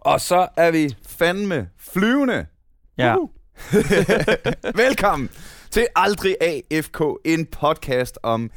[0.00, 2.46] Og så er vi fandme flyvende.
[2.98, 3.16] Ja.
[3.16, 3.30] Uhu.
[4.84, 5.30] Velkommen
[5.70, 8.50] til Aldrig AFK, en podcast om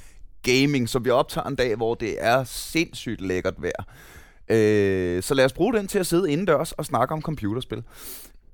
[0.44, 3.84] gaming, som vi optager en dag, hvor det er sindssygt lækkert vejr.
[4.50, 7.84] Øh, så lad os bruge den til at sidde indendørs og snakke om computerspil.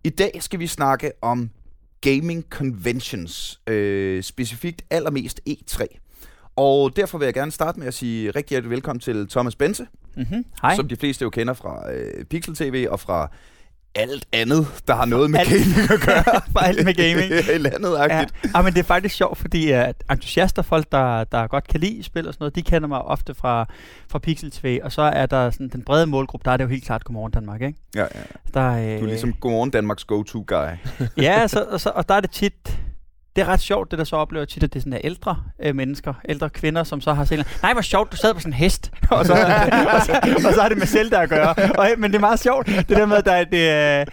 [0.04, 1.50] I dag skal vi snakke om
[2.02, 5.86] gaming conventions, øh, specifikt allermest E3.
[6.60, 9.86] Og derfor vil jeg gerne starte med at sige rigtig hjertelig velkommen til Thomas Bense,
[10.18, 10.46] Mm-hmm.
[10.62, 10.75] Hej.
[10.75, 13.32] som de fleste jo kender fra øh, Pixel TV og fra
[13.96, 15.50] alt andet, der har noget med Alt.
[15.50, 16.42] gaming at gøre.
[16.52, 17.32] For alt med gaming.
[17.56, 18.04] I landet Ja.
[18.04, 18.54] agtigt.
[18.56, 19.80] ja, men det er faktisk sjovt, fordi uh,
[20.11, 23.33] entusiaster, folk der, der godt kan lide spil og sådan noget, de kender mig ofte
[23.33, 23.66] fra,
[24.10, 26.69] fra Pixel TV, og så er der sådan den brede målgruppe, der er det jo
[26.69, 27.80] helt klart Godmorgen Danmark, ikke?
[27.96, 28.07] Ja, ja.
[28.54, 30.69] Der, øh, Du er ligesom Godmorgen Danmarks go-to-guy.
[31.18, 32.80] ja, så, og, så, og der er det tit,
[33.39, 35.38] det er ret sjovt, det der så oplever tit, at det er sådan der ældre
[35.64, 38.50] øh, mennesker, ældre kvinder, som så har set, nej, hvor sjovt, du sad på sådan
[38.53, 41.56] en hest, og så, og så, og så har det med Zelda at gøre.
[41.78, 44.06] Og, men det er meget sjovt, det der med, at der, er- det er,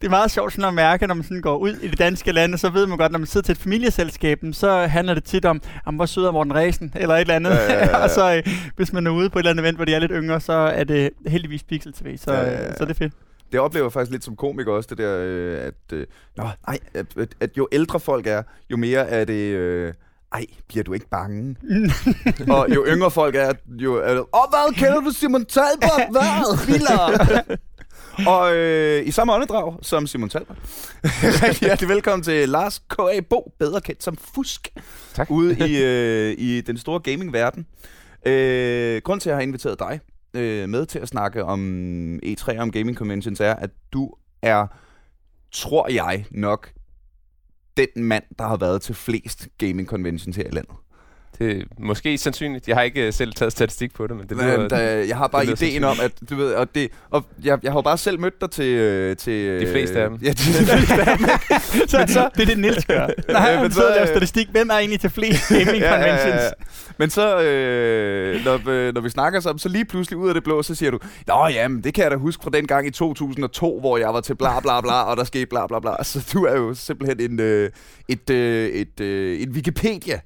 [0.00, 2.32] det er meget sjovt sådan at mærke, når man sådan går ud i det danske
[2.32, 5.44] land, så ved man godt, når man sidder til et familieselskab, så handler det tit
[5.44, 7.50] om, om hvor sød er Morten Ræsen, eller et eller andet.
[7.50, 7.96] Ja, ja, ja.
[8.04, 8.42] og så øh,
[8.76, 10.52] hvis man er ude på et eller andet event, hvor de er lidt yngre, så
[10.52, 12.74] er det heldigvis Pixel TV, så, Ja, ja, ja, ja.
[12.74, 13.12] så er det fedt.
[13.52, 16.78] Det oplever jeg faktisk lidt som komiker også, det der, øh, at, øh, nå, nej,
[16.94, 19.94] at, at, at jo ældre folk er, jo mere er det, øh,
[20.32, 21.56] ej, bliver du ikke bange?
[22.54, 26.10] og jo yngre folk er, jo åh, hvad, kender du Simon Talbot?
[26.10, 26.58] Hvad?
[26.66, 27.44] Vildere!
[28.36, 30.56] og øh, i samme åndedrag som Simon Talbot.
[31.04, 33.20] Rigtig hjertelig velkommen til Lars K.A.
[33.30, 34.68] Bo, bedre kendt som Fusk.
[35.14, 35.30] Tak.
[35.30, 37.66] Ude i, øh, i den store gaming-verden.
[38.26, 40.00] Øh, grund til, at jeg har inviteret dig
[40.36, 44.66] øh, med til at snakke om E3 og om gaming conventions, er, at du er,
[45.52, 46.72] tror jeg nok,
[47.76, 50.74] den mand, der har været til flest gaming conventions her i landet.
[51.38, 52.68] Det er måske sandsynligt.
[52.68, 54.68] Jeg har ikke uh, selv taget statistik på det, men det Men, lyder...
[54.68, 57.78] der, jeg har bare ideen om, at du ved, og det, og jeg, jeg har
[57.78, 58.64] jo bare selv mødt dig til...
[58.64, 60.18] øh, til De fleste af dem.
[60.22, 61.26] Ja, de, de fleste af dem.
[61.88, 62.98] så, så, det er det, Nils gør.
[63.06, 64.48] Nej, Ja, han men sidder og så, laver øh, statistik.
[64.50, 66.42] Hvem er egentlig til flest gaming conventions?
[66.98, 70.44] Men så, øh, når, øh, når vi snakker sammen, så lige pludselig ud af det
[70.44, 72.90] blå, så siger du, Nå jamen, det kan jeg da huske fra den gang i
[72.90, 76.04] 2002, hvor jeg var til bla bla bla, og der skete bla bla bla.
[76.04, 77.70] Så du er jo simpelthen en, øh,
[78.08, 80.20] et, øh, et, øh, en Wikipedia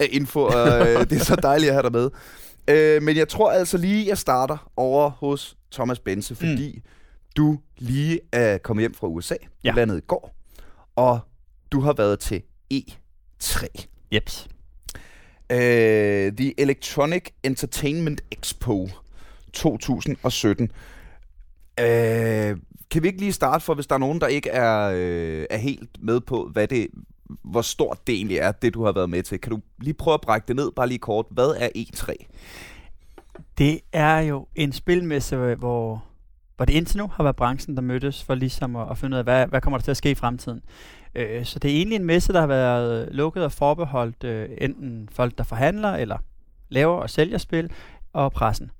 [0.00, 2.10] af info, og øh, det er så dejligt at have dig med.
[2.68, 6.82] Øh, men jeg tror altså lige, jeg starter over hos Thomas Bense, fordi mm.
[7.36, 9.34] du lige er kommet hjem fra USA.
[9.34, 9.72] Du Ja.
[9.72, 10.34] landede i går,
[10.96, 11.20] og
[11.72, 12.42] du har været til
[12.74, 13.66] E3.
[14.14, 14.48] Jeps.
[15.52, 15.56] Uh,
[16.36, 18.88] The Electronic Entertainment Expo
[19.52, 20.70] 2017.
[21.80, 21.86] Uh,
[22.90, 25.56] kan vi ikke lige starte for, hvis der er nogen, der ikke er, uh, er
[25.56, 26.86] helt med på, hvad det,
[27.42, 29.40] hvor stort det egentlig er, det du har været med til.
[29.40, 31.26] Kan du lige prøve at brække det ned, bare lige kort.
[31.30, 32.14] Hvad er E3?
[33.58, 36.04] Det er jo en spilmesse, hvor,
[36.56, 39.18] hvor det indtil nu har været branchen, der mødtes for ligesom at, at finde ud
[39.18, 40.62] af, hvad, hvad kommer der til at ske i fremtiden.
[41.14, 45.08] Øh, så det er egentlig en messe, der har været lukket og forbeholdt øh, enten
[45.12, 46.18] folk, der forhandler eller
[46.68, 47.70] laver og sælger spil,
[48.12, 48.70] og pressen.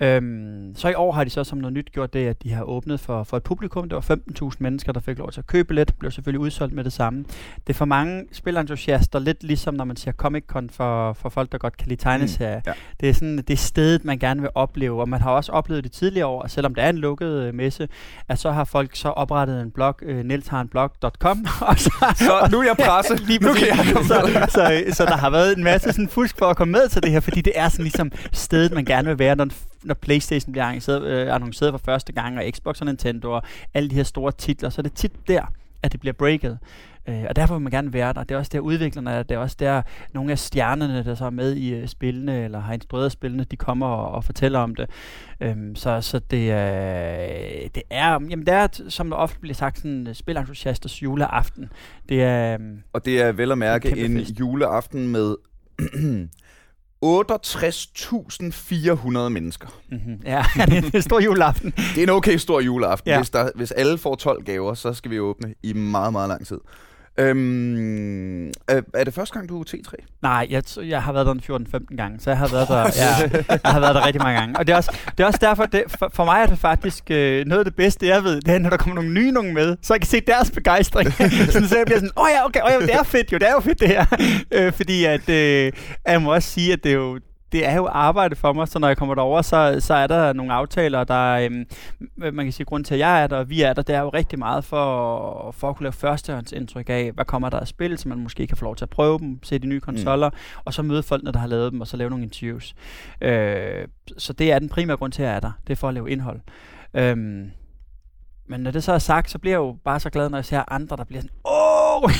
[0.00, 2.62] Øhm, så i år har de så som noget nyt gjort det, at de har
[2.62, 3.88] åbnet for, for et publikum.
[3.88, 4.16] Det var
[4.50, 5.94] 15.000 mennesker, der fik lov til at købe billet.
[5.98, 7.24] Blev selvfølgelig udsolgt med det samme.
[7.66, 11.58] Det er for mange spilentusiaster lidt ligesom, når man siger Comic-Con for, for folk, der
[11.58, 12.60] godt kan lide tegneserier.
[12.66, 12.72] ja.
[13.00, 15.84] Det er sådan, det er stedet, man gerne vil opleve, og man har også oplevet
[15.84, 17.88] det tidligere år, selvom det er en lukket øh, messe,
[18.28, 22.64] at så har folk så oprettet en blog, øh, nelsharenblog.com, og så, Så nu er
[22.64, 23.16] jeg presse.
[23.26, 26.38] Lige nu kan jeg komme så, så, så der har været en masse sådan fusk
[26.38, 29.08] for at komme med til det her, fordi det er sådan ligesom stedet, man gerne
[29.08, 29.48] vil være, når,
[29.84, 33.42] når Playstation bliver annonceret, øh, annonceret for første gang, og Xbox og Nintendo og
[33.74, 35.42] alle de her store titler, så er det tit der,
[35.82, 36.58] at det bliver breaket.
[37.08, 38.24] Øh, og derfor vil man gerne være der.
[38.24, 39.22] Det er også der udviklerne er.
[39.22, 42.60] Det er også der nogle af stjernerne, der så er med i øh, spillene, eller
[42.60, 44.90] har instrueret spillene, de kommer og, og fortæller om det.
[45.40, 49.76] Øhm, så så det, er, det er, jamen det er, som der ofte bliver sagt,
[49.76, 51.72] sådan øh, spilentusiasters juleaften.
[52.08, 55.36] Det er, øhm, Og det er vel at mærke En en juleaften med
[57.04, 59.68] 68.400 mennesker.
[59.90, 61.70] mm-hmm, ja, det er en stor juleaften.
[61.70, 63.10] Det er en okay stor juleaften.
[63.10, 63.18] Ja.
[63.18, 66.46] Hvis, der, hvis alle får 12 gaver, så skal vi åbne i meget, meget lang
[66.46, 66.58] tid.
[67.18, 69.92] Øhm, er, er det første gang, du er T3?
[70.22, 73.40] Nej, jeg, jeg har været der en 14-15 gange, så jeg har været der, ja,
[73.48, 74.58] jeg har været der rigtig mange gange.
[74.58, 77.10] Og det er også, det er også derfor, det, for, for mig er det faktisk
[77.10, 79.54] øh, noget af det bedste, jeg ved, det er, når der kommer nogle nye nogen
[79.54, 81.12] med, så jeg kan se deres begejstring.
[81.12, 83.38] sådan, så jeg bliver sådan, åh oh ja, okay, oh ja, det er fedt jo,
[83.38, 84.06] det er jo fedt det her.
[84.50, 85.72] øh, fordi at, øh,
[86.06, 87.18] jeg må også sige, at det er jo,
[87.54, 90.32] det er jo arbejde for mig, så når jeg kommer derover, så, så er der
[90.32, 91.66] nogle aftaler, der øhm,
[92.16, 94.00] man kan sige, grund til, at jeg er der, og vi er der, det er
[94.00, 97.98] jo rigtig meget for, for at kunne lave førstehåndsindtryk af, hvad kommer der af spil,
[97.98, 100.36] så man måske kan få lov til at prøve dem, se de nye konsoller, mm.
[100.64, 102.74] og så møde folkene, der har lavet dem, og så lave nogle interviews.
[103.20, 105.52] Øh, så det er den primære grund til, at jeg er der.
[105.66, 106.40] Det er for at lave indhold.
[106.94, 107.50] Øhm,
[108.48, 110.44] men når det så er sagt, så bliver jeg jo bare så glad, når jeg
[110.44, 112.10] ser andre, der bliver sådan, åh!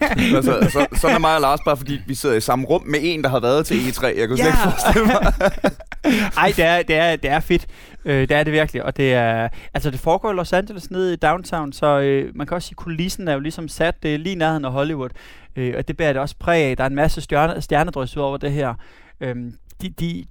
[0.36, 2.98] altså, så, sådan er mig og Lars bare, fordi vi sidder i samme rum med
[3.02, 4.18] en, der har været til E3.
[4.18, 5.32] Jeg kunne slet ikke forestille mig.
[6.44, 7.66] Ej, det er, det er, det er fedt.
[8.04, 8.84] Øh, det er det virkelig.
[8.84, 12.46] Og det er, altså det foregår i Los Angeles nede i downtown, så øh, man
[12.46, 15.10] kan også sige, at kulissen er jo ligesom sat det er lige nærheden af Hollywood.
[15.56, 16.76] Øh, og det bærer det også præg af.
[16.76, 18.74] Der er en masse stjerne, stjernedrys ud over det her.
[19.20, 19.52] Øhm,
[19.82, 20.24] de, de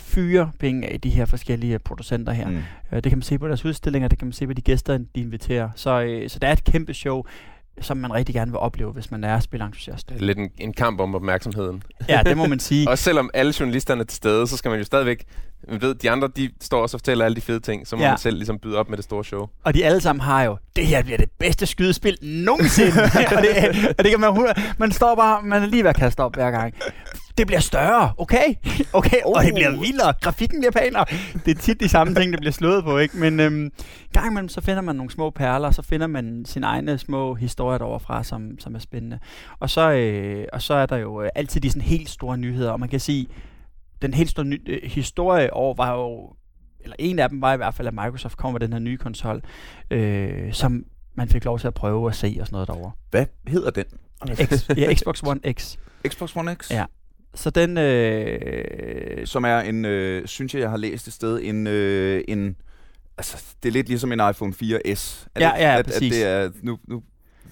[0.00, 2.48] fyrer penge af de her forskellige producenter her.
[2.48, 2.56] Mm.
[2.92, 4.98] Øh, det kan man se på deres udstillinger, det kan man se på de gæster,
[4.98, 5.68] de inviterer.
[5.76, 7.22] Så, øh, så det er et kæmpe show,
[7.80, 10.08] som man rigtig gerne vil opleve, hvis man er spilentusiast.
[10.08, 11.82] Det er lidt en, en kamp om opmærksomheden.
[12.08, 12.88] Ja, det må man sige.
[12.90, 15.24] Og selvom alle journalisterne er til stede, så skal man jo stadigvæk...
[15.68, 18.02] Man ved, de andre, de står også og fortæller alle de fede ting, så må
[18.02, 18.08] Ja.
[18.08, 19.46] man selv ligesom byde op med det store show.
[19.64, 23.02] Og de alle sammen har jo, det her bliver det bedste skydespil nogensinde.
[23.36, 24.46] og, det, og det kan man,
[24.78, 26.74] man står bare, man er lige ved at kaste op hver gang.
[27.38, 28.54] Det bliver større, okay?
[28.92, 29.32] Okay, oh.
[29.36, 30.14] og det bliver vildere.
[30.20, 31.04] Grafikken bliver pænere.
[31.44, 33.16] Det er tit de samme ting, der bliver slået på, ikke?
[33.16, 33.70] Men øhm,
[34.12, 37.78] gang imellem, så finder man nogle små perler, så finder man sine egne små historier
[37.78, 39.18] deroverfra, som, som er spændende.
[39.60, 42.70] Og så, øh, og så er der jo øh, altid de sådan helt store nyheder,
[42.70, 43.26] og man kan sige,
[44.02, 46.34] den helt store ny- øh, historie over var jo
[46.84, 48.96] eller en af dem var i hvert fald, at Microsoft kom med den her nye
[48.96, 49.42] konsol,
[49.90, 50.84] øh, som
[51.14, 52.90] man fik lov til at prøve at se og sådan noget derovre.
[53.10, 53.84] Hvad hedder den?
[54.34, 55.76] X, ja, Xbox One X.
[56.08, 56.70] Xbox One X?
[56.70, 56.84] Ja.
[57.34, 57.78] Så den...
[57.78, 62.56] Øh, Som er en, øh, synes jeg, jeg har læst et sted, en, øh, en
[63.18, 65.26] altså, det er lidt ligesom en iPhone 4S.
[65.34, 66.12] Er Ja, det, ja, at, at præcis.
[66.12, 67.02] det er, nu, nu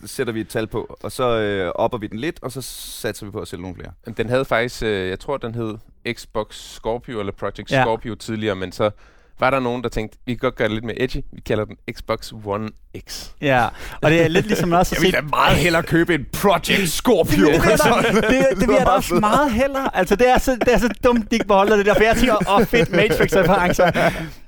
[0.05, 3.27] sætter vi et tal på, og så øh, opper vi den lidt, og så satser
[3.27, 3.93] vi på at sælge nogle flere.
[4.17, 5.79] Den havde faktisk, øh, jeg tror, den hed
[6.13, 7.83] Xbox Scorpio eller Project ja.
[7.85, 8.91] Scorpio tidligere, men så
[9.41, 11.17] var der nogen, der tænkte, vi kan godt gøre det lidt mere edgy.
[11.33, 12.69] Vi kalder den Xbox One
[13.09, 13.27] X.
[13.41, 13.67] ja,
[14.03, 15.13] og det er lidt ligesom også at se...
[15.31, 17.47] meget hellere købe en Project Scorpio.
[17.47, 19.97] det, det, det, det, det vil jeg da også meget hellere.
[19.97, 21.95] Altså, det er så, det er så dumt, de ikke beholder det der.
[21.95, 23.87] For jeg tænker, åh, fedt Matrix-referencer.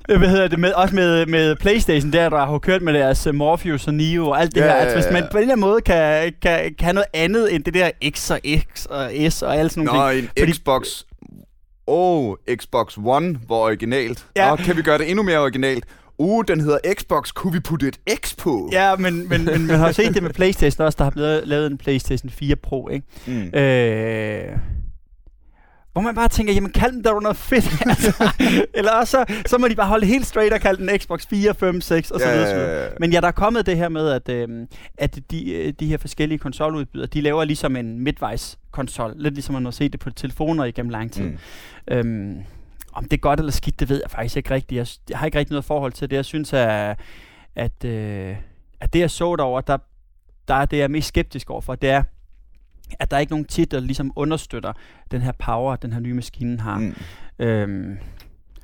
[0.09, 0.59] Øh, Hvad hedder det?
[0.59, 4.29] Med, også med, med Playstation, der, der har kørt med deres uh, Morpheus og Neo
[4.29, 4.73] og alt det Ja, her.
[4.73, 7.63] Altså, hvis man på en eller anden måde kan, kan, kan have noget andet end
[7.63, 8.39] det der X og
[8.73, 10.23] X og S og alt sådan nogle Nå, ting.
[10.23, 10.87] en Fordi- Xbox...
[11.87, 14.25] Oh, Xbox One var originalt.
[14.35, 14.49] Ja.
[14.49, 15.85] Nå, kan vi gøre det endnu mere originalt?
[16.17, 17.33] Uh, den hedder Xbox.
[17.33, 18.69] Kunne vi putte et X på?
[18.71, 21.71] Ja, men, men, men man har set det med Playstation også, der har blevet lavet
[21.71, 23.07] en Playstation 4 Pro, ikke?
[23.27, 23.59] Mm.
[23.59, 24.57] Øh,
[25.93, 27.81] hvor man bare tænker, jamen kald den der noget fedt.
[27.89, 28.33] altså.
[28.73, 31.53] Eller også, så, så må de bare holde helt straight og kalde den Xbox 4,
[31.55, 32.49] 5, 6 og så videre.
[32.49, 32.89] ja, ja, ja.
[32.99, 34.67] Men ja, der er kommet det her med, at, øhm,
[34.97, 39.13] at de, øh, de her forskellige konsoludbydere, de laver ligesom en midtvejs konsol.
[39.15, 41.23] Lidt ligesom man har set det på telefoner igennem lang tid.
[41.23, 41.37] Mm.
[41.87, 42.43] Øhm,
[42.93, 44.77] om det er godt eller skidt, det ved jeg faktisk ikke rigtigt.
[44.77, 46.15] Jeg, jeg har ikke rigtig noget forhold til det.
[46.15, 46.99] Jeg synes, at,
[47.55, 48.35] at, øh,
[48.79, 49.77] at det, jeg så derovre, der,
[50.47, 52.03] der er det, jeg er mest skeptisk overfor, det er,
[52.99, 54.73] at der er ikke nogen titler, der ligesom understøtter
[55.11, 56.77] den her power, den her nye maskine har.
[56.77, 56.95] Mm.
[57.39, 57.97] Øhm,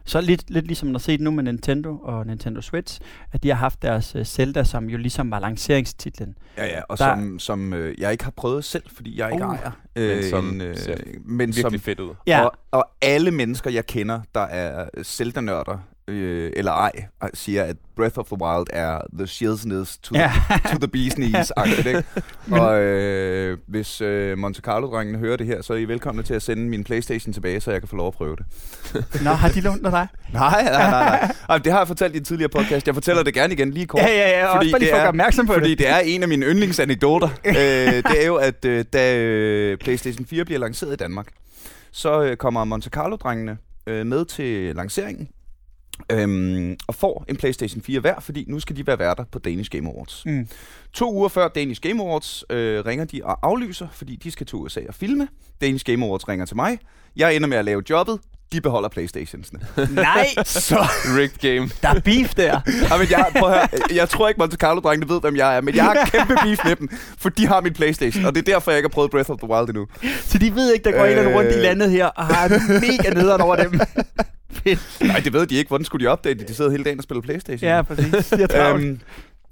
[0.05, 2.99] så lidt, lidt ligesom man har set nu med Nintendo og Nintendo Switch,
[3.31, 6.35] at de har haft deres uh, Zelda, som jo ligesom var lanceringstitlen.
[6.57, 9.45] Ja, ja, og Der- som, som øh, jeg ikke har prøvet selv, fordi jeg ikke
[9.45, 9.55] Uh.
[9.55, 9.71] ejer.
[9.95, 12.13] Men som en, øh, ser men Virkelig som, fedt ud.
[12.27, 15.77] Ja, og, og alle mennesker, jeg kender, der er Zelda-nørder,
[16.09, 16.91] øh, eller ej,
[17.33, 20.31] siger, at Breath of the Wild er the shieldsness to, ja.
[20.71, 21.51] to the bee's knees,
[21.85, 22.03] ikke?
[22.61, 26.41] Og øh, hvis øh, Monte Carlo-drengene hører det her, så er I velkomne til at
[26.41, 28.45] sende min Playstation tilbage, så jeg kan få lov at prøve det.
[29.23, 29.91] Nå, har de lånt dig?
[29.91, 31.31] Nej, nej, nej, nej.
[31.49, 32.87] Ej, det har jeg fortalt i en tidligere podcast.
[32.87, 34.01] Jeg fortæller det gerne igen lige kort.
[34.01, 34.55] Ja, ja, ja.
[34.55, 35.77] Fordi også bare lige det for at er- gøre opmærksom på Fordi det.
[35.79, 37.29] det er en af mine yndlingsanekdoter.
[37.45, 41.27] øh, det er jo, at øh, da øh, PlayStation 4 bliver lanceret i Danmark,
[41.91, 45.27] så øh, kommer Monte Carlo-drengene øh, med til lanceringen.
[46.11, 49.69] Øhm, og får en PlayStation 4 hver, fordi nu skal de være værter på Danish
[49.69, 50.23] Game Awards.
[50.25, 50.47] Mm.
[50.93, 54.55] To uger før Danish Game Awards øh, ringer de og aflyser, fordi de skal til
[54.55, 55.27] USA og filme.
[55.61, 56.79] Danish Game Awards ringer til mig.
[57.15, 58.19] Jeg ender med at lave jobbet.
[58.51, 59.59] De beholder Playstationsene.
[59.91, 60.77] Nej, Så
[61.17, 61.69] Rigged game.
[61.81, 62.59] der er beef der.
[62.91, 65.61] Ja, men jeg, prøv at høre, jeg tror ikke, Monte Carlo-drengene ved, hvem jeg er,
[65.61, 68.53] men jeg har kæmpe beef med dem, for de har min Playstation, og det er
[68.53, 69.87] derfor, jeg ikke har prøvet Breath of the Wild endnu.
[70.25, 71.11] Så de ved ikke, der går øh...
[71.11, 71.61] en eller anden rundt i Øh.
[71.61, 73.79] landet her, og har mega nederen over dem.
[74.51, 74.79] Fedt.
[75.01, 75.67] Nej, det ved de ikke.
[75.67, 76.47] Hvordan skulle de opdage det?
[76.47, 77.69] De sidder hele dagen og spiller Playstation.
[77.69, 78.31] Ja, præcis.
[78.31, 78.99] Jeg tror, øhm,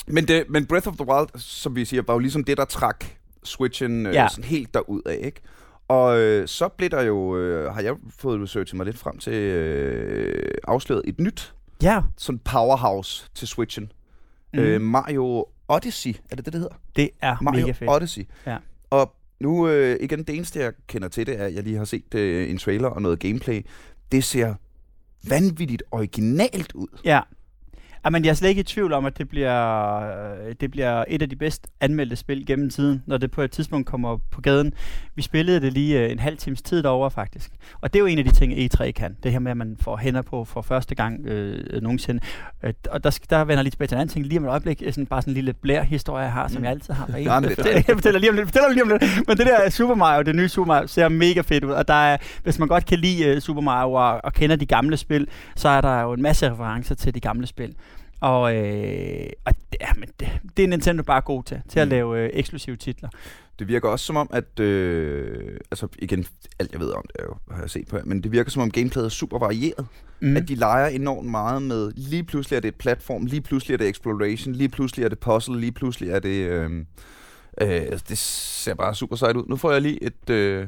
[0.07, 2.65] men, det, men Breath of the Wild, som vi siger, var jo ligesom det, der
[2.65, 3.05] trak
[3.43, 4.27] Switchen øh, ja.
[4.31, 5.41] sådan helt derud af, ikke?
[5.87, 9.33] Og øh, så blev der jo, øh, har jeg fået researchet mig lidt frem til,
[9.33, 13.91] øh, afsløret et nyt ja, sådan powerhouse til Switchen.
[14.53, 14.59] mm.
[14.59, 16.75] Øh, Mario Odyssey, er det det, det hedder?
[16.95, 17.89] det er Mario mega fedt.
[17.91, 18.23] Odyssey.
[18.45, 18.57] Ja.
[18.89, 21.85] Og nu, øh, igen, det eneste, jeg kender til det, er, at jeg lige har
[21.85, 23.65] set øh, en trailer og noget gameplay.
[24.11, 24.55] Det ser
[25.29, 26.87] vanvittigt originalt ud.
[27.05, 27.21] Ja.
[28.05, 29.99] Jamen, jeg er slet ikke i tvivl om, at det bliver,
[30.47, 33.51] øh, det bliver et af de bedst anmeldte spil gennem tiden, når det på et
[33.51, 34.73] tidspunkt kommer på gaden.
[35.15, 37.51] Vi spillede det lige øh, en halv times tid derovre, faktisk.
[37.81, 39.17] Og det er jo en af de ting, E3 kan.
[39.23, 42.19] Det her med, at man får hænder på for første gang øh, nogensinde.
[42.63, 44.25] Øh, og der, der vender jeg lige tilbage til en anden ting.
[44.25, 46.63] Lige om et øjeblik, sådan, bare sådan en lille blær-historie, jeg har, som Mm.
[46.63, 47.05] jeg altid har.
[47.57, 48.47] Det er jeg fortæller lige om lidt.
[48.47, 49.03] Fortæller lige om lidt.
[49.27, 51.71] Men det der Super Mario, det nye Super Mario, ser mega fedt ud.
[51.71, 54.97] Og der er, hvis man godt kan lide Super Mario og, og kender de gamle
[54.97, 57.75] spil, så er der jo en masse referencer til de gamle spil.
[58.21, 61.87] Og, øh, og det, ja, men det, det er Nintendo bare god til, til at
[61.87, 61.89] Mm.
[61.89, 63.09] lave øh, eksklusive titler.
[63.59, 64.59] Det virker også som om, at...
[64.59, 66.25] Øh, altså igen,
[66.59, 68.61] alt jeg ved om det er jo, har jeg set på men det virker som
[68.61, 69.87] om gameplayet er super varieret.
[70.19, 70.37] Mm.
[70.37, 73.77] At de leger enormt meget med, lige pludselig er det et platform, lige pludselig er
[73.77, 76.47] det exploration, lige pludselig er det puzzle, lige pludselig er det...
[76.47, 76.71] Øh,
[77.61, 79.43] øh, det ser bare super sejt ud.
[79.47, 80.29] Nu får jeg lige et...
[80.29, 80.67] Øh,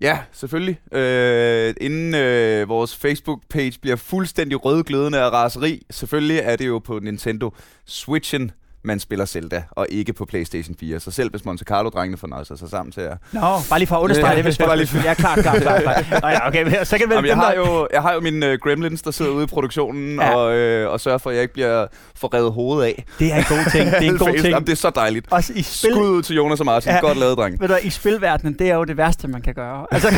[0.00, 0.80] ja, selvfølgelig.
[0.92, 6.98] Øh, inden øh, vores Facebook-page bliver fuldstændig rødglødende af raseri, selvfølgelig er det jo på
[6.98, 7.50] Nintendo
[7.86, 8.50] Switchen,
[8.84, 11.00] man spiller Zelda, og ikke på PlayStation 4.
[11.00, 13.16] Så selv hvis Monte Carlo-drengene fornøjer sig sammen til at...
[13.32, 15.04] Nå, bare lige for at understrege Ja, det, hvis bare lige folk...
[15.04, 15.82] Ja, klart, klart, klart.
[15.82, 16.22] klart.
[16.22, 19.02] Nå, ja, okay, så kan Jamen, jeg, har jo, jeg har jo mine uh, gremlins,
[19.02, 20.34] der sidder ude i produktionen, Ja.
[20.36, 21.86] og, øh, og sørger for, at jeg ikke bliver
[22.16, 23.04] forrevet hovedet af.
[23.18, 23.90] Det er en god ting.
[23.90, 24.46] Det er en god ting.
[24.48, 25.26] Jamen, det er så dejligt.
[25.30, 26.92] Også i spil, Skud ud til Jonas og Martin.
[26.92, 27.00] Ja.
[27.00, 27.60] Godt lavet, dreng.
[27.60, 29.86] ved du, i spilverdenen, det er jo det værste, man kan gøre.
[29.90, 30.08] Altså,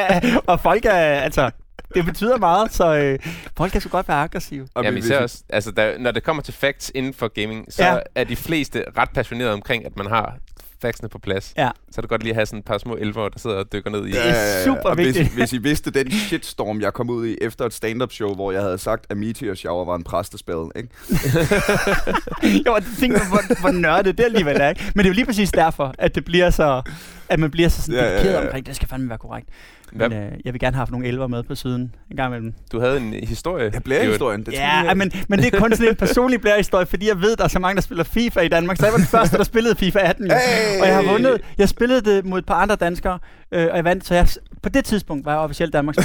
[0.52, 1.50] og folk er, altså,
[1.94, 3.18] det betyder meget, så øh,
[3.56, 4.68] folk kan sgu godt være aggressive.
[4.74, 7.66] Og Jamen vi- især også, altså der, når det kommer til facts inden for gaming,
[7.72, 7.92] så Ja.
[7.94, 7.98] ja.
[8.14, 10.34] er de fleste ret passionerede omkring, at man har
[10.82, 11.52] factsene på plads.
[11.56, 11.70] Ja.
[11.92, 13.72] Så er det godt lige at have sådan et par små elver, der sidder og
[13.72, 14.10] dykker ned i.
[14.10, 15.34] Det er super og hvis, vigtigt.
[15.34, 18.62] hvis I vidste den shitstorm, jeg kom ud i efter et stand-up show, hvor jeg
[18.62, 20.88] havde sagt, at Meteor Shower var en præstespil, ikke?
[22.66, 24.68] jo, og tænk, hvor, hvor nørdet det alligevel er.
[24.68, 24.82] Ikke?
[24.94, 26.82] Men det er jo lige præcis derfor, at det bliver så,
[27.30, 28.40] at man bliver så sådan Ja, ja, dedikeret ja.
[28.46, 29.48] omkring, det skal fandme være korrekt.
[29.92, 32.54] Men øh, jeg vil gerne have haft nogle elver med på siden en gang imellem.
[32.72, 33.70] du havde en historie.
[33.74, 34.46] Ja, blærehistorien.
[34.46, 37.36] Det Ja, ja men, men det er kun sådan en personlig blærehistorie, fordi jeg ved,
[37.36, 38.76] der er så mange, der spiller FIFA i Danmark.
[38.76, 40.26] Så jeg var den første, der spillede FIFA 18.
[40.26, 40.34] Jo.
[40.34, 40.80] Hey!
[40.80, 41.40] Og jeg har vundet.
[41.58, 43.18] Jeg spillede det mod et par andre danskere,
[43.52, 44.06] øh, og jeg vandt.
[44.06, 44.28] Så jeg,
[44.62, 45.98] på det tidspunkt var jeg officielt Danmarks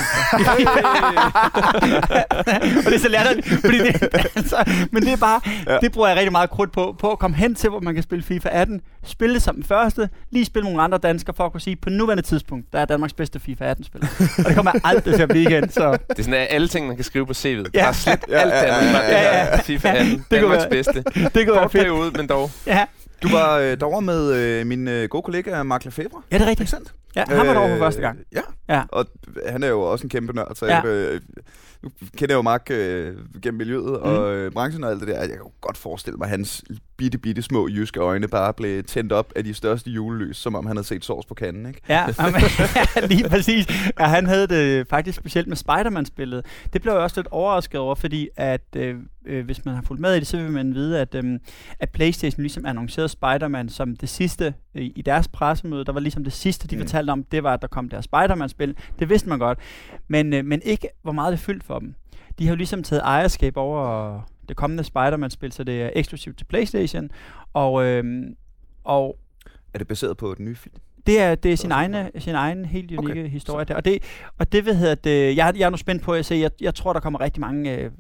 [2.33, 5.77] og det er så latterligt, fordi det, altså, men det er bare, ja.
[5.81, 8.03] Det bruger jeg rigtig meget krudt på, på at komme hen til, hvor man kan
[8.03, 11.51] spille FIFA 18, spille det som den første, lige spille nogle andre danskere, for at
[11.51, 14.07] kunne sige, på nuværende tidspunkt, der er Danmarks bedste FIFA 18-spiller.
[14.37, 16.67] og det kommer jeg aldrig til at blive igen, så Det er sådan, at alle
[16.67, 17.63] ting, man kan skrive på CV'et.
[17.73, 17.83] Ja.
[17.83, 18.93] Bare slet Ja, alt ja, det andet.
[18.93, 19.51] ja, ja, det ja.
[19.55, 20.11] der FIFA Ja, 18.
[20.17, 20.93] det Danmarks være- bedste.
[21.35, 21.71] det kunne være fedt.
[21.83, 22.51] periode, men dog.
[22.67, 22.85] Ja,
[23.23, 26.21] Du var øh, derovre med øh, min øh, gode kollega Mark Lefebvre.
[26.31, 26.69] ja det er Ikke rigtigt.
[26.69, 26.93] sandt?
[27.15, 28.19] Ja, han var derovre for første gang.
[28.33, 28.41] Ja.
[28.69, 28.83] Ja.
[28.89, 29.05] Og
[29.47, 30.75] han er jo også en kæmpe nørd, så Ja.
[30.75, 31.21] jeg, øh,
[31.83, 34.09] nu kender jeg jo Mark øh, gennem miljøet Mm.
[34.09, 35.19] og øh, branchen og alt det der.
[35.19, 36.63] Jeg kan jo godt forestille mig, hans
[36.97, 40.65] bitte, bitte små jyske øjne bare blev tændt op af de største julelys, som om
[40.65, 41.81] han havde set sovs på kanden, ikke?
[41.89, 42.41] Ja, jamen,
[42.95, 43.67] ja, lige præcis.
[43.99, 46.45] Ja, han havde det faktisk specielt med Spider-Man-spillet.
[46.73, 50.01] Det blev jeg også lidt overrasket over, fordi at øh, øh, hvis man har fulgt
[50.01, 51.39] med i det, så vil man vide, at, øh,
[51.79, 55.85] at PlayStation ligesom annoncerede Spider-Man som det sidste øh, i deres pressemøde.
[55.85, 56.81] Der var ligesom det sidste, de mm.
[56.81, 58.75] Fortalte om, det var, at der kom deres Spider-Man-spil.
[58.99, 59.59] Det vidste man godt.
[60.07, 61.95] Men, øh, men ikke, hvor meget det fyldt for dem.
[62.39, 66.45] De har jo ligesom taget ejerskab over det kommende Spider-Man-spil, så det er eksklusivt til
[66.45, 67.09] PlayStation.
[67.53, 68.23] Og, øh,
[68.83, 69.19] og
[69.73, 70.75] Er det baseret på den nye film?
[71.07, 73.29] det er, det er sin, egne, sin egen helt unikke okay.
[73.29, 73.75] Historie der.
[73.75, 74.03] Og det,
[74.37, 76.75] og det ved jeg, det, jeg, jeg er nu spændt på at se, jeg, jeg
[76.75, 77.77] tror, der kommer rigtig mange...
[77.77, 77.91] Øh,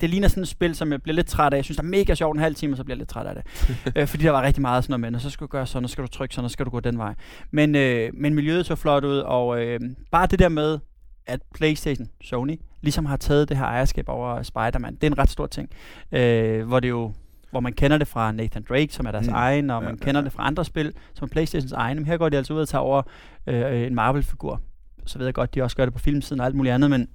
[0.00, 1.56] det ligner sådan et spil, som jeg bliver lidt træt af.
[1.56, 3.26] Jeg synes, det er mega sjovt en halv time, og så bliver jeg lidt træt
[3.26, 3.44] af det.
[3.96, 5.84] øh, fordi der var rigtig meget sådan noget med, og så skal du gøre sådan,
[5.84, 7.14] og så skal du trykke sådan, og så skal du gå den vej.
[7.50, 9.80] Men, øh, men miljøet så flot ud, og øh,
[10.10, 10.78] bare det der med,
[11.26, 15.30] at PlayStation, Sony, ligesom har taget det her ejerskab over Spider-Man, det er en ret
[15.30, 15.70] stor ting.
[16.12, 17.12] Øh, hvor det jo
[17.50, 19.34] hvor man kender det fra Nathan Drake, som er deres mm.
[19.34, 20.24] Egen, og Ja, man ja, kender ja.
[20.24, 22.00] det fra andre spil, som er Playstations egne.
[22.00, 23.02] Men her går de altså ud og tager over
[23.46, 24.60] øh, en Marvel-figur.
[25.06, 27.08] Så ved jeg godt, de også gør det på filmsiden og alt muligt andet, men,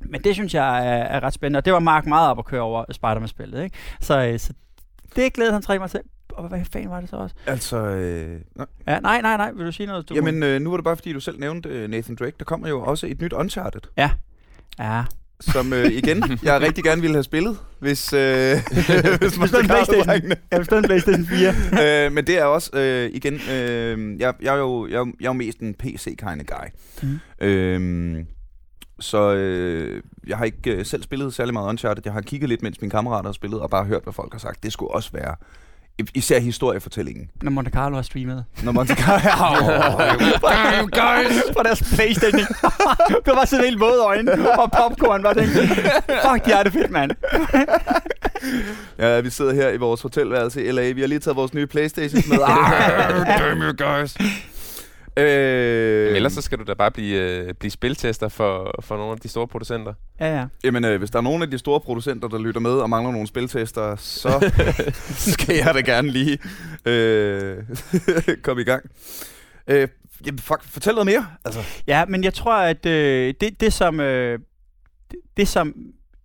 [0.00, 1.58] men det synes jeg er, er ret spændende.
[1.58, 3.64] Og det var Mark meget op at køre over Spider-Man-spillet.
[3.64, 3.76] Ikke?
[4.00, 4.52] Så, øh, så
[5.16, 6.00] det glæder han sig mig til.
[6.28, 7.34] Og hvad fanden var det så også?
[7.46, 8.64] Altså, øh, nå.
[8.88, 9.52] Ja, nej, nej, nej.
[9.52, 10.08] Vil du sige noget?
[10.08, 12.34] Du jamen øh, nu var det bare fordi, du selv nævnte øh, Nathan Drake.
[12.38, 14.10] Der kommer jo også et nyt Uncharted, Ja.
[15.40, 18.56] Som øh, igen, jeg rigtig gerne ville have spillet, hvis, øh,
[19.20, 20.32] hvis man havde en PlayStation.
[20.50, 21.26] Jeg forstår en PlayStation
[21.76, 22.06] 4.
[22.06, 25.26] øh, men det er også, øh, igen, øh, jeg, jeg, er jo, jeg, er jeg
[25.26, 26.68] er jo mest en PC kind of guy.
[27.02, 27.18] Mhm.
[27.40, 28.24] Øh,
[29.00, 32.02] så øh, jeg har ikke øh, selv spillet særlig meget Uncharted.
[32.04, 34.38] Jeg har kigget lidt, mens mine kammerater har spillet, og bare hørt, hvad folk har
[34.38, 34.62] sagt.
[34.62, 35.34] Det skulle også være,
[36.14, 37.30] især historiefortællingen.
[37.42, 38.44] Når Monte Carlo har streamet.
[38.62, 39.66] Når Monte Carlo...
[40.52, 41.42] Damn, guys!
[41.56, 42.46] På deres Playstation.
[43.26, 45.22] du var sådan helt våde øjne og popcorn.
[45.22, 45.48] Var det
[46.30, 47.10] Fuck, de er det fedt, mand.
[48.98, 50.92] Ja, vi sidder her i vores hotelværelse i LA.
[50.92, 52.38] Vi har lige taget vores nye Playstation med.
[53.38, 54.16] Damn you guys.
[55.18, 59.12] Øh, Jamen, ellers så skal du da bare blive, øh, blive spiltester for, for nogle
[59.12, 59.94] af de store producenter.
[60.20, 60.46] Ja, ja.
[60.64, 63.12] Jamen, øh, hvis der er nogen af de store producenter, der lytter med og mangler
[63.12, 64.50] nogle spiltester, så
[65.32, 66.38] skal jeg da gerne lige
[66.86, 67.56] øh,
[68.44, 68.90] komme i gang.
[69.66, 69.88] Øh,
[70.26, 71.26] jamen, fuck, fortæl noget mere.
[71.44, 71.60] Altså.
[71.86, 74.38] Ja, men jeg tror, at øh, det, det, som, øh,
[75.10, 75.74] det, det, som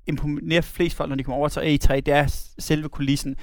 [0.07, 3.35] imponerer flest folk, når de kommer over til A3, det er selve kulissen.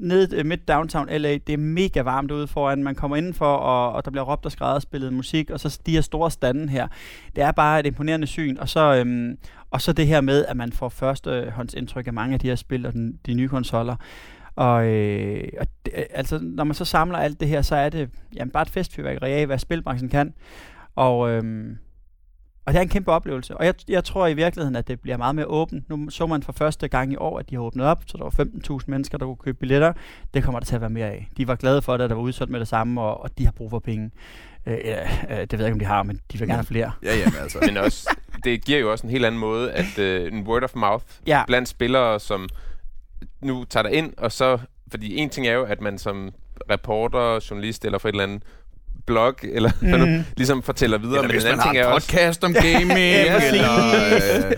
[0.00, 2.82] Nede øh, midt downtown LA, det er mega varmt ude foran.
[2.82, 5.92] Man kommer indenfor, og, og der bliver råbt og skrevet spillet musik, og så de
[5.92, 6.88] her store standen her.
[7.36, 8.56] Det er bare et imponerende syn.
[8.56, 9.38] Og så, øhm,
[9.70, 12.54] og så det her med, at man får førstehåndsindtryk øh, af mange af de her
[12.54, 13.96] spil og den, de nye konsoller.
[14.56, 17.88] Og, øh, og det, øh, altså, når man så samler alt det her, så er
[17.88, 20.34] det jamen, bare et festfyrværkeri af, hvad spilbranchen kan.
[20.96, 21.78] Og, øhm,
[22.70, 23.56] og det er en kæmpe oplevelse.
[23.56, 25.88] Og jeg, jeg tror i virkeligheden, at det bliver meget mere åbent.
[25.88, 28.24] Nu så man for første gang i år, at de har åbnet op, så der
[28.24, 29.92] var 15.000 mennesker, der kunne købe billetter.
[30.34, 31.28] Det kommer der til at være mere af.
[31.36, 33.44] De var glade for det, at der var udsolgt med det samme, og, og de
[33.44, 34.10] har brug for penge.
[34.66, 36.64] Øh, ja, øh, det ved jeg ikke, om de har, men de vil gerne have
[36.64, 36.92] flere.
[37.02, 37.58] Ja, jamen, altså.
[37.66, 40.74] Men også, det giver jo også en helt anden måde, at øh, en word of
[40.74, 42.48] mouth Ja, blandt spillere, som
[43.40, 44.58] nu tager dig ind, og så...
[44.90, 46.30] Fordi en ting er jo, at man som
[46.70, 48.42] reporter, journalist eller for et eller andet
[49.10, 49.88] blog, eller mm.
[49.88, 50.24] nu, Mhm.
[50.36, 51.14] ligesom fortæller videre.
[51.16, 52.08] Eller men hvis en man har ting en er også...
[52.08, 52.90] podcast om gaming,
[53.30, 53.72] Ja, eller...
[54.46, 54.52] Øh,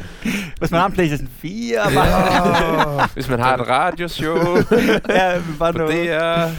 [0.59, 3.07] hvis man har en PlayStation 4, bare, ja.
[3.15, 4.57] Hvis man har et radioshow,
[5.09, 5.95] ja, bare noget.
[5.95, 6.51] det er...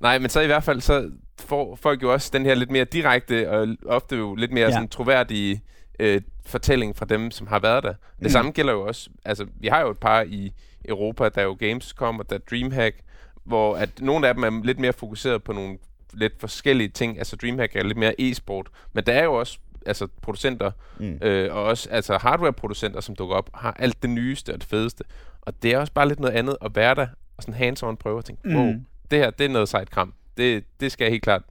[0.00, 1.10] Nej, men så i hvert fald, så
[1.46, 4.72] får folk jo også den her lidt mere direkte, og ofte jo lidt mere Ja.
[4.72, 5.62] sådan troværdige
[6.00, 7.92] øh, fortælling fra dem, som har været der.
[7.92, 8.28] Det mm.
[8.28, 10.52] samme gælder jo også, altså vi har jo et par i
[10.88, 12.96] Europa, der er jo Gamescom og der er Dreamhack,
[13.44, 15.76] hvor at nogle af dem er lidt mere fokuseret på nogle
[16.16, 17.18] lidt forskellige ting.
[17.18, 21.18] Altså Dreamhack er lidt mere e-sport, men der er jo også altså producenter, Mm.
[21.22, 25.04] øh, og også altså hardware-producenter, som dukker op, har alt det nyeste og det fedeste.
[25.42, 27.06] Og det er også bare lidt noget andet at være der
[27.36, 28.56] og sådan hands-on prøve og tænke, Mm.
[28.56, 28.72] wow,
[29.10, 30.14] det her, det er noget sejt kram.
[30.36, 31.42] Det, det skal jeg helt klart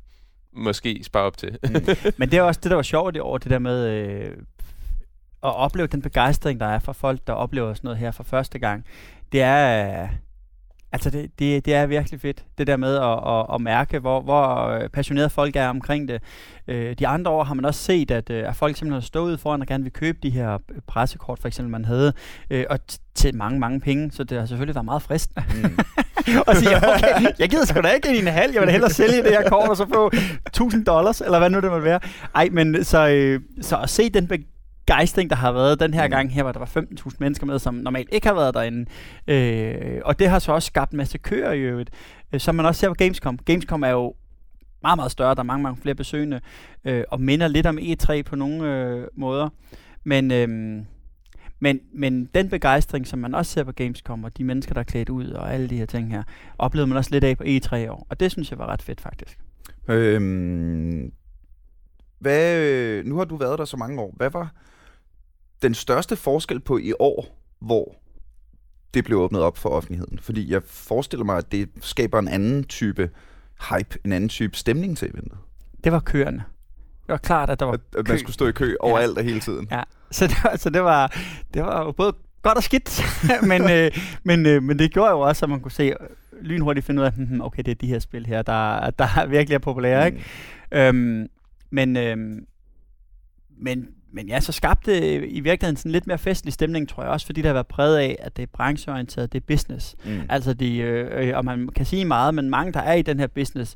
[0.54, 1.58] måske spare op til.
[2.18, 4.32] Men det er også det, der var sjovt i år, det der med øh,
[5.44, 8.60] at opleve den begejstring, der er for folk, der oplever sådan noget her for første
[8.60, 8.86] gang.
[9.32, 10.04] Det er...
[10.04, 10.10] Øh,
[10.96, 14.22] altså, det, det, det er virkelig fedt, det der med at, at, at mærke, hvor,
[14.22, 16.22] hvor øh, passionerede folk er omkring det.
[16.68, 19.40] Øh, de andre år har man også set, at, øh, at folk simpelthen har stået
[19.40, 22.14] foran og gerne vil købe de her øh, pressekort, for eksempel, man havde,
[22.50, 22.80] øh, og
[23.16, 25.78] til mange, mange penge, så det har selvfølgelig været meget fristende Mm.
[26.48, 29.32] og sige, okay, jeg gider sgu da ikke en halv, jeg vil hellere sælge det
[29.32, 30.12] her kort, og så få
[30.48, 32.00] 1000 dollars, eller hvad nu det måtte være.
[32.36, 34.28] Ej, men så, øh, så at se den
[34.86, 36.12] begejstring, der har været den her Mm.
[36.12, 38.86] gang her, hvor der var 15.000 mennesker med, som normalt ikke har været derinde.
[39.28, 41.90] Øh, og det har så også skabt en masse køer i øvrigt,
[42.34, 43.38] øh, som man også ser på Gamescom.
[43.38, 44.14] Gamescom er jo
[44.82, 46.42] meget, meget større, der er mange, mange flere besøgende,
[46.86, 49.50] øh, og minder lidt om E3 på nogle øh, måder.
[50.04, 50.86] Men, øhm,
[51.60, 54.84] men, men den begejstring, som man også ser på Gamescom, og de mennesker, der er
[54.86, 56.24] klædt ud, og alle de her ting her,
[56.58, 58.08] oplevede man også lidt af på E3 i år.
[58.10, 59.40] Og det synes jeg var ret fedt, faktisk.
[59.88, 61.12] Øhm,
[62.20, 64.14] hvad, øh, nu har du været der så mange år.
[64.18, 64.52] Hvad var
[65.66, 67.96] den største forskel på i år, hvor
[68.94, 70.20] det blev åbnet op for offentligheden?
[70.20, 73.10] Fordi jeg forestiller mig, at det skaber en anden type
[73.70, 75.38] hype, en anden type stemning til eventet.
[75.84, 76.44] Det var køerne.
[77.02, 78.12] Det var klart, at der var At, at kø.
[78.12, 79.68] man skulle stå i kø overalt og hele tiden.
[79.72, 81.18] Ja, så det var, så det var,
[81.54, 83.02] det var jo både godt og skidt,
[83.52, 83.92] men, øh,
[84.24, 85.96] men, øh, men det gjorde jo også, at man kunne se øh,
[86.42, 89.56] lynhurtigt finde ud af, hmm, okay, det er de her spil her, der, der virkelig
[89.56, 90.24] er populære, ikke?
[90.72, 91.28] Øhm,
[91.70, 92.46] men, øhm,
[93.58, 97.26] men, men ja, så skabte i virkeligheden sådan lidt mere festlig stemning, tror jeg også,
[97.26, 99.96] fordi det har været præget af, at det er brancheorienteret, det er business.
[100.06, 100.22] Mm.
[100.30, 103.20] Altså, de, øh, øh, og man kan sige meget, men mange, der er i den
[103.20, 103.76] her business,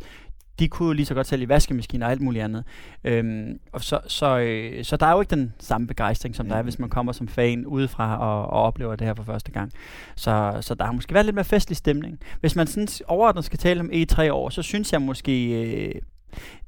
[0.59, 2.63] de kunne jo lige så godt sælge vaskemaskiner og alt muligt andet.
[3.03, 6.55] Øhm, og så, så, øh, så der er jo ikke den samme begejstring, som der
[6.55, 6.65] er, Mhm.
[6.65, 9.71] hvis man kommer som fan udefra og, og oplever det her for første gang.
[10.15, 12.19] Så, så der har måske været lidt mere festlig stemning.
[12.39, 15.95] Hvis man sådan overordnet skal tale om E3 år, så synes jeg måske, øh,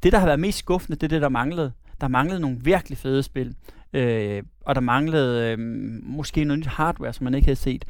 [0.04, 1.72] det der har været mest skuffende, det er det, der manglede.
[2.02, 3.56] Der manglede nogle virkelig fede spil.
[3.94, 5.60] Øh, og der manglede øh,
[6.04, 7.86] måske noget nyt hardware, som man ikke havde set.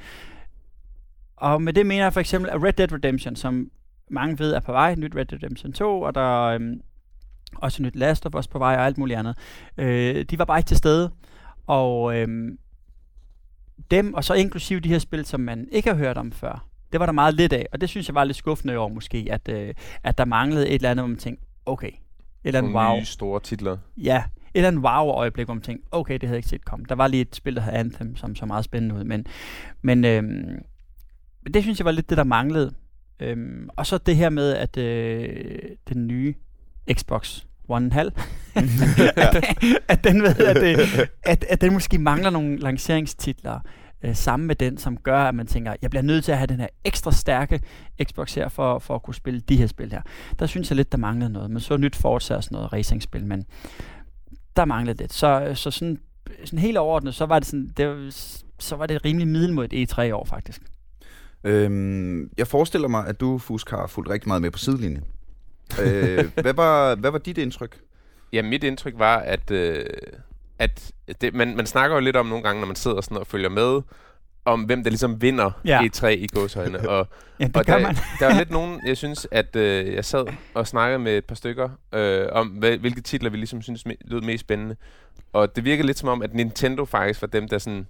[1.36, 3.72] Og med det mener jeg for eksempel, at Red Dead Redemption, som
[4.10, 6.78] mange ved er på vej, nyt Red Dead Redemption 2, og der er øh,
[7.56, 9.38] også nyt Last of Us på vej og alt muligt andet.
[9.78, 11.12] Øh, de var bare ikke til stede.
[11.68, 12.58] Og øh,
[13.92, 17.00] dem, og så inklusive de her spil, som man ikke har hørt om før, det
[17.00, 19.50] var der meget lidt af, og det synes jeg var lidt skuffende over måske, at,
[19.50, 21.92] øh, at der manglede et eller andet, hvor man tænkte, okay,
[22.44, 22.96] eller andet wow.
[22.96, 23.78] nye store titler.
[23.98, 24.24] Ja, et
[24.54, 26.86] eller andet wow-øjeblik, hvor man tænkte, okay, det havde jeg ikke set komme.
[26.90, 29.26] Der var lige et spil, der hed Anthem, som så meget spændende ud, men,
[29.82, 30.62] men, øhm,
[31.54, 32.74] det synes jeg var lidt det, der manglede.
[33.20, 36.34] Øhm, og så det her med, at øh, den nye
[36.94, 38.12] Xbox One halv,
[38.56, 39.46] at,
[39.88, 40.58] at den ved, at,
[41.24, 43.60] at, at den måske mangler nogle lanceringstitler.
[44.04, 46.48] Øh, sammen med den, som gør, at man tænker, jeg bliver nødt til at have
[46.48, 47.62] den her ekstra stærke
[48.04, 50.02] Xbox her, for, for at kunne spille de her spil her.
[50.40, 51.52] Der synes jeg lidt, der manglede noget.
[51.52, 53.46] Men så nyt Forza og sådan noget racingspil, men
[54.56, 55.14] der manglede lidt.
[55.14, 56.00] Så, så sådan,
[56.46, 58.14] sådan helt overordnet, så var det sådan, det
[58.60, 60.62] så var det rimelig middel mod et E3 år faktisk.
[61.44, 65.04] Øhm, jeg forestiller mig, at du, Fusk, har fulgt rigtig meget med på sidelinjen.
[65.82, 67.80] øh, hvad, var, hvad var dit indtryk?
[68.34, 69.86] Ja, mit indtryk var, at, øh,
[70.62, 73.28] at det, man, man snakker jo lidt om nogle gange, når man sidder sådan og
[73.28, 73.82] følger med,
[74.46, 75.80] om hvem der ligesom vinder Ja.
[75.82, 76.90] E3 i gåshøjne.
[76.90, 77.08] Og,
[77.40, 77.96] Ja, det og der, man.
[78.20, 81.36] der er lidt nogen, jeg synes, at øh, jeg sad og snakkede med et par
[81.36, 84.76] stykker øh, om, hvad, hvilke titler vi ligesom synes me- lød mest spændende.
[85.34, 87.88] Og det virker lidt som om, at Nintendo faktisk var dem, der sådan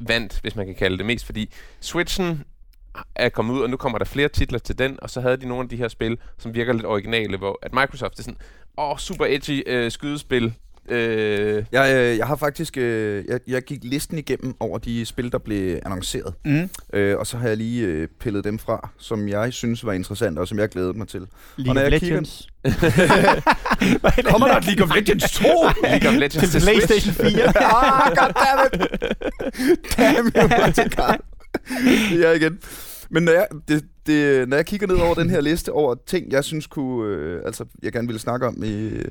[0.00, 2.44] vandt, hvis man kan kalde det mest, fordi Switchen
[3.14, 5.46] er kommet ud, og nu kommer der flere titler til den, og så havde de
[5.48, 8.38] nogle af de her spil, som virker lidt originale, hvor at Microsoft er sådan,
[8.78, 10.54] åh, super edgy øh, skydespil,
[10.88, 15.32] øh, Jeg, øh, jeg har faktisk øh, jeg, jeg gik listen igennem over de spil,
[15.32, 16.34] der blev annonceret.
[16.44, 16.68] Mm.
[16.92, 20.40] Øh, og så har jeg lige øh, pillet dem fra, som jeg synes var interessante,
[20.40, 21.20] og som jeg glædede mig til.
[21.56, 22.48] League når of jeg kigger- Legends.
[24.30, 25.44] Kommer der et League of Legends 2?
[25.82, 27.34] League of Legends til PlayStation Switch.
[27.36, 27.48] 4.
[27.56, 28.90] ah, goddammit!
[29.96, 30.42] Damn you,
[32.24, 32.58] er jeg igen.
[33.10, 36.32] Men når jeg, det, det, når jeg kigger ned over den her liste over ting,
[36.32, 39.04] jeg synes kunne, øh, altså jeg gerne ville snakke om, øh,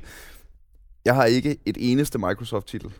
[1.04, 2.90] jeg har ikke et eneste Microsoft-titel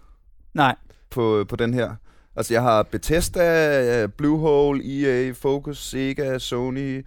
[0.55, 0.75] Nej,
[1.11, 1.95] på, på den her.
[2.37, 7.07] Altså jeg har Bethesda, Bluehole, EA, Focus, Sega, Sony,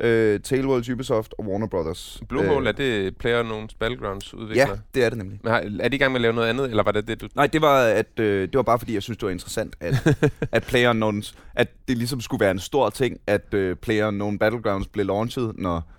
[0.00, 2.20] øh, Tailworld, Ubisoft og Warner Brothers.
[2.28, 4.66] Bluehole, øh, er det PlayerUnknown's Battlegrounds udvikler?
[4.68, 5.40] Ja, det er det nemlig.
[5.42, 7.20] Men har, er de i gang med at lave noget andet, eller var det det,
[7.20, 7.28] du...
[7.34, 9.94] Nej, det var, at, øh, det var bare fordi, jeg synes, det var interessant, at,
[10.52, 15.06] at PlayerUnknown's, at det ligesom skulle være en stor ting, at øh, PlayerUnknown Battlegrounds blev
[15.06, 15.92] launchet, når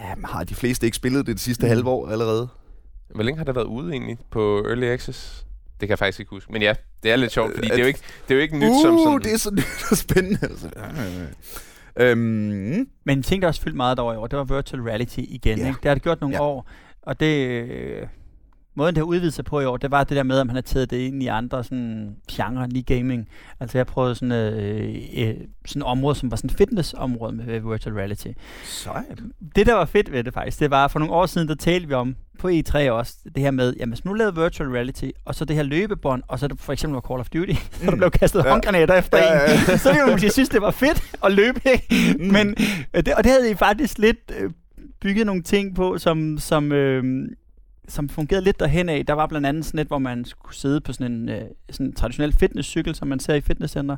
[0.00, 1.68] jamen, har de fleste ikke spillet det det sidste Mm.
[1.68, 2.48] halve år allerede.
[3.14, 5.46] Hvor længe har det været ude egentlig på Early Access?
[5.80, 6.52] Det kan jeg faktisk ikke huske.
[6.52, 8.58] Men ja, det er lidt sjovt, fordi det er jo ikke, det er jo ikke
[8.58, 9.18] nyt uh, som sådan...
[9.22, 10.38] det er så nyt og spændende.
[10.42, 10.68] Altså.
[11.96, 15.18] Øhm, men en ting, der også fyldt meget derovre i år, det var virtual reality
[15.18, 15.58] igen.
[15.58, 15.66] Ja.
[15.68, 15.78] Ikke?
[15.82, 16.42] Det har det gjort nogle Ja.
[16.42, 16.68] år,
[17.02, 17.36] og det...
[17.36, 18.06] Øh,
[18.74, 20.54] måden, det har udvidet sig på i år, det var det der med, at man
[20.56, 23.28] har taget det ind i andre sådan, genre, lige gaming.
[23.60, 25.34] Altså jeg prøvede sådan, øh, øh,
[25.66, 28.28] sådan et område, som var sådan et fitnessområde med virtual reality.
[28.64, 29.18] sejt.
[29.56, 31.88] Det, der var fedt ved det faktisk, det var for nogle år siden, der talte
[31.88, 35.34] vi om på E3 også, det her med, jamen hvis nu lavede virtual reality, og
[35.34, 37.90] så det her løbebånd, og så det for eksempel var Call of Duty, så der
[37.90, 37.98] Mm.
[37.98, 38.50] blev kastet Ja.
[38.50, 41.60] håndgranater efter Ja, ja, en, så ville man måske synes, det var fedt at løbe,
[41.72, 42.16] ikke?
[42.18, 42.24] Mm.
[42.32, 42.48] Men,
[42.94, 44.50] øh, det, og det havde de faktisk lidt øh,
[45.00, 47.28] bygget nogle ting på, som, som, øh,
[47.88, 49.06] som fungerede lidt derhen af.
[49.06, 51.86] Der var blandt andet sådan et, hvor man skulle sidde på sådan en øh, sådan
[51.86, 53.96] en traditionel fitnesscykel, som man ser i fitnesscenter.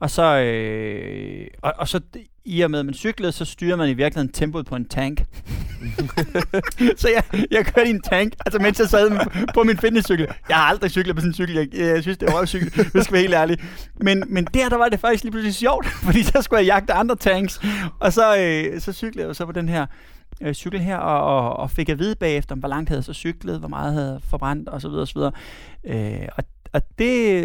[0.00, 2.00] Og så, øh, og, og så
[2.44, 5.24] i og med, at man cyklede, så styrer man i virkeligheden tempoet på en tank.
[7.00, 9.10] så jeg, jeg kørte i en tank, altså mens jeg sad
[9.54, 10.26] på min fitnesscykel.
[10.48, 11.54] Jeg har aldrig cyklet på sådan en cykel.
[11.54, 13.58] Jeg, jeg synes, det er røvcykel, hvis jeg skal være helt ærlig.
[14.00, 16.92] Men, men der, der var det faktisk lige pludselig sjovt, fordi så skulle jeg jagte
[16.92, 17.60] andre tanks.
[17.98, 19.86] Og så, øh, så cyklede jeg så på den her
[20.42, 23.12] øh, cykel her, og, og, og fik at vide bagefter, hvor langt havde jeg så
[23.12, 25.32] cyklet, hvor meget havde jeg forbrændt, og så videre, og så videre.
[25.84, 27.42] Øh, og, og det,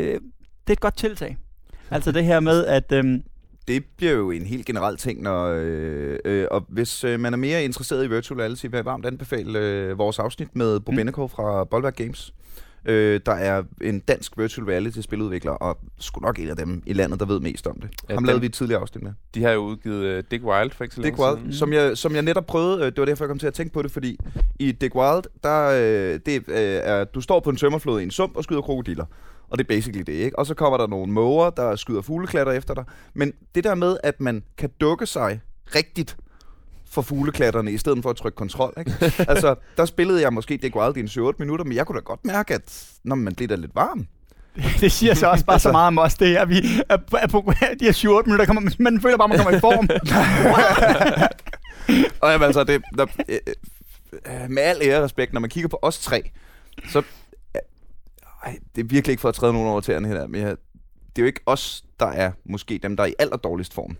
[0.68, 1.38] det er et godt tiltag.
[1.92, 2.92] Altså det her med, at...
[2.92, 3.20] Øh,
[3.68, 7.38] det bliver jo en helt generel ting, når, øh, øh, og hvis øh, man er
[7.38, 10.96] mere interesseret i virtual reality, vil jeg varmt anbefale øh, vores afsnit med Bo Mm.
[10.96, 12.34] Beneko fra Bollwerk Games.
[12.88, 16.94] Øh, der er en dansk virtual reality spiludvikler, og sgu nok en af dem i
[16.94, 17.90] landet, der ved mest om det.
[18.10, 19.12] Ja, Ham dem- lavede vi et tidligere afsnit med.
[19.36, 21.54] De har jo udgivet uh, Dick Wild for ikke så Dick Wild, siden.
[21.54, 23.74] som jeg, som jeg netop prøvede, øh, det var derfor, jeg kom til at tænke
[23.74, 24.18] på det, fordi
[24.60, 28.12] i Dick Wild, der, øh, det, øh, er, du står på en tømmerflod i en
[28.12, 29.06] sump og skyder krokodiller.
[29.50, 30.40] Og det er basically det, ikke?
[30.40, 32.84] Og så kommer der nogle måger, der skyder fugleklatter efter dig.
[33.14, 35.42] Men det der med, at man kan dukke sig
[35.76, 36.18] rigtigt
[36.92, 38.92] for fugleklatterne, i stedet for at trykke kontrol, ikke?
[39.32, 42.04] altså, der spillede jeg måske Dick Wild i en 7-8 minutter, men jeg kunne da
[42.04, 44.08] godt mærke, at når man bliver da lidt varm.
[44.82, 46.46] det siger så også bare så Altså- meget om os, det her.
[46.46, 49.58] Vi er, på- er på de her 7-8 minutter, kommer, man føler bare, man kommer
[49.58, 49.90] i form.
[52.22, 53.38] Og jamen, altså, det, der, øh,
[54.26, 56.32] øh, med al ære og respekt, når man kigger på os tre,
[56.90, 57.02] så...
[58.46, 60.50] Ej, det er virkelig ikke for at træde nogen over tæerne her, men jeg,
[61.16, 63.98] det er jo ikke os, der er måske dem, der er i allerdårligst form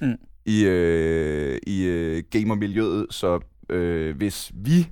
[0.00, 0.18] Mm.
[0.46, 4.88] i, øh, i øh, gamermiljøet, så øh, hvis vi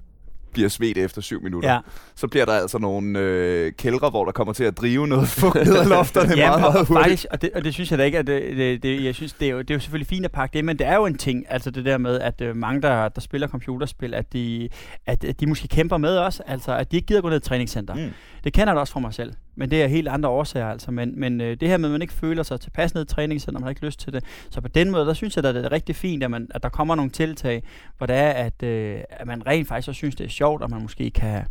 [0.52, 1.78] bliver svedt efter syv minutter, ja.
[2.14, 5.54] så bliver der altså nogle øh, kældre, hvor der kommer til at drive noget fugt
[5.54, 6.98] ned ad lofterne Ja, meget, meget hurtigt.
[6.98, 9.32] faktisk, og, det, og det synes jeg da ikke, at det, det, det, jeg synes,
[9.32, 11.06] det er, jo, det er jo selvfølgelig fint at pakke det, men det er jo
[11.06, 14.68] en ting, altså det der med, at øh, mange, der, der spiller computerspil, at de,
[15.06, 17.40] at, at de måske kæmper med os, altså at de ikke gider gå ned i
[17.40, 17.94] træningscenter.
[17.94, 18.10] Mm.
[18.44, 20.90] Det kender jeg da også fra mig selv, men det er helt andre årsager, altså.
[20.90, 23.60] Men, men øh, det her med, at man ikke føler sig tilpas ned i træningscenter,
[23.60, 24.24] man har ikke lyst til det.
[24.50, 26.62] Så på den måde, der synes jeg, at det er rigtig fint, at, man, at
[26.62, 27.62] der kommer nogle tiltag,
[27.98, 30.70] hvor det er, at, øh, at man rent faktisk også synes, det er sjovt, og
[30.70, 31.44] man måske kan,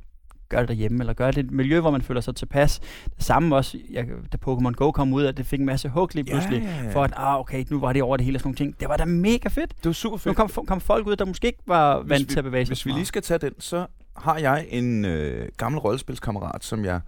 [0.50, 2.80] gøre det derhjemme, eller gøre det i et miljø, hvor man føler sig tilpas.
[3.16, 6.10] Det samme også, jeg, da Pokémon Go kom ud, at det fik en masse hug
[6.14, 6.92] lige pludselig, ja, ja.
[6.92, 8.80] for at, ah, okay, nu var det over det hele og sådan nogle ting.
[8.80, 9.70] Det var da mega fedt.
[9.78, 10.38] Det var super fedt.
[10.40, 12.66] Nu kom, kom folk ud, der måske ikke var Hvis vant vi- til at bevæge
[12.66, 13.86] sig Hvis vi lige skal tage den, så
[14.18, 17.00] har jeg en øh, gammel rollespilskammerat, som jeg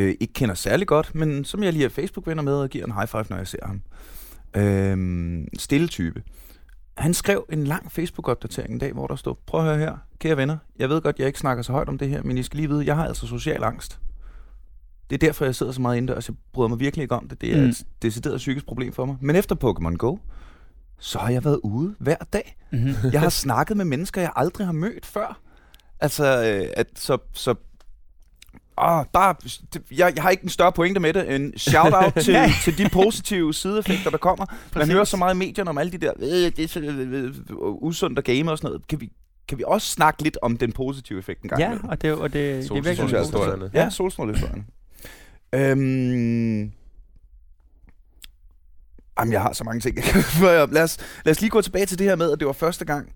[0.00, 2.92] øh, ikke kender særlig godt, men som jeg lige er Facebook-venner med og giver en
[2.92, 3.82] high five, når jeg ser ham.
[4.56, 6.22] Øhm, stille type.
[6.96, 10.36] Han skrev en lang Facebook-opdatering en dag, hvor der stod, prøv at høre her, kære
[10.36, 12.56] venner, jeg ved godt, jeg ikke snakker så højt om det her, men I skal
[12.56, 14.00] lige vide, jeg har altså social angst.
[15.10, 16.28] Det er derfor, jeg sidder så meget indendørs.
[16.28, 17.40] Jeg bryder mig virkelig ikke om det.
[17.40, 17.68] Det er Mm.
[17.68, 19.16] et decideret psykisk problem for mig.
[19.20, 20.16] Men efter Pokémon Go,
[20.98, 22.56] så har jeg været ude hver dag.
[22.72, 22.94] Mm-hmm.
[23.12, 25.40] Jeg har snakket med mennesker, jeg aldrig har mødt før.
[26.00, 27.18] Altså, øh, at så...
[27.32, 27.54] så
[28.80, 29.34] Ah, bare,
[29.90, 32.50] jeg, jeg har ikke en større pointe med det end shout-out til, Nej.
[32.64, 34.46] til de positive sideeffekter, der kommer.
[34.48, 34.92] Man Præcis.
[34.92, 37.32] hører så meget i medierne om alle de der, øh, det er så øh, øh,
[37.60, 38.88] usundt at game og sådan noget.
[38.88, 39.12] Kan vi,
[39.48, 42.32] kan vi også snakke lidt om den positive effekt en gang Ja, og det, og
[42.32, 43.70] det, det er virkelig.
[43.74, 44.66] Ja, ja solstrålehistorien.
[45.52, 46.72] Øhm,
[49.18, 49.96] jamen, jeg har så mange ting.
[50.72, 52.84] lad, os, lad os lige gå tilbage til det her med, at det var første
[52.84, 53.12] gang,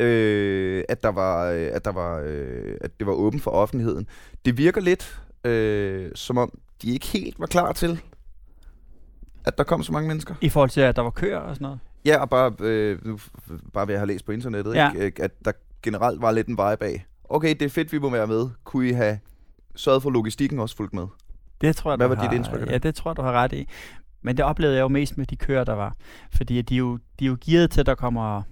[0.00, 4.06] øh, at, der var, øh, at, der var, øh, at det var åbent for offentligheden.
[4.44, 8.00] Det virker lidt, øh, som om de ikke helt var klar til,
[9.44, 10.34] at der kom så mange mennesker.
[10.40, 11.78] I forhold til, at der var køer og sådan noget.
[12.04, 13.18] Ja, og bare, øh, nu,
[13.72, 14.92] bare ved at have læst på internettet, Ja.
[14.92, 15.22] ikke?
[15.22, 18.26] At der generelt var lidt en vibe af, okay, det er fedt, vi må være
[18.26, 18.48] med.
[18.64, 19.18] Kunne I have
[19.76, 21.06] sørget for logistikken også fulgt med?
[21.60, 22.72] Det tror jeg, Hvad var dit indtryk af det?
[22.72, 23.68] Ja, det tror jeg, du har ret i.
[24.22, 25.94] Men det oplevede jeg jo mest med de køer, der var.
[26.36, 28.42] Fordi de er jo, de er jo gearet til, at der kommer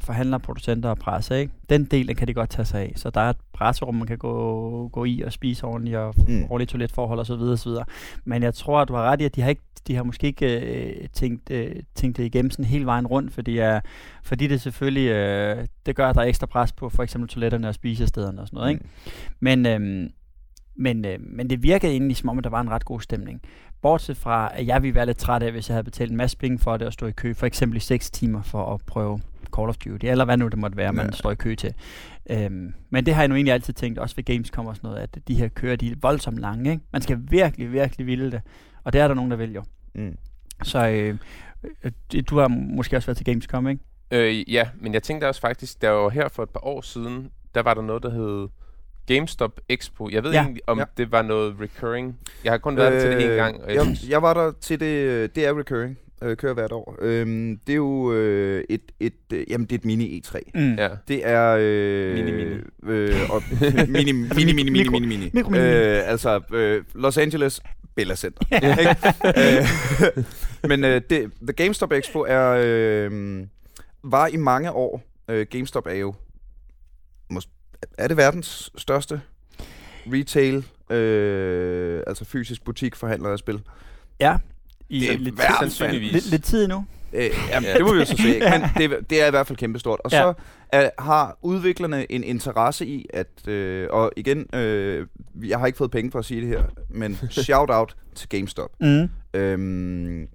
[0.00, 1.40] forhandlere, producenter og presse.
[1.40, 1.52] Ikke?
[1.70, 2.92] Den del den kan de godt tage sig af.
[2.96, 6.34] Så der er et presserum, man kan gå, gå i og spise ordentligt og Mm.
[6.34, 6.42] mm.
[6.42, 7.84] ordentligt toiletforhold og så videre, og så videre.
[8.24, 10.26] Men jeg tror, at du har ret i, at de har, ikke, de har måske
[10.26, 13.80] ikke øh, tænkt, øh, tænkt det igennem sådan hele vejen rundt, fordi, øh,
[14.22, 17.68] fordi det selvfølgelig øh, det gør, at der er ekstra pres på for eksempel toiletterne
[17.68, 18.70] og spisestederne og sådan noget.
[18.70, 18.84] Ikke?
[19.40, 20.10] Men, øhm,
[20.76, 23.40] men, øh, men det virkede egentlig som om, at der var en ret god stemning.
[23.82, 26.36] Bortset fra, at jeg ville være lidt træt af, hvis jeg havde betalt en masse
[26.36, 29.20] penge for det og stå i kø, for eksempel i 6 timer for at prøve
[29.56, 31.12] Call of Duty, eller hvad nu det måtte være, man Ja.
[31.12, 31.74] står i kø til.
[32.30, 35.02] Øhm, men det har jeg nu egentlig altid tænkt, også ved Gamescom og sådan noget,
[35.02, 36.70] at de her køer, de er voldsomt lange.
[36.70, 36.82] Ikke?
[36.92, 38.40] Man skal virkelig, virkelig ville det.
[38.84, 39.62] Og det er der nogen, der vil jo.
[39.94, 40.16] Mm.
[40.62, 41.16] Så øh,
[41.84, 43.82] øh, du har måske også været til Gamescom, ikke?
[44.10, 47.30] Øh, ja, men jeg tænkte også faktisk, der var her for et par år siden,
[47.54, 48.48] der var der noget, der hed
[49.06, 50.08] GameStop Expo.
[50.08, 50.48] Jeg ved Ja.
[50.48, 50.84] ikke, om Ja.
[50.96, 52.18] det var noget recurring.
[52.44, 53.64] Jeg har kun været øh, til det en gang.
[53.64, 56.96] Og jeg, jeg var der til det, øh, det er recurring, øh, kører hvert år.
[57.00, 60.38] Øhm, det er jo øh, et, et, øh, jamen det er et mini E3.
[60.54, 60.74] Mm.
[60.74, 60.88] ja.
[61.08, 61.56] Det er...
[61.60, 62.54] Øh, Mini, mini.
[62.86, 63.42] Øh, og,
[63.88, 65.30] mini, mini, mini, mini, mini, mini, mini.
[65.34, 65.64] mikro, mini, mini.
[65.64, 67.60] Øh, altså, øh, Los Angeles
[67.94, 68.42] Bella Center.
[68.80, 68.96] ikke?
[70.18, 70.24] øh,
[70.68, 73.42] men øh, det, The GameStop Expo er, øh,
[74.04, 76.14] var i mange år, øh, GameStop er jo,
[77.32, 77.48] mås-
[77.98, 79.20] er det verdens største
[80.06, 80.64] retail,
[80.96, 83.60] øh, altså fysisk butik forhandler af spil?
[84.20, 84.36] Ja.
[84.90, 86.12] I Det er lidt, sandsynligvis.
[86.12, 86.84] lidt, lidt tid nu.
[87.12, 87.74] Øh, jamen, Ja.
[87.76, 90.00] det må vi jo så se, men det, er- det er i hvert fald kæmpestort.
[90.04, 90.18] Og Ja.
[90.22, 90.32] så
[90.72, 95.06] er, har udviklerne en interesse i, at, øh, og igen, øh,
[95.44, 98.70] jeg har ikke fået penge for at sige det her, men shout-out til GameStop.
[98.80, 99.08] Mm.
[99.34, 100.28] Øhm,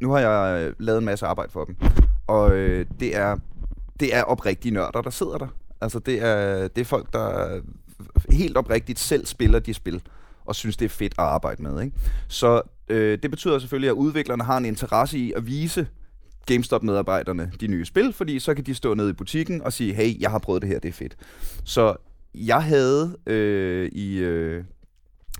[0.00, 1.76] nu har jeg øh, lavet en masse arbejde for dem,
[2.26, 3.36] og øh, det, er,
[4.00, 5.46] det er oprigtige nørder, der sidder der.
[5.80, 7.60] Altså det er, det er folk, der
[8.30, 10.02] helt oprigtigt selv spiller de spil,
[10.44, 11.82] og synes, det er fedt at arbejde med.
[11.82, 11.96] Ikke?
[12.28, 15.86] Så øh, det betyder selvfølgelig, at udviklerne har en interesse i at vise
[16.46, 20.20] GameStop-medarbejderne de nye spil, fordi så kan de stå nede i butikken og sige, hey,
[20.20, 21.16] jeg har prøvet det her, det er fedt.
[21.64, 21.96] Så
[22.34, 24.64] jeg havde øh, i, øh,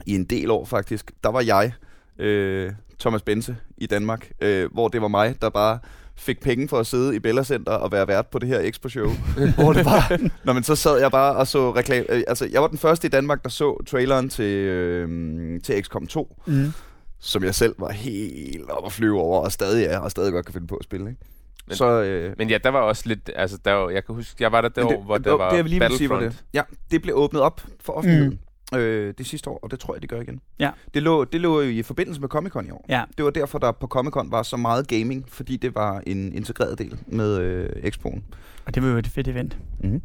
[0.06, 1.72] i en del år faktisk, der var jeg,
[2.18, 5.78] øh, Thomas Bense i Danmark, øh, hvor det var mig, der bare
[6.16, 9.10] fik penge for at sidde i Bella Center og være vært på det her Expo-show.
[9.62, 12.06] hvor det var, når man så sad jeg bare og så reklame.
[12.10, 16.06] Øh, altså, jeg var den første i Danmark, der så traileren til, øh, til XCOM
[16.06, 16.72] 2, Mm.
[17.20, 20.46] Som jeg selv var helt op at flyve over, og stadig er, og stadig godt
[20.46, 21.10] kan finde på at spille.
[21.10, 21.20] Ikke?
[21.66, 23.30] Men- så, øh, Men ja, der var også lidt...
[23.36, 25.50] Altså, der var, jeg kan huske, jeg var der det år, hvor der det, var
[25.50, 26.44] det, jeg lige vil sige, var Battlefront.
[26.52, 26.54] det.
[26.54, 28.40] Ja, det blev åbnet op for offentligheden
[28.72, 28.78] mm.
[28.78, 30.40] øh, det sidste år, og det tror jeg, det gør igen.
[30.58, 30.70] Ja.
[30.94, 32.84] Det lå, det lå jo i forbindelse med Comic Con i år.
[32.88, 33.04] Ja.
[33.16, 36.32] Det var derfor, der på Comic Con var så meget gaming, fordi det var en
[36.32, 38.24] integreret del med øh, Expoen.
[38.66, 39.58] Og det var jo et fedt event.
[39.80, 40.02] Mm-hmm.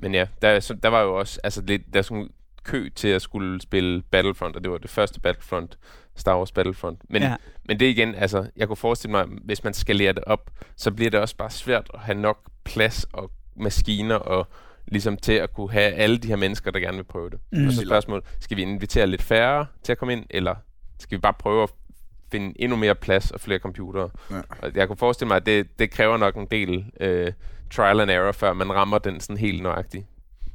[0.00, 2.28] Men ja, der, så, der var jo også altså, lidt, der er sådan
[2.68, 5.78] kø til at skulle spille Battlefront, og det var det første Battlefront,
[6.16, 7.00] Star Wars Battlefront.
[7.08, 7.36] Men, Ja.
[7.64, 10.90] men det er igen, altså, jeg kunne forestille mig, hvis man skalerer det op, så
[10.90, 14.46] bliver det også bare svært at have nok plads og maskiner og
[14.86, 17.38] ligesom til at kunne have alle de her mennesker, der gerne vil prøve det.
[17.52, 17.66] Mm.
[17.66, 20.54] Og så spørgsmål, skal vi invitere lidt færre til at komme ind, eller
[20.98, 21.70] skal vi bare prøve at
[22.32, 24.10] finde endnu mere plads og flere computere?
[24.30, 24.40] Ja.
[24.62, 27.32] Og jeg kunne forestille mig, at det, det kræver nok en del øh,
[27.70, 30.06] trial and error, før man rammer den sådan helt nøjagtigt.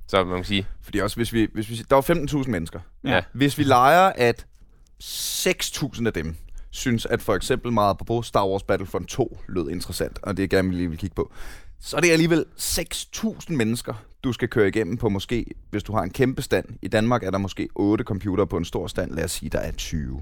[0.08, 2.80] Så man kan sige, Fordi også, hvis vi, hvis vi der var 15.000 mennesker.
[3.04, 3.22] ja.
[3.34, 4.46] Hvis vi leger, at
[5.04, 6.36] 6.000 af dem
[6.72, 10.48] synes, at for eksempel meget på Star Wars Battlefront 2 lød interessant, og det er
[10.48, 11.32] gerne, vi lige vil kigge på,
[11.80, 16.02] så er det alligevel 6.000 mennesker, du skal køre igennem på måske, hvis du har
[16.04, 16.66] en kæmpe stand.
[16.82, 19.12] I Danmark er der måske 8 computere på en stor stand.
[19.12, 20.22] Lad os sige, der er 20.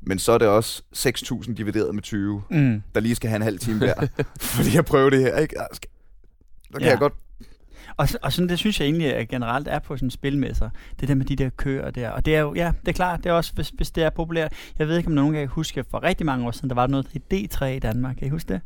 [0.00, 2.82] Men så er det også 6.000 divideret med 20, Mm.
[2.94, 4.06] der lige skal have en halv time hver.
[4.40, 5.54] fordi at prøve det her, ikke?
[5.58, 5.66] Jeg
[6.72, 6.90] Der kan Ja.
[6.90, 7.12] jeg godt...
[7.96, 10.70] Og, så- og sådan, det synes jeg egentlig at generelt er på sådan spilmesser.
[11.00, 12.10] Det der med de der køer der.
[12.10, 14.10] Og det er jo, ja, det er klart, det er også, hvis, hvis det er
[14.10, 14.52] populært.
[14.78, 17.06] Jeg ved ikke, om nogen kan huske, for rigtig mange år siden, der var noget,
[17.30, 18.16] i D3 i Danmark.
[18.16, 18.60] Kan I huske det?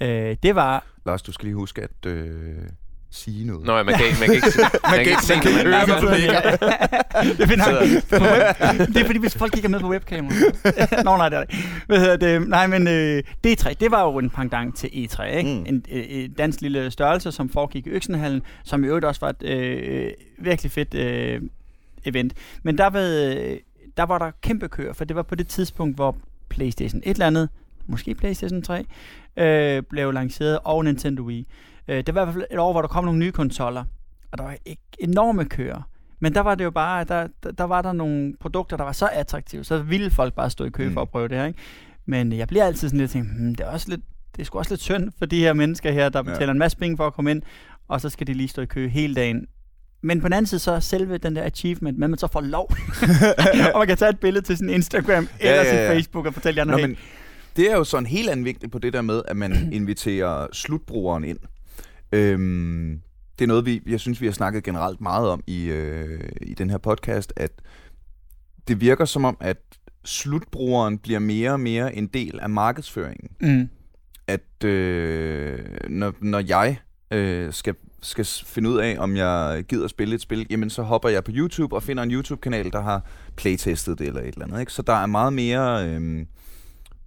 [0.00, 0.86] Øh, det var...
[1.06, 2.58] Lars, du skal lige huske at øh,
[3.10, 3.64] sige noget.
[3.66, 4.46] Nå, ja, man kan, ikke- man kan ikke,
[4.90, 6.02] man kan ikke se, man kan man høre, hvad det.
[6.02, 10.34] du det, finder det er fordi, hvis folk kigger med på webkamera.
[11.04, 11.54] Nå, nej, det er det.
[11.86, 12.48] Hvad hedder det?
[12.48, 15.50] Nej, men øh, D3, det var jo en pendant til E3, ikke?
[15.50, 15.56] Mm.
[15.56, 15.64] Mm.
[15.66, 19.28] En øh, øh, dansk lille størrelse, som foregik i Øksenhallen, som i øvrigt også var
[19.28, 21.40] et øh, virkelig fedt øh,
[22.04, 22.32] event.
[22.62, 23.56] Men der var, øh,
[23.96, 26.16] der var der kæmpe køer, for det var på det tidspunkt, hvor
[26.48, 27.48] PlayStation et eller andet,
[27.86, 28.84] måske PlayStation 3,
[29.36, 31.46] øh, blev lanceret, og Nintendo Wii.
[31.90, 33.84] Øh, det var i hvert fald et år, hvor der kom nogle nye konsoller,
[34.32, 35.82] og der var ikke enorme køer.
[36.20, 38.92] Men der var det jo bare, der, der, der var der nogle produkter, der var
[38.92, 40.88] så attraktive, så ville folk bare stå i kø Mm.
[40.88, 40.94] mm.
[40.94, 41.58] for at prøve det her, ikke?
[42.06, 44.00] Men jeg bliver altid sådan lidt tænkt, hmm, det er også lidt,
[44.36, 46.52] det er sgu også lidt synd for de her mennesker her, der betaler Ja.
[46.52, 47.42] en masse penge for at komme ind,
[47.88, 49.46] og så skal de lige stå i kø hele dagen.
[50.02, 52.70] Men på den anden side, så selve den der achievement, med man så får lov,
[53.74, 55.86] og man kan tage et billede til sin Instagram Ja, eller ja, ja.
[55.88, 56.96] sin Facebook og fortælle de andre, Nå, hey, men
[57.56, 61.38] det er jo sådan helt vinkel på det der med, at man inviterer slutbrugeren ind.
[62.12, 63.00] Øhm,
[63.38, 66.54] det er noget, vi, jeg synes, vi har snakket generelt meget om i, øh, i
[66.54, 67.52] den her podcast, at
[68.68, 69.56] det virker som om, at
[70.04, 73.30] slutbrugeren bliver mere og mere en del af markedsføringen.
[73.40, 73.68] mm,
[74.26, 76.78] At øh, når, når jeg
[77.10, 81.08] øh, skal, skal finde ud af, om jeg gider spille et spil, jamen så hopper
[81.08, 84.60] jeg på YouTube og finder en YouTube-kanal, der har playtestet det eller et eller andet.
[84.60, 84.72] Ikke?
[84.72, 85.88] Så der er meget mere...
[85.88, 86.26] Øh,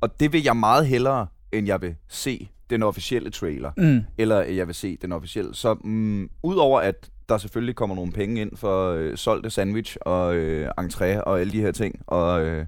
[0.01, 4.41] og det vil jeg meget hellere, end jeg vil se den officielle trailer, mm, eller
[4.41, 5.55] jeg vil se den officielle.
[5.55, 10.35] Så mm, udover at der selvfølgelig kommer nogle penge ind for øh, solgte sandwich og
[10.35, 12.65] øh, entré og alle de her ting, og øh,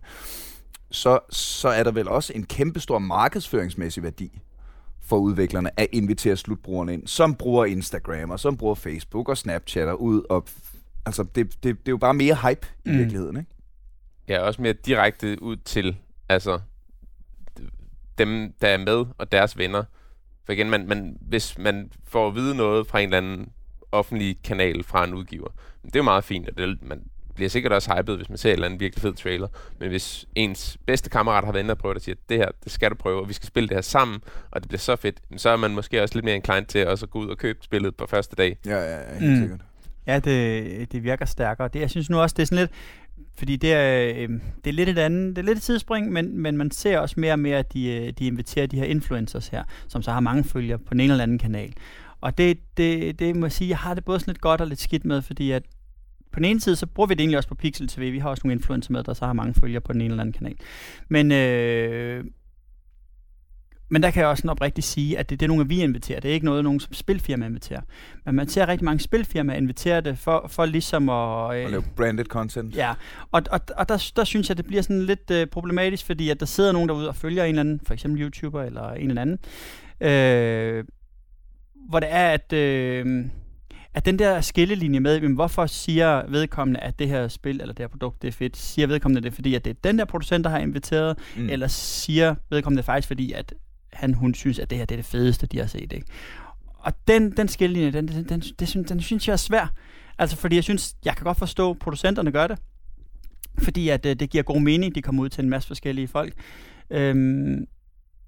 [0.91, 4.39] så, så er der vel også en kæmpestor markedsføringsmæssig værdi
[5.01, 9.87] for udviklerne at invitere slutbrugerne ind, som bruger Instagram og som bruger Facebook og Snapchat
[9.87, 10.45] og ud og
[11.05, 12.97] altså det, det, det er jo bare mere hype i Mm.
[12.97, 13.49] virkeligheden, ikke?
[14.27, 15.95] Ja, også mere direkte ud til
[16.29, 16.59] altså
[18.17, 19.83] dem, der er med, og deres venner.
[20.45, 23.49] For igen, man, man, hvis man får at vide noget fra en eller anden
[23.91, 25.47] offentlig kanal fra en udgiver,
[25.85, 27.01] det er jo meget fint, og det, man
[27.35, 29.47] bliver sikkert også hyped, hvis man ser en eller anden virkelig fed trailer.
[29.79, 32.71] Men hvis ens bedste kammerat har været inde og prøvet og siger, det her, det
[32.71, 35.17] skal du prøve, og vi skal spille det her sammen, og det bliver så fedt,
[35.37, 37.59] så er man måske også lidt mere inclined til også at gå ud og købe
[37.61, 38.57] spillet på første dag.
[38.65, 39.39] Ja, ja, ja helt Mm.
[39.39, 39.59] sikkert.
[40.07, 41.67] Ja, det, det virker stærkere.
[41.73, 42.71] Det, jeg synes nu også, det er sådan lidt...
[43.37, 44.29] Fordi det er, øh,
[44.63, 47.19] det er lidt et andet, det er lidt et tidsspring, men, men man ser også
[47.19, 50.19] mere og mere, at de, øh, de inviterer de her influencers her, som så har
[50.19, 51.73] mange følgere på den ene eller anden kanal.
[52.21, 54.67] Og det, det, det må jeg sige, jeg har det både sådan lidt godt og
[54.67, 55.63] lidt skidt med, fordi at
[56.31, 58.11] på den ene side, så bruger vi det egentlig også på Pixel TV.
[58.11, 60.23] Vi har også nogle influencer med, der så har mange følgere på den ene eller
[60.23, 60.55] anden kanal.
[61.09, 62.23] Men, øh,
[63.89, 66.19] men der kan jeg også sådan oprigtigt sige, at det, det er nogle, vi inviterer.
[66.19, 67.81] Det er ikke noget, nogen som spilfirma inviterer.
[68.25, 71.15] Men man ser rigtig mange spilfirmaer invitere det for, for ligesom at...
[71.15, 72.75] Og Øh, lave branded content.
[72.75, 72.93] Ja,
[73.31, 76.39] og, og, og der, der synes jeg, det bliver sådan lidt øh, problematisk, fordi at
[76.39, 79.21] der sidder nogen derude og følger en eller anden, for eksempel YouTuber eller en eller
[79.21, 79.39] anden,
[80.01, 80.83] øh,
[81.89, 83.25] hvor det er, at, øh,
[83.93, 87.83] at den der skillelinje med, jamen, hvorfor siger vedkommende, at det her spil eller det
[87.83, 90.43] her produkt, det er fedt, siger vedkommende det, fordi at det er den der producent,
[90.43, 91.41] der har inviteret, Mm.
[91.41, 91.49] mm.
[91.49, 93.53] eller siger vedkommende det faktisk, fordi at
[93.95, 95.93] han, hun synes, at det her det er det fedeste, de har set.
[95.93, 96.05] Ikke?
[96.77, 99.73] Og den, den skillelinje, den, den, den, synes- den synes jeg er svær.
[100.17, 102.59] Altså, fordi jeg synes, jeg kan godt forstå, at producenterne gør det.
[103.59, 106.33] Fordi at øh, det giver god mening, de kommer ud til en masse forskellige folk.
[106.89, 107.65] Øhm,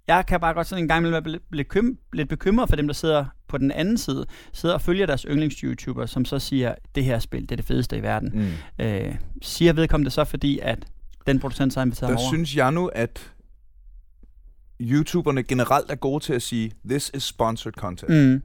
[0.08, 2.76] jeg kan bare godt sådan en gang imellem være lidt, lidt, kym- lidt bekymret for
[2.76, 6.76] dem, der sidder på den anden side, sidder og følger deres yndlings-YouTuber, som så siger,
[6.96, 8.32] det her spil, det er det fedeste i verden.
[8.80, 8.86] Mm.
[8.86, 10.86] Øh, siger vedkommende det så, fordi at
[11.28, 12.30] den producent så har inviteret Der over?
[12.30, 13.32] synes jeg nu, at
[14.82, 18.12] YouTuberne generelt er gode til at sige, this is sponsored content.
[18.12, 18.42] Mm.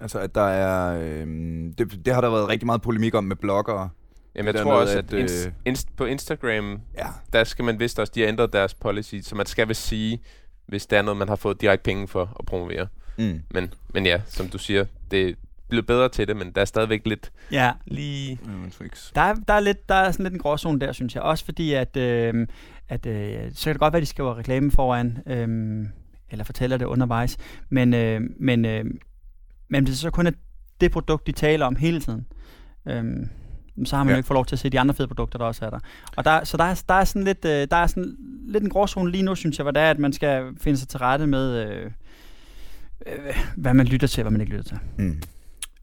[0.00, 1.00] Altså, at der er...
[1.02, 3.88] Øhm, det, det har der været rigtig meget polemik om med bloggere.
[4.34, 7.06] Jamen, jeg tror med, også, at, at, inst- øh, inst- på Instagram, Ja.
[7.32, 10.20] der skal man vist også, de har ændret deres policy, så man skal vist sige,
[10.66, 12.86] hvis der er noget, man har fået direkte penge for at promovere.
[13.18, 13.40] Mm.
[13.50, 15.36] Men, men ja, som du siger, det
[15.72, 18.38] blevet bedre til det, men der er stadigvæk lidt Ja, lige...
[19.14, 21.22] Der er, der, er lidt, der er sådan lidt en gråzone der, synes jeg.
[21.22, 22.46] Også fordi, at, øh,
[22.88, 25.48] at øh, så kan det godt være, at de skriver reklame foran, øh,
[26.30, 27.36] eller fortæller det undervejs.
[27.68, 28.84] Men, øh, men, øh,
[29.68, 30.32] men hvis det så kun er
[30.80, 32.26] det produkt, de taler om hele tiden.
[32.88, 33.28] Øhm,
[33.84, 34.14] så har man ja.
[34.14, 35.78] jo ikke fået lov til at se de andre fede produkter, der også er der.
[36.16, 38.16] Og der, så der er, der er sådan lidt, øh, der er sådan
[38.46, 40.88] lidt en gråzone lige nu, synes jeg, hvor det er, at man skal finde sig
[40.88, 41.90] til rette med, øh,
[43.06, 44.78] øh, hvad man lytter til, og hvad man ikke lytter til.
[44.98, 45.22] Mm.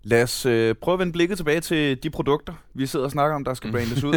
[0.04, 3.36] Lad os øh, prøve at vende blikket tilbage til de produkter, vi sidder og snakker
[3.36, 4.14] om, der skal brandes ud.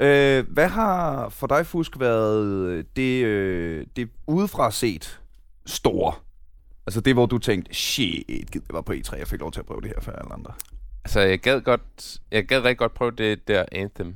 [0.00, 5.20] øh, hvad har for dig, Fusk, været det, øh, det udefra set
[5.66, 6.12] store?
[6.86, 8.24] Altså det, hvor du tænkte, shit,
[8.54, 10.52] jeg var på E3, jeg fik lov til at prøve det her før alle andre.
[11.04, 14.14] Altså, jeg gad, godt, jeg gad rigtig godt prøve det der Anthem.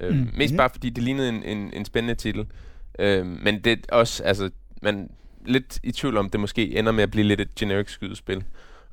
[0.00, 0.30] Øh, mm.
[0.34, 0.56] Mest mm.
[0.56, 2.46] bare fordi det lignede en, en, en spændende titel.
[2.98, 4.50] Øh, men det er også, altså,
[4.82, 5.10] man
[5.46, 8.44] lidt i tvivl om, det måske ender med at blive lidt et generic skydespil.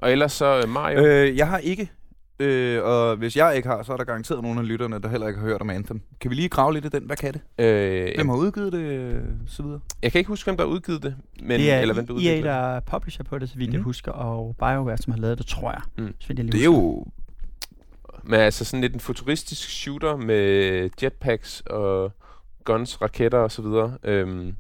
[0.04, 1.06] Og ellers så uh, Mario.
[1.06, 1.92] Øh, jeg har ikke.
[2.40, 5.28] Øh, og hvis jeg ikke har, så er der garanteret nogle af lytterne, der heller
[5.28, 6.02] ikke har hørt om Anthem.
[6.20, 7.04] Kan vi lige grave lidt i den?
[7.04, 7.66] Hvad kan det?
[7.66, 8.80] Øh, hvem har udgivet det?
[8.80, 9.80] Øh, så videre.
[10.02, 11.16] Jeg kan ikke huske, hvem der har udgivet det.
[11.42, 13.74] Men, det er eller hvem der EA, der er publisher på det, så vidt mm.
[13.74, 13.86] jeg mhm.
[13.86, 15.82] husker, og BioWare, som har lavet det, tror jeg.
[15.98, 16.14] Mm.
[16.20, 17.06] Så jeg lige det er jo...
[18.24, 22.12] Men altså sådan lidt en futuristisk shooter med jetpacks og
[22.64, 23.98] guns, raketter og så videre.
[24.04, 24.56] Øhm,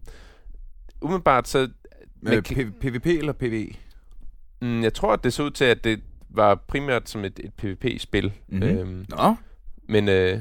[1.01, 1.69] umiddelbart så...
[2.21, 2.41] Med
[2.81, 3.67] PvP eller PvE?
[4.63, 7.53] Mm, jeg tror, at det så ud til, at det var primært som et, et
[7.53, 8.31] PvP-spil.
[8.47, 8.67] Mm-hmm.
[8.67, 9.35] Øhm, Nå.
[9.87, 10.39] Men, øh,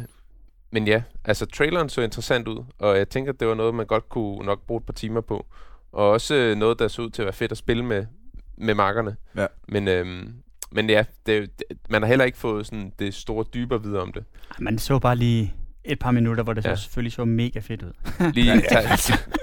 [0.71, 3.87] men ja, altså traileren så interessant ud, og jeg tænker, at det var noget, man
[3.87, 5.47] godt kunne nok bruge et par timer på.
[5.93, 8.07] Og også øh, noget, der så ud til at være fedt at spille med,
[8.57, 9.17] med markerne.
[9.37, 9.47] Ja.
[9.69, 10.35] Men, øhm,
[10.73, 14.13] men ja, det, det, man har heller ikke fået sådan det store dybere videre om
[14.13, 14.25] det.
[14.59, 15.55] Man så bare lige
[15.85, 16.77] et par minutter, hvor det ja.
[16.77, 17.93] så selvfølgelig så mega fedt ud.
[18.33, 18.97] Lige ja, ja.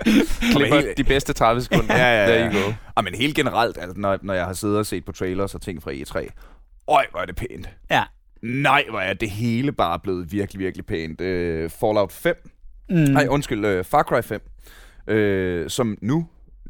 [0.55, 0.97] klipper helt...
[0.97, 1.95] de bedste 30 sekunder.
[1.95, 2.27] ja, ja, ja.
[2.27, 2.73] There you go.
[2.95, 5.61] Og men helt generelt, altså, når, når jeg har siddet og set på trailers og
[5.61, 6.29] ting fra E3,
[6.87, 7.69] øj, hvor er det pænt.
[7.91, 8.03] Ja.
[8.41, 11.21] Nej, hvor er det hele bare blevet virkelig, virkelig pænt.
[11.21, 12.35] Uh, Fallout 5.
[12.89, 12.95] Mm.
[12.95, 14.41] Nej, undskyld, uh, Far Cry 5.
[15.07, 16.27] Uh, øh, som nu,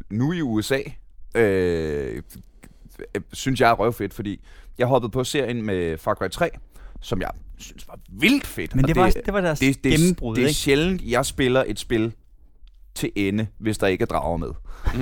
[0.09, 0.79] nu i USA,
[1.35, 2.21] uh,
[3.33, 4.41] synes jeg er røvfedt, fordi
[4.77, 6.49] jeg hoppede på serien med Far Cry 3,
[7.01, 8.75] som jeg synes var vildt fedt.
[8.75, 11.63] Men det, var, det, det var deres det, det, gennembrud, Det, er sjældent, jeg spiller
[11.67, 12.13] et spil
[12.95, 14.49] til ende, hvis der ikke er drager med.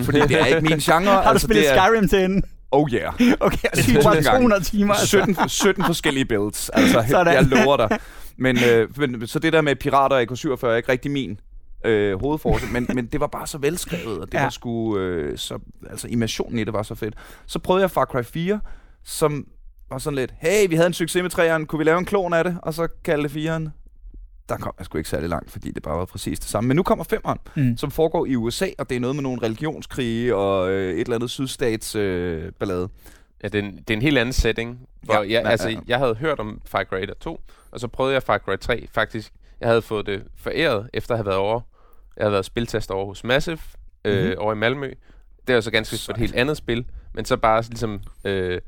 [0.03, 1.13] Fordi det er ikke min genre.
[1.13, 2.47] Har du altså, spillet er, Skyrim til ende?
[2.71, 3.13] Oh yeah.
[3.39, 4.93] Okay, det er 200 timer.
[4.93, 5.07] Altså.
[5.07, 6.69] 17, 17 forskellige builds.
[6.69, 7.33] Altså, Sådan.
[7.33, 7.99] jeg lover dig.
[8.37, 11.39] Men, øh, men, så det der med pirater og AK-47 er ikke rigtig min
[11.85, 14.43] øh, hovedforce, men, men det var bare så velskrevet, og det ja.
[14.43, 17.15] var sgu, øh, så, altså immersionen i det var så fedt.
[17.45, 18.59] Så prøvede jeg Far Cry 4,
[19.03, 19.47] som
[19.89, 22.33] var sådan lidt, hey, vi havde en succes med træerne, kunne vi lave en klon
[22.33, 22.57] af det?
[22.61, 23.73] Og så kalde det firen.
[24.49, 26.67] Der kom jeg sgu ikke særlig langt, fordi det bare var præcis det samme.
[26.67, 27.77] Men nu kommer femeren, mm.
[27.77, 31.15] som foregår i USA, og det er noget med nogle religionskrige og øh, et eller
[31.15, 32.89] andet sydstats øh, ballade.
[33.43, 34.79] Ja, det er, en, det er en helt anden setting.
[35.01, 35.79] Hvor ja, jeg, altså, ja.
[35.87, 39.33] jeg havde hørt om Far Cry 2, og så prøvede jeg Far Cry 3 faktisk.
[39.59, 41.61] Jeg havde fået det foræret, efter at have været over.
[42.17, 43.59] Jeg havde været spiltest over hos Massive,
[44.05, 44.35] øh, mm-hmm.
[44.37, 44.93] over i Malmø.
[45.47, 48.01] Det er så ganske for et helt andet spil, men så bare ligesom...
[48.23, 48.61] Øh,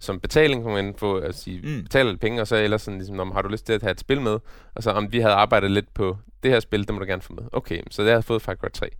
[0.00, 1.82] som betaling, kan man få at sige, mm.
[1.82, 3.90] betale lidt penge, og så ellers sådan, ligesom, om har du lyst til at have
[3.90, 4.38] et spil med?
[4.74, 7.22] Og så om vi havde arbejdet lidt på det her spil, det må du gerne
[7.22, 7.42] få med.
[7.52, 8.90] Okay, så det har jeg fået Far Cry 3.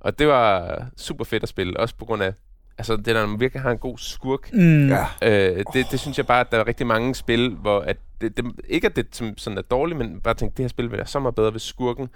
[0.00, 2.32] Og det var super fedt at spille, også på grund af,
[2.78, 4.52] altså det der, man virkelig har en god skurk.
[4.52, 4.88] Mm.
[4.88, 5.06] Ja.
[5.22, 8.36] Øh, det, det, synes jeg bare, at der er rigtig mange spil, hvor at det,
[8.36, 10.96] det, ikke at det som, sådan er dårligt, men bare tænkte, det her spil ville
[10.96, 12.08] være så meget bedre, hvis skurken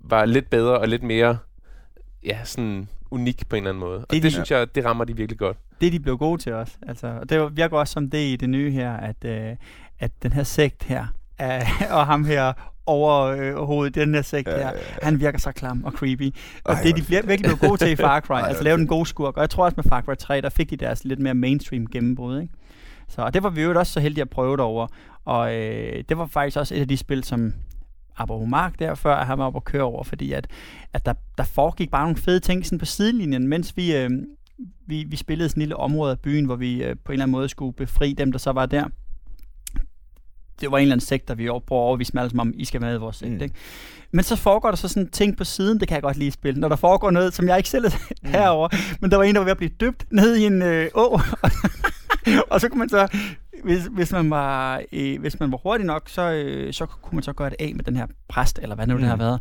[0.00, 1.38] var lidt bedre og lidt mere,
[2.24, 3.98] ja, sådan unik på en eller anden måde.
[3.98, 5.56] Det, og det de, synes jeg, det rammer de virkelig godt.
[5.80, 6.78] Det de blev gode til os.
[6.88, 9.56] Altså, og det virker også som det i det nye her, at, øh,
[9.98, 11.06] at den her sekt her,
[11.42, 12.52] øh, og ham her
[12.86, 16.34] over øh, hovedet, den her sekt her, han virker så klam og creepy.
[16.64, 18.76] Og Ej, det de bliver virkelig blev gode til i Far Cry, Ej, altså lave
[18.76, 19.36] den gode skurk.
[19.36, 21.86] Og jeg tror også med Far Cry 3, der fik de deres lidt mere mainstream
[21.86, 22.52] gennembrud, ikke?
[23.08, 24.86] Så og det var vi jo også så heldige at prøve det over.
[25.24, 27.52] Og øh, det var faktisk også et af de spil, som
[28.22, 30.46] Abu Mark der, før han var oppe at køre over, fordi at,
[30.92, 34.10] at der, der foregik bare nogle fede ting sådan på sidelinjen, mens vi, øh,
[34.86, 37.24] vi, vi spillede sådan en lille område af byen, hvor vi øh, på en eller
[37.24, 38.84] anden måde skulle befri dem, der så var der.
[40.60, 42.64] Det var en eller anden sekt, der vi prøver at overvise dem alle om, I
[42.64, 43.32] skal med i vores sekt.
[43.32, 43.42] Mm.
[43.42, 43.54] Ikke?
[44.12, 46.60] Men så foregår der så sådan ting på siden, det kan jeg godt lige spille.
[46.60, 47.90] Når der foregår noget, som jeg ikke selv er
[48.22, 48.28] mm.
[48.28, 48.68] herover,
[49.00, 51.20] men der var en, der var ved at blive dybt ned i en øh, å.
[52.50, 53.08] og så kunne man så
[53.62, 57.22] hvis, hvis, man var, øh, hvis man var hurtig nok, så, øh, så kunne man
[57.22, 59.00] så gøre det af med den her præst, eller hvad nu mm.
[59.00, 59.40] det har været.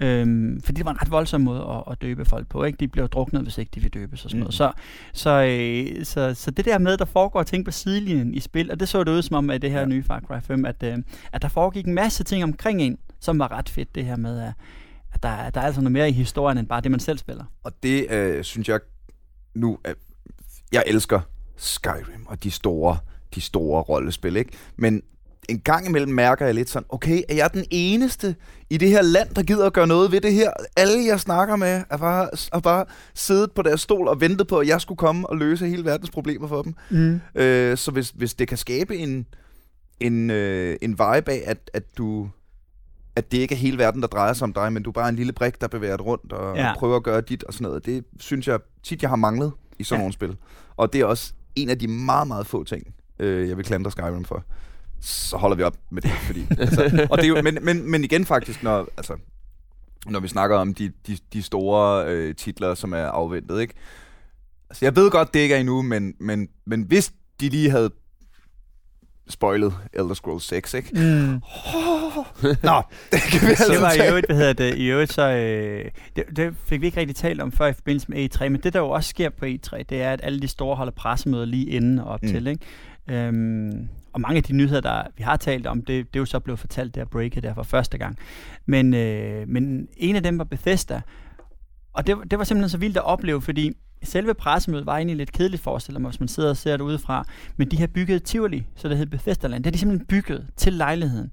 [0.00, 2.64] Øhm, fordi det var en ret voldsom måde at, at døbe folk på.
[2.64, 2.76] Ikke?
[2.76, 4.42] De blev druknet, hvis ikke de vil døbes og sådan mm.
[4.42, 4.54] noget.
[4.54, 4.72] Så,
[5.12, 8.80] så, øh, så, så det der med, der foregår ting på sidelinjen i spil, og
[8.80, 9.86] det så det ud som om, at det her ja.
[9.86, 10.98] nye Far Cry 5, at, øh,
[11.32, 14.40] at der foregik en masse ting omkring en, som var ret fedt, det her med,
[14.40, 14.52] at,
[15.12, 17.44] at der, der er altså noget mere i historien, end bare det, man selv spiller.
[17.64, 18.80] Og det øh, synes jeg
[19.54, 19.94] nu, at
[20.72, 21.20] jeg elsker
[21.56, 22.98] Skyrim og de store
[23.36, 24.50] de store rollespil, ikke?
[24.76, 25.02] Men
[25.48, 28.36] en gang imellem mærker jeg lidt sådan, okay, er jeg den eneste
[28.70, 30.50] i det her land, der gider at gøre noget ved det her?
[30.76, 32.84] Alle, jeg snakker med, er bare, er bare
[33.14, 36.10] siddet på deres stol og ventet på, at jeg skulle komme og løse hele verdens
[36.10, 36.74] problemer for dem.
[36.90, 37.20] Mm.
[37.34, 39.26] Øh, så hvis, hvis det kan skabe en,
[40.00, 42.28] en, øh, en vibe af, at, at du
[43.16, 45.08] at det ikke er hele verden, der drejer sig om dig, men du er bare
[45.08, 46.74] en lille brik, der bevæger dig rundt og Ja.
[46.78, 47.86] prøver at gøre dit og sådan noget.
[47.86, 50.02] Det synes jeg tit, jeg har manglet i sådan ja.
[50.02, 50.36] nogle spil.
[50.76, 52.86] Og det er også en af de meget, meget få ting,
[53.18, 54.44] øh, jeg vil klandre Skyrim for.
[55.00, 56.46] Så holder vi op med det, fordi...
[56.58, 59.16] altså, og det er jo, men, men, men igen faktisk, når, altså,
[60.06, 63.74] når vi snakker om de, de, de store øh, titler, som er afventet, ikke?
[64.70, 67.90] Altså, jeg ved godt, det ikke er endnu, men, men, men hvis de lige havde
[69.28, 70.88] spoilet Elder Scrolls 6, ikke?
[70.92, 71.00] Mm.
[72.68, 75.30] Nå, det kan vi det altså var i øvrigt, hvad hedder det, i øvrigt så,
[75.30, 78.60] øh, det, det fik vi ikke rigtig talt om før i forbindelse med E3, men
[78.62, 81.44] det der jo også sker på E3, det er, at alle de store holder pressemøder
[81.44, 82.28] lige inden og op mm.
[82.28, 82.64] til, ikke?
[83.08, 86.24] Øhm, og mange af de nyheder, der vi har talt om, det, det er jo
[86.24, 88.18] så blevet fortalt der breaket der for første gang.
[88.66, 91.00] Men, øh, men en af dem var Bethesda,
[91.92, 95.32] og det, det var simpelthen så vildt at opleve, fordi selve pressemødet var egentlig lidt
[95.32, 97.24] kedeligt, forestiller mig, hvis man sidder og ser det udefra.
[97.56, 99.64] Men de har bygget Tivoli, så det hed Bethesda Land.
[99.64, 101.32] Det har de simpelthen bygget til lejligheden.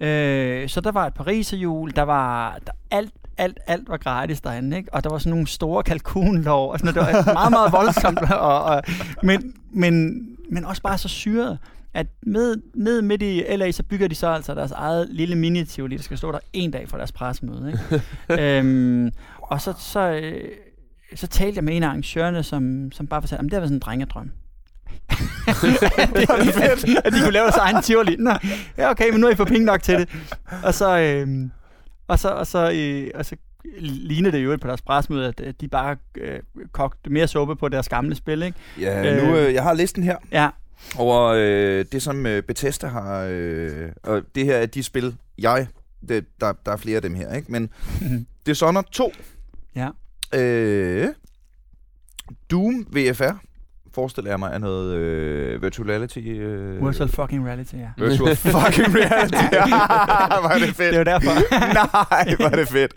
[0.00, 4.76] Øh, så der var et pariserhjul, der var der, alt, alt, alt var gratis derinde,
[4.76, 4.94] ikke?
[4.94, 7.14] Og der var sådan nogle store kalkunlov, og sådan noget.
[7.14, 8.82] Det var meget, meget voldsomt, og, og,
[9.22, 11.58] men, men, men også bare så syret,
[11.94, 15.62] at med, ned midt i LA, så bygger de så altså deres eget lille mini
[15.62, 18.02] der skal stå der en dag for deres pressemøde, ikke?
[18.58, 20.48] øhm, og så, så, øh,
[21.14, 23.68] så talte jeg med en af arrangørerne, som, som bare fortalte, at det har været
[23.68, 24.30] sådan en drengedrøm.
[26.14, 28.16] det var fedt, at de kunne lave deres egen tivoli.
[28.18, 28.32] Nå,
[28.78, 30.08] ja, okay, men nu har I fået penge nok til det.
[30.62, 31.48] Og så, øh,
[32.08, 33.36] og så, og så, øh, og så
[33.80, 36.40] lignede det jo på deres presmøde, at at de bare øh,
[36.72, 38.58] kogte mere suppe på deres gamle spil, ikke?
[38.80, 40.48] Ja, nu, øh, jeg har listen her Ja,
[40.98, 43.26] over øh, det, som øh, Bethesda har...
[43.30, 45.66] Øh, og det her er de spil, jeg...
[46.08, 47.52] Det, der, der er flere af dem her, ikke?
[47.52, 47.70] Men
[48.46, 49.12] Dishonored 2.
[49.76, 49.88] ja.
[50.34, 51.08] Øh,
[52.50, 53.32] Doom VFR,
[53.94, 56.18] forestiller jeg mig, er noget øh, virtual reality.
[56.18, 57.88] Øh, Virtual fucking reality, ja.
[58.04, 59.34] virtual fucking reality.
[60.48, 60.78] var det fedt.
[60.78, 61.30] Det er jo derfor.
[61.74, 62.92] Nej, var det fedt.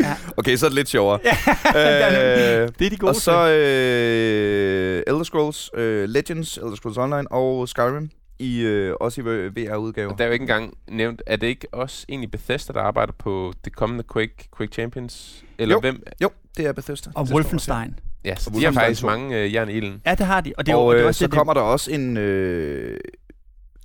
[0.00, 0.14] Ja.
[0.36, 1.18] Okay, så er det lidt sjovere.
[1.24, 7.32] Øh, det er de gode og så øh, Elder Scrolls øh, Legends, Elder Scrolls Online
[7.32, 10.10] og Skyrim, i, øh, også i VR-udgave.
[10.10, 13.12] Og der er jo ikke engang nævnt, er det ikke også egentlig Bethesda, der arbejder
[13.18, 15.44] på det kommende Quake, Quake Champions?
[15.58, 15.80] Eller Jo.
[15.80, 16.02] hvem?
[16.22, 17.10] Jo, det er Bethesda.
[17.14, 17.98] Og Det står Wolfenstein.
[18.24, 19.06] Ja, så Og de har faktisk 2.
[19.06, 20.00] mange øh, jern i ilden.
[20.06, 20.52] Ja, det har de.
[20.58, 22.16] Og det er jo Og det er øh, også så det, kommer der også en,
[22.16, 23.00] øh,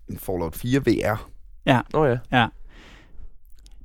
[0.10, 1.28] en Fallout 4 VR.
[1.94, 2.38] Åh oh, ja.
[2.40, 2.48] Ja.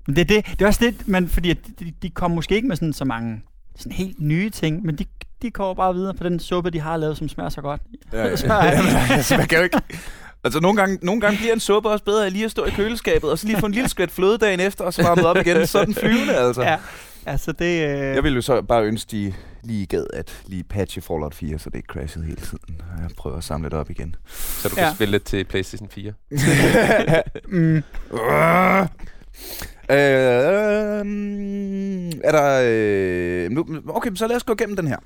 [0.07, 2.55] Men det, er det, det er også det, men fordi at de, de kommer måske
[2.55, 3.43] ikke med sådan så mange
[3.77, 5.05] sådan helt nye ting, men de,
[5.43, 7.81] de kommer bare videre på den suppe, de har lavet, som smager så godt.
[8.13, 8.37] Ja, ja.
[8.37, 9.79] Så er- Jamen, altså, man kan jo ikke...
[10.45, 12.71] Altså, nogle gange, nogle gange bliver en suppe også bedre af lige at stå i
[12.71, 15.37] køleskabet, og så lige få en lille skvæt fløde dagen efter, og så varme op
[15.37, 15.67] igen.
[15.67, 16.63] Så den flyvende, altså.
[16.63, 16.77] Ja,
[17.27, 17.65] altså det...
[17.89, 21.59] Øh, Jeg ville jo så bare ønske, de lige gad at lige patche Fallout 4,
[21.59, 22.81] så det ikke crashede hele tiden.
[23.01, 24.15] Jeg prøver at samle det op igen.
[24.29, 24.85] Så du Ja.
[24.87, 26.13] kan spille det til PlayStation 4.
[27.47, 27.83] mm,
[29.91, 29.97] Øh,
[32.25, 32.63] er der...
[32.65, 34.97] Øh, nu, okay, så lad os gå igennem den her.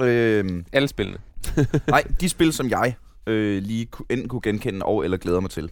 [0.00, 1.18] Øh, Alle spillene.
[1.88, 2.94] nej, de spil, som jeg
[3.26, 5.70] øh, lige enten kunne genkende og eller glæder mig til.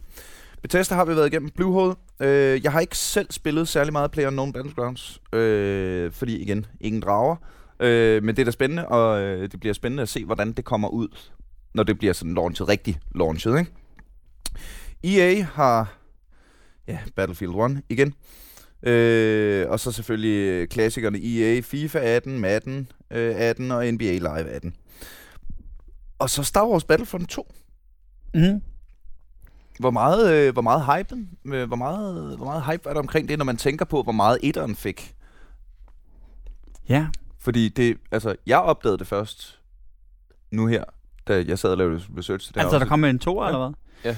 [0.61, 1.49] Bethesda har vi været igennem.
[1.55, 1.95] Bluehole.
[2.21, 5.21] Øh, jeg har ikke selv spillet særlig meget Player Unknown Battlegrounds.
[5.33, 7.35] Øh, fordi igen, ingen drager.
[7.79, 10.65] Øh, men det er da spændende, og øh, det bliver spændende at se, hvordan det
[10.65, 11.07] kommer ud,
[11.73, 13.71] når det bliver sådan launchet, rigtig launchet, ikke?
[15.03, 15.97] EA har
[16.87, 18.13] ja, Battlefield 1 igen.
[18.83, 24.75] Øh, og så selvfølgelig klassikerne EA, FIFA 18, Madden øh, 18 og NBA Live 18.
[26.19, 27.53] Og så Star Wars Battlefront 2.
[28.33, 28.61] mm,
[29.81, 31.15] hvor meget, øh, hvor meget hype,
[31.45, 34.11] øh, hvor meget, hvor meget hype er der omkring det, når man tænker på, hvor
[34.11, 35.15] meget etteren fik?
[36.89, 37.07] ja,
[37.39, 39.59] Fordi det, altså, jeg opdagede det først
[40.51, 40.83] nu her,
[41.27, 43.47] da jeg sad og lavede research til det altså der kommer en to, Ja.
[43.47, 43.73] eller hvad?
[44.11, 44.17] Ja.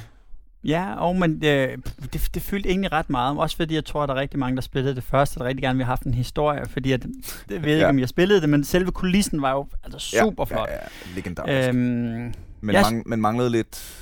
[0.66, 1.78] Ja, og men øh,
[2.14, 3.38] det, det fyldte egentlig ret meget.
[3.38, 5.62] Også fordi jeg tror, at der er rigtig mange, der spillede det første, der rigtig
[5.64, 6.66] gerne ville have haft en historie.
[6.70, 7.12] Fordi at, det
[7.50, 7.90] ved jeg ikke, Ja.
[7.90, 10.68] om jeg spillede det, men selve kulissen var jo altså super flot.
[10.70, 10.80] Ja, ja,
[11.16, 11.70] legendarisk.
[11.70, 12.34] Øhm, men,
[12.76, 14.00] jeg- mang, men manglede lidt...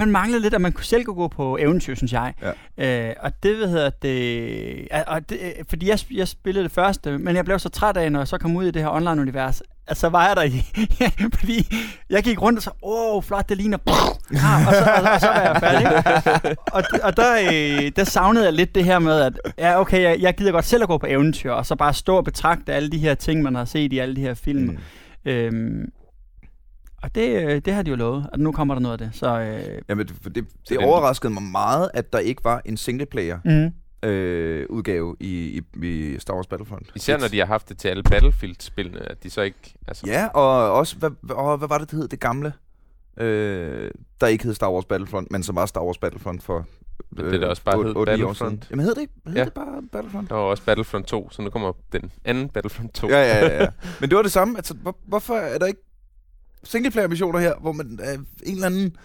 [0.00, 2.34] man manglede lidt, at man kunne selv kunne gå på eventyr, synes jeg.
[2.78, 3.08] Ja.
[3.08, 5.38] Øh, og det, hvad hedder det, og det
[5.68, 8.38] fordi jeg, jeg spillede det første, men jeg blev så træt af, når jeg så
[8.38, 10.64] kom ud i det her online-univers, at så var jeg der i,
[11.38, 11.76] fordi
[12.10, 15.20] jeg gik rundt og så, åh, oh, flot, det ligner, ah, og, så, og, og,
[15.20, 16.56] så var jeg færdig.
[16.76, 20.16] og, og der, øh, der savnede jeg lidt det her med, at ja, okay, jeg,
[20.20, 22.90] jeg gider godt selv at gå på eventyr, og så bare stå og betragte alle
[22.90, 24.78] de her ting, man har set i alle de her film.
[25.24, 25.30] Mm.
[25.30, 25.92] Øhm,
[27.02, 29.18] Og det, øh, det har de jo lovet, at nu kommer der noget af det.
[29.18, 33.38] Så, øh, Jamen, det, det, det overraskede mig meget, at der ikke var en singleplayer
[33.44, 34.08] mm.
[34.08, 36.90] øh, udgave i, i, i Star Wars Battlefront.
[36.94, 39.74] Især når de har haft det til alle Battlefield-spillene, at de så ikke...
[39.88, 42.52] Altså, Ja, og også, hvad, og hvad var det, det hed, det gamle?
[43.16, 43.90] Øh,
[44.20, 46.66] der ikke hed Star Wars Battlefront, men som var Star Wars Battlefront for
[47.10, 48.06] Men det der også bare hed år siden.
[48.06, 48.66] Battlefront.
[48.70, 49.12] Jamen hed det ikke?
[49.26, 49.44] Hed Ja.
[49.44, 50.28] det bare Battlefront?
[50.28, 53.08] Der var også Battlefront 2, så nu kommer den anden Battlefront 2.
[53.08, 53.68] Ja, ja, ja, ja.
[54.00, 54.56] Men det var det samme.
[54.56, 55.80] Altså, hvor, hvorfor er der ikke
[56.64, 58.96] singleplayer-missioner her, hvor man øh, en eller anden...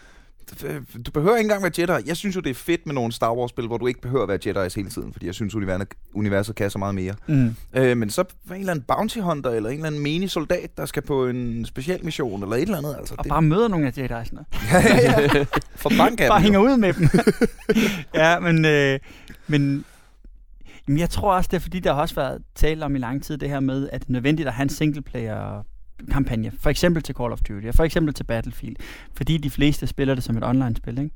[0.66, 2.08] øh, Du behøver ikke engang være Jedi.
[2.08, 4.30] Jeg synes jo, det er fedt med nogle Star Wars-spil, hvor du ikke behøver at
[4.30, 7.14] være Jedi hele tiden, fordi jeg synes, universet, universet kan så meget mere.
[7.28, 7.56] Mm.
[7.74, 10.86] Øh, men så en eller anden bounty hunter, eller en eller anden menig soldat, der
[10.86, 12.96] skal på en speciel mission, eller et eller andet.
[13.00, 14.44] Altså, Og bare møder nogle af Jedi'sene.
[14.74, 15.46] ja, ja, ja.
[15.76, 17.10] For bank bare hænger ud med dem.
[18.22, 19.00] ja, men, øh,
[19.48, 19.86] men
[20.88, 23.24] jamen, jeg tror også, det er fordi, der har også været tale om i lang
[23.24, 25.64] tid det her med, at det er nødvendigt at have en singleplayer
[26.12, 26.52] kampagne.
[26.60, 28.76] For eksempel til Call of Duty, for eksempel til Battlefield.
[29.14, 31.16] Fordi de fleste spiller det som et online-spil, ikke?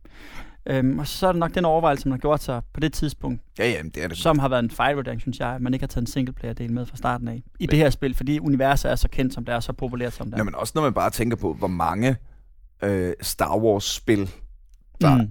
[0.66, 3.42] Øhm, og så er det nok den overvejelse, man har gjort sig på det tidspunkt,
[3.60, 4.18] Ja, ja, det er det.
[4.18, 6.86] som har været en fejlvurdering, synes jeg, at man ikke har taget en singleplayer-del med
[6.86, 7.44] fra starten af.
[7.60, 10.26] I det her spil, fordi universet er så kendt, som det er, så populært, som
[10.28, 10.38] det er.
[10.38, 12.16] Nå, men også når man bare tænker på, hvor mange
[12.84, 14.30] øh, Star Wars-spil,
[15.02, 15.30] der Mm.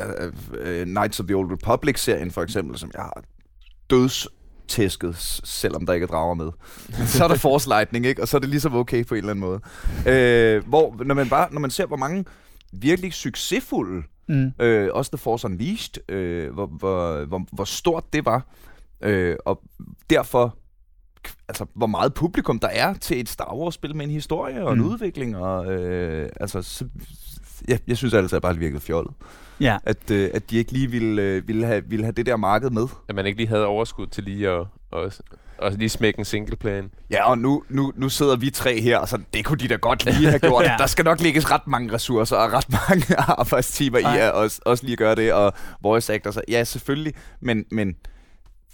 [0.00, 0.32] øh,
[0.80, 3.22] øh, Knights of the Old Republic-serien for eksempel, som jeg har
[3.90, 4.32] dødstæsket,
[4.68, 6.50] s- selvom der ikke er drager med.
[7.06, 8.22] Så er der Force Lightning, ikke?
[8.22, 9.60] Og så er det ligesom okay på en eller anden måde.
[10.08, 12.24] Øh, hvor, når man, bare, når man ser, hvor mange
[12.72, 14.52] virkelig succesfulde, Mm.
[14.60, 18.46] øh, også The Force Unleashed, øh, hvor, hvor, hvor, hvor stort det var,
[19.00, 19.62] øh, og
[20.10, 20.56] derfor
[21.48, 24.78] altså, hvor meget publikum der er til et Star Wars-spil med en historie og en
[24.78, 24.86] Mm.
[24.88, 25.36] udvikling.
[25.36, 26.84] Og, øh, altså, så,
[27.68, 29.12] jeg, jeg synes altså, at det bare virkede fjollet.
[29.60, 29.78] Ja.
[29.84, 32.70] At, øh, at de ikke lige ville, øh, ville, have, ville have det der marked
[32.70, 32.86] med.
[33.08, 35.20] At man ikke lige havde overskud til lige at, at,
[35.62, 36.90] at lige smække en singleplayer ind.
[37.10, 39.74] Ja, og nu, nu, nu sidder vi tre her, og så det kunne de da
[39.74, 40.64] godt lige have gjort.
[40.68, 40.74] Ja.
[40.78, 44.16] Der skal nok lægges ret mange ressourcer og ret mange arbejdstimer Ej.
[44.16, 45.52] i at også, også lige gøre det, og
[45.82, 46.36] voice actors.
[46.48, 47.64] Ja, selvfølgelig, men...
[47.70, 47.94] men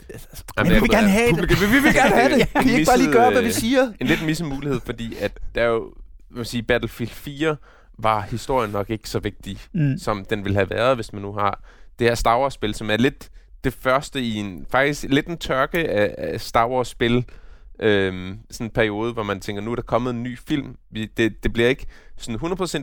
[0.09, 1.38] altså, Jamen, vi det vil er- gerne have det.
[1.38, 2.49] publikum, vi vil gerne have det.
[2.53, 3.93] Kan I ikke bare lige gøre, hvad vi siger?
[4.01, 5.93] En lidt misset mulighed, fordi at der er jo,
[6.30, 7.57] man sige, Battlefield 4
[8.03, 9.99] var historien nok ikke så vigtig, Mm.
[9.99, 11.63] som den ville have været, hvis man nu har
[11.99, 13.31] det her Star Wars-spil, som er lidt
[13.65, 17.25] det første i en, faktisk lidt en tørke af, af Star Wars-spil,
[17.79, 20.77] øhm, sådan en periode, hvor man tænker, nu er der kommet en ny film.
[20.91, 21.87] Vi, det, det bliver ikke
[22.17, 22.43] sådan 100%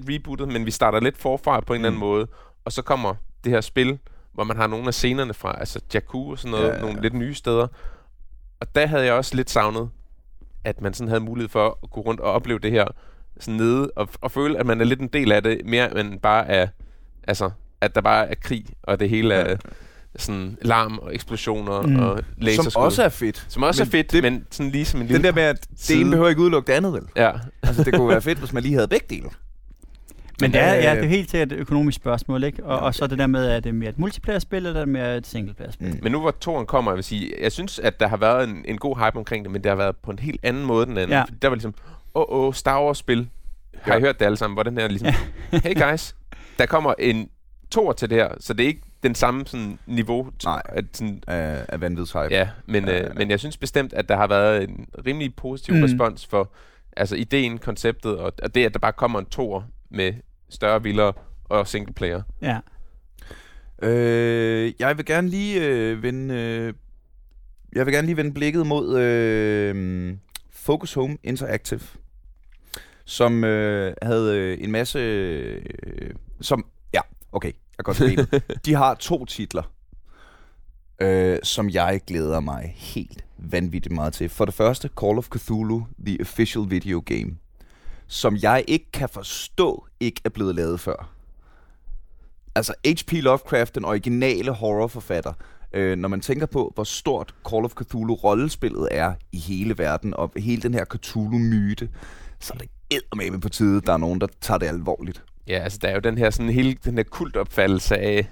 [0.09, 2.07] rebootet, men vi starter lidt forfra på en eller anden Mm.
[2.07, 2.27] måde,
[2.65, 3.99] og så kommer det her spil,
[4.33, 7.01] hvor man har nogle af scenerne fra, altså Jakku og sådan noget, Ja, ja, nogle
[7.01, 7.67] lidt nye steder.
[8.59, 9.89] Og der havde jeg også lidt savnet,
[10.63, 12.85] at man sådan havde mulighed for at gå rundt og opleve det her
[13.39, 16.19] sådan nede, og, og føle, at man er lidt en del af det, mere end
[16.19, 16.67] bare er,
[17.27, 17.49] altså,
[17.81, 19.57] at der bare er krig, og det hele er
[20.17, 21.99] sådan larm og eksplosioner Mm.
[21.99, 22.71] og laserskud.
[22.71, 23.45] Som også er fedt.
[23.49, 25.27] som også men er fedt, det- men sådan lige som en Den lille...
[25.27, 27.01] der med, at det ene behøver ikke udelukke det andet, vel?
[27.15, 27.31] Ja,
[27.63, 29.29] Altså, det kunne være fedt, hvis man lige havde begge dele.
[30.41, 32.65] Men det er, ja, Øh, det er helt sikkert et økonomisk spørgsmål, ikke?
[32.65, 34.93] Og, og så det der med, at det er mere et multiplayer-spil, eller er det
[34.93, 35.87] mere et singleplayer-spil?
[35.87, 35.99] Mm.
[36.03, 38.65] men nu hvor toren kommer, jeg vil sige, jeg synes, at der har været en,
[38.67, 40.97] en god hype omkring det, men det har været på en helt anden måde den
[40.97, 41.09] anden.
[41.11, 41.17] Ja.
[41.17, 41.23] Ja.
[41.41, 41.73] Der var ligesom,
[42.17, 43.29] åh, oh, oh, Star Wars-spil.
[43.81, 43.99] Har I Ja.
[44.01, 44.55] hørt det alle sammen?
[44.55, 45.07] Hvor den her ligesom,
[45.63, 46.15] hey guys,
[46.59, 47.29] der kommer en
[47.71, 50.29] tor til det her, så det er ikke den samme sådan, niveau.
[50.43, 50.61] Nej.
[50.65, 52.27] At, sådan, Af, af vanvidshype.
[52.31, 53.13] Ja, men, Ja, ja, ja, øh, ja.
[53.19, 55.83] men jeg synes bestemt, at der har været en rimelig positiv Mm.
[55.83, 56.51] respons for
[56.97, 60.13] altså ideen, konceptet, og, og det, at der bare kommer en tor med
[60.49, 61.13] større vildere
[61.45, 62.21] og single player.
[62.41, 62.59] Ja.
[63.81, 66.33] Øh, jeg vil gerne lige øh, vende...
[66.35, 66.73] Øh,
[67.75, 70.13] jeg vil gerne lige vende blikket mod øh,
[70.51, 71.79] Focus Home Interactive,
[73.07, 74.99] som øh, havde øh, en masse...
[74.99, 75.61] Øh,
[76.41, 77.01] som Ja,
[77.31, 78.43] okay, jeg kan godt.
[78.65, 79.71] De har to titler,
[81.01, 84.29] øh, som jeg glæder mig helt vanvittigt meget til.
[84.29, 87.37] For det første, Call of Cthulhu, The Official Video Game,
[88.07, 91.09] som jeg ikke kan forstå ikke er blevet lavet før.
[92.55, 93.11] Altså H.P.
[93.11, 95.33] Lovecraft, den originale horrorforfatter,
[95.73, 100.13] øh, når man tænker på, hvor stort Call of Cthulhu rollespillet er i hele verden,
[100.13, 101.89] og hele den her Cthulhu-myte,
[102.39, 105.23] så er det eddermame på tide, der er nogen, der tager det alvorligt.
[105.47, 108.27] Ja, altså der er jo den her sådan hele den her kultopfattelse af,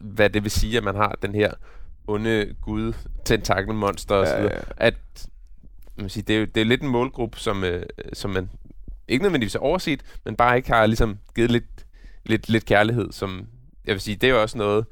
[0.00, 1.52] hvad det vil sige, at man har den her
[2.06, 2.92] onde gud,
[3.24, 4.62] tentakelmonster og så videre.
[4.76, 4.94] At,
[5.96, 7.82] man siger, det, er jo, det er lidt en målgruppe, som, øh,
[8.12, 8.50] som man
[9.08, 11.86] ikke nødvendigvis har overset, men bare ikke har ligesom givet lidt,
[12.26, 13.46] lidt, lidt kærlighed, som
[13.84, 14.86] jeg vil sige, det er jo også noget,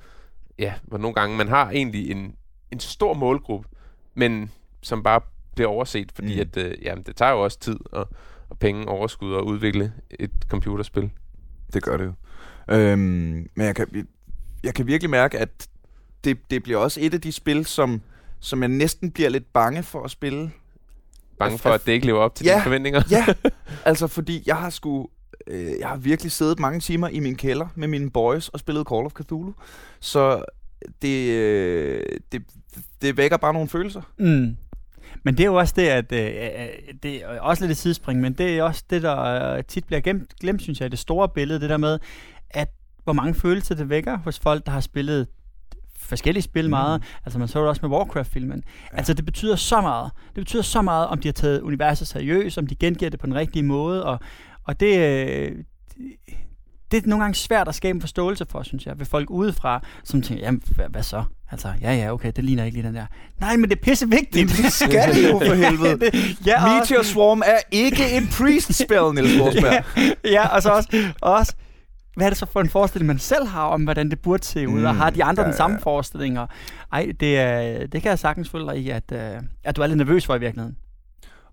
[0.59, 2.35] ja, hvor nogle gange man har egentlig en,
[2.73, 3.69] en stor målgruppe,
[4.15, 4.51] men
[4.83, 5.21] som bare
[5.55, 6.41] bliver overset, fordi Mm.
[6.41, 8.09] at, øh, jamen, det tager jo også tid og,
[8.51, 11.11] og penge, overskud at udvikle et computerspil.
[11.73, 12.13] Det gør det jo.
[12.75, 12.99] Øhm,
[13.55, 14.07] men jeg kan,
[14.65, 15.69] jeg kan virkelig mærke, at
[16.25, 18.01] det, det bliver også et af de spil, som,
[18.41, 20.51] som jeg næsten bliver lidt bange for at spille.
[21.39, 22.53] Bange for, at det ikke lever op til Ja.
[22.53, 23.03] dine forventninger.
[23.11, 23.27] Ja,
[23.91, 25.09] altså fordi jeg har sgu
[25.47, 28.87] øh, jeg har virkelig siddet mange timer i min kælder med mine boys og spillet
[28.89, 29.55] Call of Cthulhu.
[30.01, 30.45] Så
[31.03, 32.43] det, øh, det,
[33.03, 34.03] det vækker bare nogle følelser.
[34.19, 34.57] Mm.
[35.23, 36.69] Men det er jo også det, at øh, øh,
[37.03, 40.01] det er også lidt et sidespring, men det er også det, der øh, tit bliver
[40.01, 41.99] glemt, glemt, synes jeg, det store billede, det der med,
[42.51, 42.69] at
[43.05, 45.27] hvor mange følelser det vækker hos folk, der har spillet
[45.99, 46.71] forskellige spil mm.
[46.71, 47.03] meget.
[47.25, 48.63] Altså man så det også med Warcraft-filmen.
[48.93, 48.97] Ja.
[48.99, 50.11] Altså det betyder så meget.
[50.27, 53.27] Det betyder så meget, om de har taget universet seriøst, om de gengiver det på
[53.27, 54.19] den rigtige måde, og,
[54.65, 55.65] og det, øh,
[56.91, 59.83] det er nogle gange svært at skabe en forståelse for, synes jeg, ved folk udefra,
[60.05, 61.25] som tænker, jamen, hvad, hvad så?
[61.51, 63.07] Altså, ja, ja, okay, det ligner ikke lige den der.
[63.41, 64.51] Nej, men det er pisse vigtigt.
[64.57, 66.01] Det skal det jo for helvede.
[66.01, 66.15] det,
[66.47, 69.85] ja, Meteor Swarm er ikke en priest-spil, Niels Forsberg.
[70.25, 71.55] ja, ja, og så også, også,
[72.17, 74.69] hvad er det så for en forestilling, man selv har om, hvordan det burde se
[74.69, 75.83] ud, mm, og har de andre ja, den samme ja.
[75.83, 76.47] forestillinger?
[76.93, 79.19] Ej, det, det kan jeg sagtens følge dig i, at, uh,
[79.65, 80.77] at du er lidt nervøs for i virkeligheden.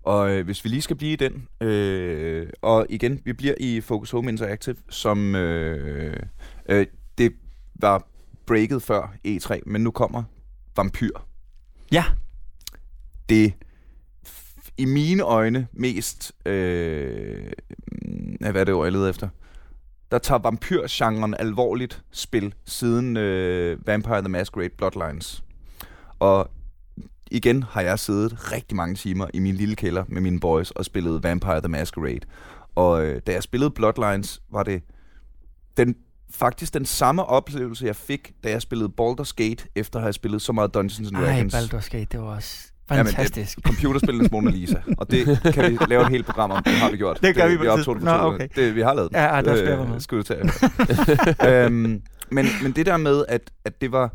[0.08, 3.80] Og øh, hvis vi lige skal blive i den, øh, og igen, vi bliver i
[3.80, 6.16] Focus Home Interactive, som øh,
[6.68, 6.86] øh,
[7.18, 7.32] det
[7.74, 8.08] var
[8.46, 10.22] breaket før E3, men nu kommer
[10.76, 11.10] Vampyr.
[11.92, 12.04] Ja.
[13.28, 13.54] Det
[14.76, 17.50] i mine øjne mest, øh,
[18.40, 19.28] hvad er det ord, jeg leder efter?
[20.10, 25.44] Der tager vampyrgenren alvorligt spil siden øh, Vampire the Masquerade Bloodlines.
[26.18, 26.50] Og
[27.30, 30.84] igen har jeg siddet rigtig mange timer i min lille kælder med mine boys og
[30.84, 32.20] spillet Vampire the Masquerade.
[32.74, 34.82] Og øh, da jeg spillede Bloodlines, var det
[35.76, 35.96] den,
[36.30, 40.42] faktisk den samme oplevelse, jeg fik, da jeg spillede Baldur's Gate, efter at have spillet
[40.42, 41.54] så meget Dungeons and Dragons.
[41.54, 43.56] Ej, Baldur's Gate, det var også fantastisk.
[43.58, 44.78] Jamen, computerspillenes Mona Lisa.
[44.98, 46.62] Og det kan vi lave et helt program om.
[46.62, 47.18] Det har vi gjort.
[47.22, 47.56] Det gør det, vi.
[47.56, 48.48] Vi optog det, Nå, okay.
[48.56, 50.00] det Vi har lavet Ja, ja der skal øh, med.
[50.00, 51.64] Skal tage.
[51.64, 54.12] øhm, men, men det der med, at, at det var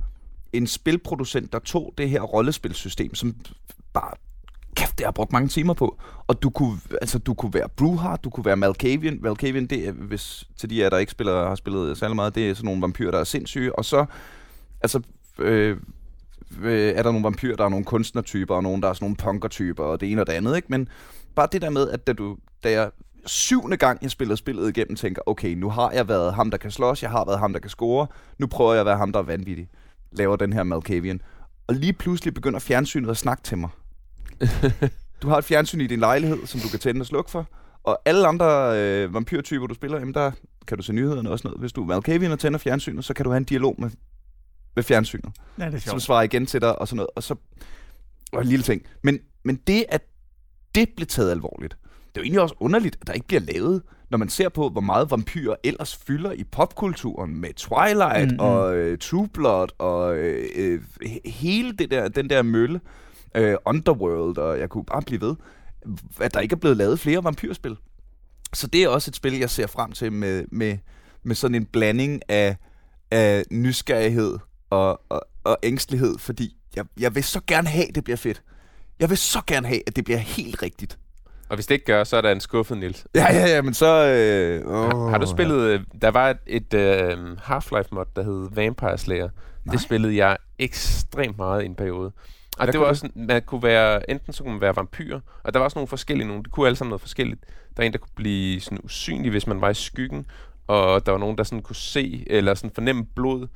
[0.54, 3.36] en spilproducent, der tog det her rollespilsystem, som
[3.94, 4.12] bare
[4.76, 5.98] kæft, det har brugt mange timer på.
[6.28, 9.20] Og du kunne, altså, du kunne være Bruhard, du kunne være Malkavian.
[9.22, 12.50] Malkavian, det er, hvis, til de af der ikke spiller, har spillet særlig meget, det
[12.50, 13.76] er sådan nogle vampyrer, der er sindssyge.
[13.76, 14.06] Og så,
[14.82, 15.02] altså,
[15.40, 15.78] øh,
[16.62, 19.16] øh, er der nogle vampyrer, der er nogle kunstnertyper, og nogle, der er sådan nogle
[19.16, 20.68] punkertyper, og det ene og det andet, ikke?
[20.70, 20.88] Men
[21.36, 22.92] bare det der med, at da, du, da jeg
[23.26, 26.72] syvende gang, jeg spillede spillet igennem, tænker, okay, nu har jeg været ham, der kan
[26.72, 29.20] slås, jeg har været ham, der kan score, nu prøver jeg at være ham, der
[29.20, 29.70] er vanvittig
[30.14, 31.22] laver den her Malkavian.
[31.68, 33.70] Og lige pludselig begynder fjernsynet at snakke til mig.
[35.22, 37.50] du har et fjernsyn i din lejlighed, som du kan tænde og slukke for.
[37.84, 40.32] Og alle andre øh, vampyrtyper, du spiller, jamen der
[40.68, 41.60] kan du se nyhederne også noget.
[41.60, 43.90] Hvis du er Malkavian og tænder fjernsynet, så kan du have en dialog med,
[44.76, 45.32] med fjernsynet.
[45.60, 47.10] Ja, det er som svarer igen til dig og sådan noget.
[47.16, 47.36] Og så
[48.34, 48.82] og en lille ting.
[49.02, 50.02] Men, men det, at
[50.76, 53.82] det blev taget alvorligt, det er jo egentlig også underligt, at der ikke bliver lavet
[54.14, 58.40] når man ser på, hvor meget vampyrer ellers fylder i popkulturen med Twilight mm-hmm.
[58.40, 60.82] og øh, True Blood og øh, øh,
[61.26, 62.82] hele det der, den der mølle,
[63.36, 65.36] øh, Underworld, og jeg kunne bare blive ved,
[66.22, 67.76] at der ikke er blevet lavet flere vampyrspil.
[68.54, 70.78] Så det er også et spil, jeg ser frem til med, med,
[71.24, 72.58] med sådan en blanding af,
[73.12, 74.38] af nysgerrighed
[74.70, 78.44] og, og, og ængstelighed, fordi jeg, jeg vil så gerne have, at det bliver fedt.
[79.00, 80.98] Jeg vil så gerne have, at det bliver helt rigtigt.
[81.54, 83.08] Og hvis det ikke gør, så er der en skuffet, Nils.
[83.16, 84.08] Ja, ja, ja, men så...
[84.08, 85.60] Øh, oh, har, har du spillet...
[85.60, 89.30] Øh, der var et, et uh, Half-Life-mod, der hed Vampire Slayer.
[89.66, 89.72] Nej.
[89.72, 92.06] Det spillede jeg ekstremt meget i en periode.
[92.06, 95.54] Og Hvad det var også, man kunne være, enten så kunne man være vampyr, og
[95.54, 97.42] der var også nogle forskellige nogle, det kunne alle sammen noget forskelligt.
[97.78, 100.26] Der er en, der kunne blive sådan usynlig, hvis man var i skyggen,
[100.68, 103.48] og der var nogen, der sådan kunne se, eller sådan fornemme blod,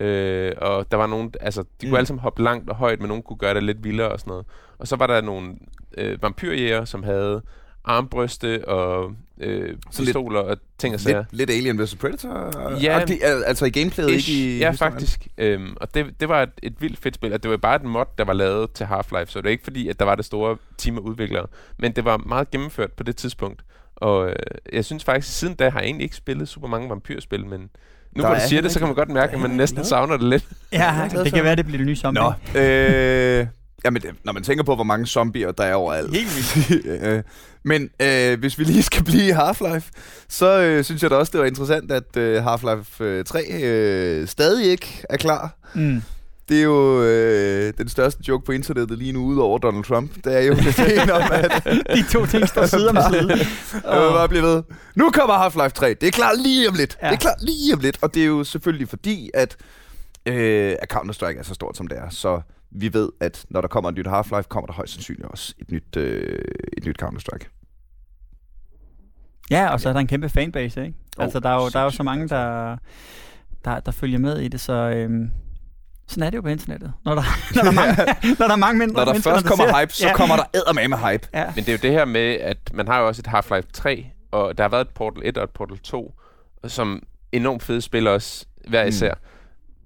[0.00, 1.90] Øh, og der var nogen, altså, de mm.
[1.90, 4.20] kunne alle sammen hoppe langt og højt, men nogen kunne gøre det lidt vildere og
[4.20, 4.46] sådan noget.
[4.78, 5.54] Og så var der nogle
[5.98, 7.42] øh, vampyrjæger, som havde
[7.84, 11.18] armbryste og øh, pistoler lidt, og ting og sager.
[11.30, 11.94] Lidt, lidt Alien vs.
[11.94, 12.52] Predator?
[12.80, 13.00] Ja.
[13.46, 14.92] altså i gameplayet, ish, ikke i Ja, historien.
[14.92, 15.28] faktisk.
[15.38, 17.82] Øhm, og det, det var et, et vildt fedt spil, og det var bare et
[17.82, 20.24] mod, der var lavet til Half-Life, så det er ikke fordi, at der var det
[20.24, 21.46] store team af udviklere.
[21.78, 23.62] Men det var meget gennemført på det tidspunkt.
[23.96, 24.36] Og øh,
[24.72, 27.70] jeg synes faktisk, siden da har jeg egentlig ikke spillet super mange vampyrspil, men
[28.16, 29.88] nu hvor du siger det, så kan man godt mærke, at man næsten noget.
[29.88, 30.44] savner det lidt.
[30.72, 32.22] Ja, det kan være, det bliver det nye zombie.
[32.22, 33.46] Nå, øh,
[33.84, 36.14] jamen, når man tænker på, hvor mange zombier der er overalt.
[36.16, 36.28] Helt
[36.68, 36.86] vildt.
[37.04, 37.22] Øh,
[37.64, 39.90] men øh, hvis vi lige skal blive i Half-Life,
[40.28, 44.70] så øh, synes jeg da også, det var interessant, at øh, Half-Life 3 øh, stadig
[44.70, 45.56] ikke er klar.
[45.74, 46.02] Mm.
[46.48, 50.14] Det er jo øh, den største joke på internettet lige nu, udover Donald Trump.
[50.24, 50.54] Det er jo
[51.04, 51.64] det om, at...
[51.96, 53.28] De to ting står side om side.
[53.92, 54.62] Jeg vil bare blive ved.
[54.94, 55.94] Nu kommer Half-Life 3.
[55.94, 56.98] Det er klar lige om lidt.
[57.02, 57.06] Ja.
[57.06, 57.98] Det er klar lige om lidt.
[58.02, 59.56] Og det er jo selvfølgelig fordi, at,
[60.26, 62.08] øh, at Counter-Strike er så stort, som det er.
[62.10, 62.40] Så
[62.70, 65.70] vi ved, at når der kommer et nyt Half-Life, kommer der højst sandsynligt også et
[65.70, 66.38] nyt, øh,
[66.78, 67.50] et nyt Counter-Strike.
[69.50, 70.98] Ja, og så er der en kæmpe fanbase, ikke?
[71.18, 72.76] Oh, altså, der er jo, der er jo så mange, der,
[73.64, 74.72] der, der følger med i det, så...
[74.72, 75.30] Øhm,
[76.08, 76.92] sådan er det jo på internettet.
[77.04, 77.22] Når der,
[77.54, 77.96] når der, er, mange,
[78.38, 80.14] når der er mange mindre Når der først kommer ser, hype, så ja.
[80.14, 81.28] kommer der med hype.
[81.34, 81.44] Ja.
[81.54, 84.06] Men det er jo det her med, at man har jo også et Half-Life 3,
[84.30, 86.14] og der har været et Portal 1 og et Portal 2,
[86.66, 87.02] som
[87.32, 88.88] enormt fede spil også, hver Mm.
[88.88, 89.14] især.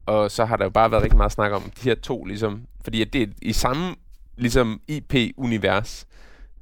[0.07, 2.63] Og så har der jo bare været rigtig meget snak om de her to, ligesom,
[2.85, 3.95] fordi at det er i samme
[4.37, 6.07] ligesom IP-univers.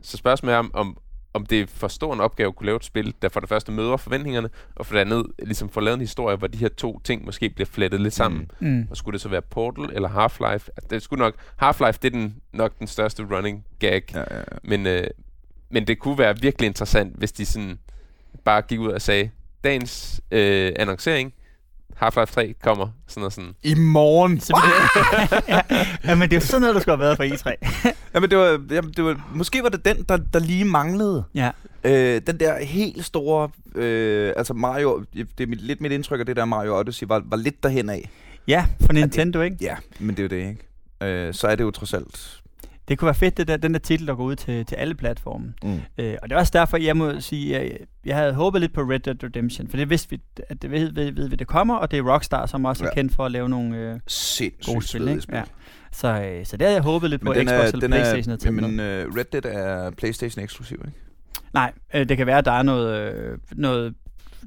[0.03, 0.97] Så spørgsmålet er, om, om,
[1.37, 3.49] om det er for stor en opgave at kunne lave et spil, der for det
[3.49, 6.69] første møder forventningerne, og for det andet ligesom får lavet en historie, hvor de her
[6.69, 8.51] to ting måske bliver flettet lidt sammen.
[8.61, 8.69] Mm.
[8.69, 8.87] Mm.
[8.91, 10.69] Og skulle det så være Portal eller Half-Life?
[10.77, 14.03] Altså, det skulle nok, Half-Life, det er den, nok den største running gag.
[14.15, 14.43] Ja, ja, ja.
[14.65, 15.07] Men, øh,
[15.71, 17.79] men det kunne være virkelig interessant, hvis de sådan
[18.45, 19.31] bare gik ud og sagde,
[19.65, 21.35] dagens øh, annoncering,
[22.03, 23.55] Half-Life 3 kommer, sådan og sådan.
[23.63, 24.41] I morgen.
[25.49, 25.63] ja.
[26.11, 27.53] ja, men det er jo sådan noget, der skulle have været for E3.
[28.15, 31.25] Jamen, det var, jamen, det var, måske var det den, der, der lige manglede.
[31.35, 31.51] ja.
[31.85, 36.27] Øh, den der helt store, øh, altså Mario, det er mit, lidt mit indtryk af
[36.27, 38.11] det der Mario Odyssey, var, var lidt derhen af.
[38.49, 39.57] ja, for Nintendo, ikke?
[39.61, 41.27] Ja, men det er jo det, ikke?
[41.27, 42.41] Øh, så er det jo trods alt...
[42.89, 44.95] Det kunne være fedt, det der, den der titel, der går ud til, til alle
[44.95, 45.53] platforme.
[45.63, 45.81] Mm.
[45.99, 48.81] Øh, og det er også derfor, jeg må sige, jeg, jeg havde håbet lidt på
[48.81, 51.75] Red Dead Redemption, for det vidste vi, at det ved, ved, ved vi, det kommer,
[51.75, 52.91] og det er Rockstar, som også ja.
[52.91, 55.09] er kendt for at lave nogle øh, Sindssygt gode spil.
[55.09, 55.21] Ikke?
[55.21, 55.35] spil.
[55.37, 55.43] Ja.
[55.93, 58.33] Så, øh, så det havde jeg håbet lidt på, Men den Xbox er, eller Playstation
[58.33, 59.07] er, jamen, med.
[59.07, 60.99] uh, Red Dead er Playstation eksklusiv, ikke?
[61.55, 63.95] Nej, øh, det kan være, at der er noget, øh, noget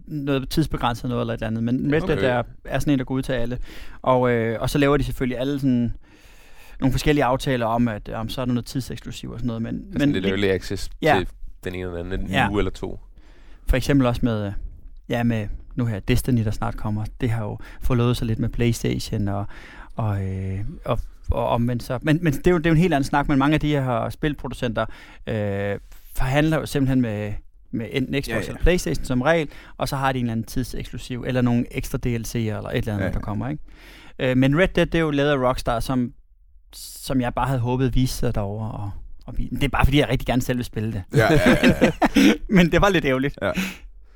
[0.08, 2.28] noget tidsbegrænset noget eller et eller andet, men Red Dead Okay.
[2.28, 3.58] er, er sådan en, der går ud til alle.
[4.02, 5.94] Og, øh, og så laver de selvfølgelig alle sådan
[6.80, 9.62] nogle forskellige aftaler om, at om så er der noget tidseksklusiv og sådan noget.
[9.62, 11.16] Men, Men men lidt lige- early access Ja.
[11.18, 11.28] til
[11.64, 12.50] den ene eller anden en Ja.
[12.50, 13.00] uge eller to.
[13.68, 14.52] For eksempel også med, øh,
[15.10, 17.06] ja, med nu her Destiny, der snart kommer.
[17.22, 19.46] Det har jo forlået sig lidt med Playstation og,
[19.96, 21.00] og, øh, og,
[21.32, 22.00] og omvendt så.
[22.02, 23.60] Men, men det, er jo, det er jo en helt anden snak, men mange af
[23.60, 24.86] de her spilproducenter
[25.28, 25.80] øh,
[26.16, 27.34] forhandler jo simpelthen med,
[27.72, 30.32] med enten Xbox Ja, ja, eller Playstation som regel, og så har de en eller
[30.32, 33.12] anden tidseksklusiv, eller nogle ekstra DLC'er, eller et eller andet, ja, ja.
[33.14, 33.64] der kommer, ikke?
[34.20, 36.14] Øh, men Red Dead, det er jo lavet af Rockstar, som,
[36.74, 38.92] som jeg bare havde håbet viste sig derovre, og,
[39.26, 41.04] og vi, det er bare fordi, jeg rigtig gerne selv vil spille det.
[41.14, 41.92] Ja, ja, ja.
[42.56, 43.38] men det var lidt ærgerligt.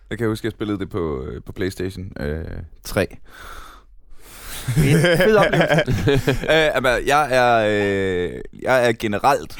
[0.10, 2.46] Jeg kan huske, at jeg spillede det på, øh, på Playstation øh,
[2.84, 3.08] 3.
[4.64, 6.22] Fed- oplevelse.
[6.54, 9.58] øh, jeg, er, øh, jeg er generelt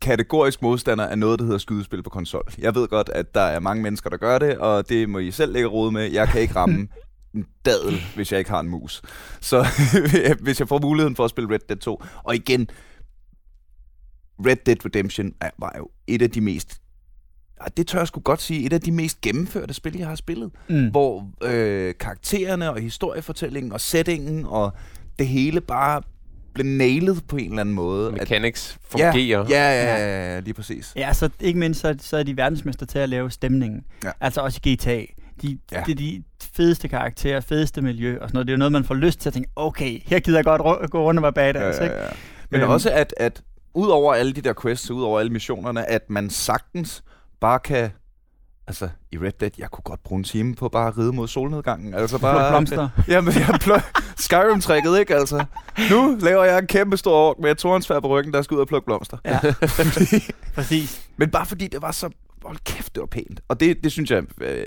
[0.00, 2.44] kategorisk modstander af noget, der hedder skydespil på konsol.
[2.58, 5.30] Jeg ved godt, at der er mange mennesker, der gør det, og det må I
[5.30, 6.12] selv lægge råd med.
[6.12, 6.88] Jeg kan ikke ramme
[7.34, 9.02] en dadel, hvis jeg ikke har en mus.
[9.40, 9.66] Så
[10.44, 12.68] hvis jeg får muligheden for at spille Red Dead 2, og igen,
[14.46, 16.80] Red Dead Redemption er, var jo et af de mest
[17.76, 20.50] det tør jeg sgu godt sige, et af de mest gennemførte spil, jeg har spillet
[20.68, 20.88] Mm.
[20.90, 24.72] hvor øh, karaktererne og historiefortællingen og settingen og
[25.18, 26.02] det hele bare
[26.54, 28.12] blev nailet på en eller anden måde.
[28.12, 29.44] Mechanics fungerer.
[29.48, 30.92] Ja, ja, ja, ja, ja, lige præcis.
[30.96, 33.84] Ja, så ikke mindst, så, så er de verdensmester til at lave stemningen.
[34.04, 34.10] Ja.
[34.20, 35.02] Altså også i GTA.
[35.42, 35.82] De, Ja.
[35.86, 36.22] Det er de
[36.54, 38.46] fedeste karakterer, fedeste miljø og sådan noget.
[38.46, 40.60] Det er jo noget, man får lyst til at tænke, okay, her gider jeg godt
[40.62, 41.96] ru- gå rundt og være badass, Ja, ikke?
[41.96, 42.10] ja, ja.
[42.50, 42.70] Men Øhm.
[42.70, 43.42] også, at, at
[43.74, 47.02] ud over alle de der quests, ud over alle missionerne, at man sagtens
[47.40, 47.90] bare kan...
[48.66, 51.28] Altså, i Red Dead, jeg kunne godt bruge en time på bare at ride mod
[51.28, 51.94] solnedgangen.
[51.94, 52.50] Altså Bare bare...
[52.52, 52.88] blomster.
[53.08, 55.44] Jamen, jeg plø- Skyrim-trækket, ikke altså?
[55.90, 57.58] Nu laver jeg en kæmpe stor ork med et
[58.02, 59.16] på ryggen, der skal ud og plukke blomster.
[59.24, 59.38] Ja,
[60.54, 61.06] præcis.
[61.16, 62.10] Men bare fordi det var så...
[62.44, 63.40] Hold kæft, det var pænt.
[63.48, 64.64] Og det, det synes jeg øh,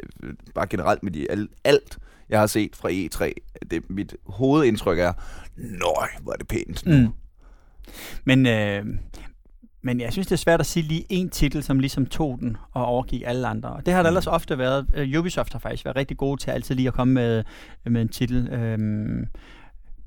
[0.55, 1.97] bare generelt med de, al, alt,
[2.29, 3.31] jeg har set fra E3,
[3.71, 5.13] det, mit hovedindtryk er,
[5.55, 6.85] nøj, hvor er det pænt.
[6.85, 7.07] Mm.
[8.23, 8.85] Men, øh,
[9.81, 12.57] men jeg synes, det er svært at sige lige en titel, som ligesom tog den
[12.71, 13.69] og overgik alle andre.
[13.69, 14.13] Og det har der Mm.
[14.13, 14.85] ellers ofte været.
[14.95, 17.43] Øh, Ubisoft har faktisk været rigtig gode til altid lige at komme med,
[17.85, 18.47] med en titel.
[18.53, 19.25] Øhm,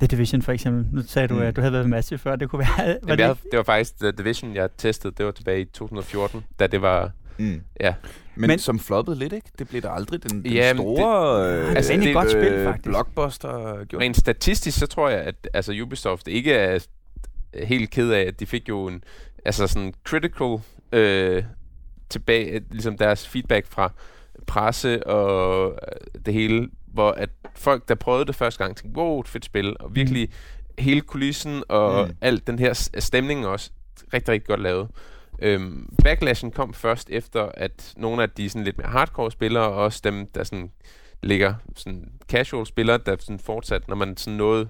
[0.01, 0.87] The Division for eksempel.
[0.93, 1.41] Nu sagde du, Mm.
[1.43, 2.37] at du havde været med Massive før.
[2.37, 2.87] Det kunne være...
[2.87, 5.15] Var Jamen, det, jeg, det var faktisk The Division, jeg testede.
[5.19, 7.11] Det var tilbage i 2014, da det var...
[7.39, 7.61] Mm.
[7.81, 7.95] Ja,
[8.35, 9.51] Men, Men- Men som floppede lidt, ikke?
[9.59, 12.31] Det blev der aldrig den, den Ja, men store det- øh, Altså, det et godt
[12.31, 12.85] spil, faktisk.
[12.85, 14.05] blockbuster gjorde.
[14.05, 16.79] rent statistisk, så tror jeg, at altså, Ubisoft ikke er
[17.65, 19.05] helt ked af, at de fik jo en
[19.45, 20.57] altså sådan critical
[20.93, 21.45] øh,
[22.11, 23.93] tilbage, ligesom deres feedback fra
[24.47, 29.21] presse og øh, det hele, hvor at folk, der prøvede det første gang, tænkte, wow,
[29.21, 30.29] et fedt spil, og virkelig
[30.79, 32.09] hele kulissen og Mm.
[32.11, 32.17] mm.
[32.21, 33.71] alt den her stemning også
[34.15, 34.89] rigtig, rigtig godt lavet.
[35.39, 39.75] Øhm, backlashen kom først efter, at nogle af de sådan lidt mere hardcore spillere, og
[39.75, 40.71] også dem, der sådan
[41.23, 44.69] ligger sådan casual spillere, der sådan fortsat, når man sådan nåede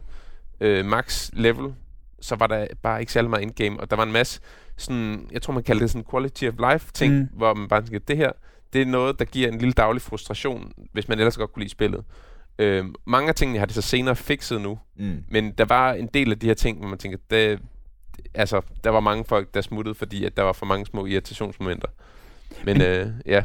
[0.61, 1.75] øh, max level,
[2.21, 4.41] så var der bare ikke særlig meget indgame, og der var en masse
[4.77, 7.19] sådan, jeg tror man kalder det sådan quality of life ting, Mm.
[7.21, 7.29] mm.
[7.33, 8.33] hvor man bare tænker, det her,
[8.73, 11.71] det er noget, der giver en lille daglig frustration, hvis man ellers godt kunne lide
[11.71, 12.05] spillet.
[12.59, 15.25] Øh, mange af tingene har de så senere fikset nu, Mm.
[15.29, 17.61] men der var en del af de her ting, hvor man tænker, det,
[18.35, 21.89] altså, der var mange folk, der smuttede, fordi at der var for mange små irritationsmomenter.
[22.65, 23.43] Men øh, ja,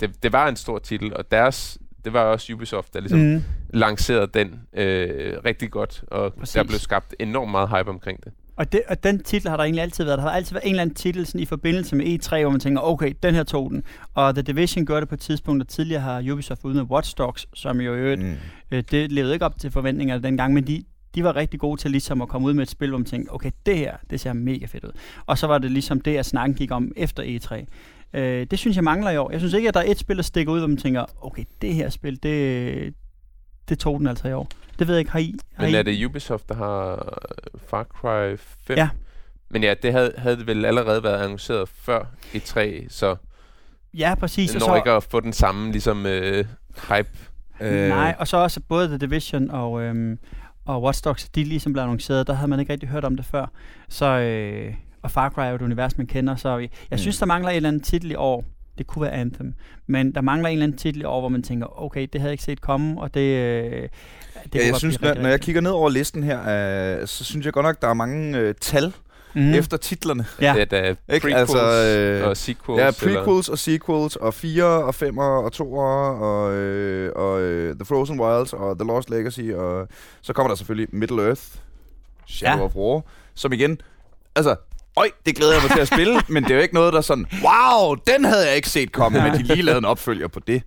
[0.00, 3.42] det, det var en stor titel, og deres, det var også Ubisoft, der ligesom mm.
[3.70, 6.52] lancerede den øh, rigtig godt, og Præcis.
[6.52, 8.32] der blev skabt enormt meget hype omkring det.
[8.56, 10.18] Og, det, og den titel har der egentlig altid været.
[10.18, 12.60] Der har altid været en eller anden titel sådan, i forbindelse med E3, hvor man
[12.60, 13.82] tænker, okay, den her tog den.
[14.14, 17.18] Og The Division gør det på et tidspunkt, og tidligere har Ubisoft ude med Watch
[17.18, 18.34] Dogs, som jo øvrigt, mm.
[18.70, 20.84] øh, det levede ikke op til forventningerne dengang, men de,
[21.14, 23.30] de var rigtig gode til ligesom at komme ud med et spil, hvor man tænkte,
[23.32, 24.90] okay, det her, det ser mega fedt ud.
[25.26, 27.64] Og så var det ligesom det, at snakken gik om efter E3.
[28.18, 29.30] Øh, det synes jeg mangler i år.
[29.30, 31.44] Jeg synes ikke, at der er et spil, der stikker ud, hvor man tænker, okay,
[31.62, 32.94] det her spil, det,
[33.68, 34.48] det tog den altså i år.
[34.78, 35.34] Det ved jeg ikke, har I?
[35.54, 35.76] Har Men I?
[35.76, 37.08] er det Ubisoft, der har
[37.66, 38.36] Far Cry
[38.66, 38.76] 5?
[38.76, 38.88] Ja.
[39.50, 42.04] Men ja, det havde, havde det vel allerede været annonceret før
[42.34, 43.16] E3, så
[43.94, 44.50] Ja, præcis.
[44.50, 46.44] det Og når så, ikke at få den samme ligesom, øh,
[46.88, 47.08] hype.
[47.60, 47.88] øh.
[47.88, 50.18] Nej, og så også både The Division og, øhm,
[50.64, 53.24] og Watch Dogs, de ligesom blev annonceret, der havde man ikke rigtig hørt om det
[53.26, 53.46] før.
[53.88, 56.98] Så, øh, og Far Cry er jo et univers, man kender, så jeg Mm.
[56.98, 58.44] synes, der mangler en eller anden titel i år.
[58.78, 59.54] Det kunne være Anthem.
[59.86, 62.28] Men der mangler en eller anden titel i år, hvor man tænker, okay, det havde
[62.28, 63.20] jeg ikke set komme, og det...
[63.20, 63.88] Øh,
[64.52, 66.40] det ja, jeg synes, når, rigtig, når jeg kigger ned over listen her,
[67.00, 68.92] øh, så synes jeg godt nok, der er mange øh, tal.
[69.34, 69.54] Mm.
[69.54, 70.26] efter titlerne.
[70.40, 70.54] Ja.
[70.70, 71.58] Det er prequels Altså,
[72.22, 72.80] øh, og sequels.
[72.80, 77.74] Ja, eller- prequels og sequels, og 4 og 5 og 2 og, øh, og øh,
[77.74, 79.88] The Frozen Wilds og The Lost Legacy, og
[80.22, 81.42] så kommer der selvfølgelig Middle Earth,
[82.26, 82.64] Shadow Ja.
[82.64, 83.00] of War,
[83.34, 83.80] som igen,
[84.36, 84.56] altså,
[84.96, 86.98] øj, det glæder jeg mig til at spille, men det er jo ikke noget, der
[86.98, 90.28] er sådan, wow, den havde jeg ikke set komme, men de lige lavede en opfølger
[90.28, 90.62] på det.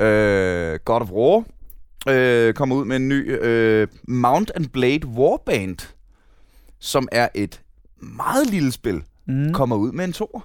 [0.00, 1.44] Øh, God of War
[2.08, 5.76] øh, kommer ud med en ny øh, Mount and Blade Warband,
[6.82, 7.60] som er et
[8.00, 9.52] meget lille spil, Mhm.
[9.52, 10.44] kommer ud med en tor.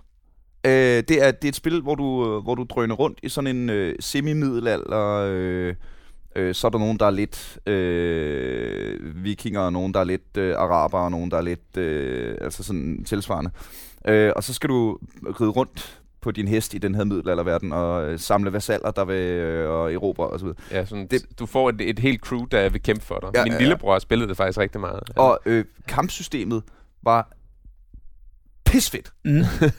[0.66, 3.30] Øh, det, er, det er et spil, hvor du, øh, hvor du drøner rundt i
[3.30, 5.28] sådan en øh, semi-middelalder...
[5.32, 5.76] Øh,
[6.36, 10.38] øh, så er der nogen, der er lidt øh, vikinger, og nogen, der er lidt
[10.38, 13.52] øh, araber, og nogen, der er lidt øh, altså sådan tilsvarende.
[14.08, 14.98] Øh, og så skal du
[15.40, 19.16] ride rundt på din hest i den her middelalderverden, og øh, samle vasaller, der vil
[19.16, 20.48] øh, og erobre osv.
[20.72, 23.30] Ja, sådan, Det- du får et, et helt crew, der vil kæmpe for dig.
[23.34, 23.60] Ja, Ja, Min ja, ja.
[23.60, 25.00] lillebror har spillet det faktisk rigtig meget.
[25.16, 26.64] Og øh, kampsystemet
[27.04, 27.30] var
[28.66, 29.14] pisfedt.
[29.26, 29.44] Mhm.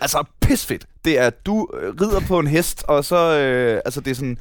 [0.00, 0.86] Altså pisfedt.
[1.04, 4.14] Det er, at du øh, rider på en hest, og så, øh, altså det er
[4.14, 4.38] sådan,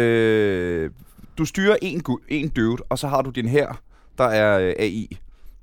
[0.00, 0.90] øh,
[1.38, 3.80] du styrer en, en dude, og så har du din her,
[4.18, 5.18] der er øh, AI,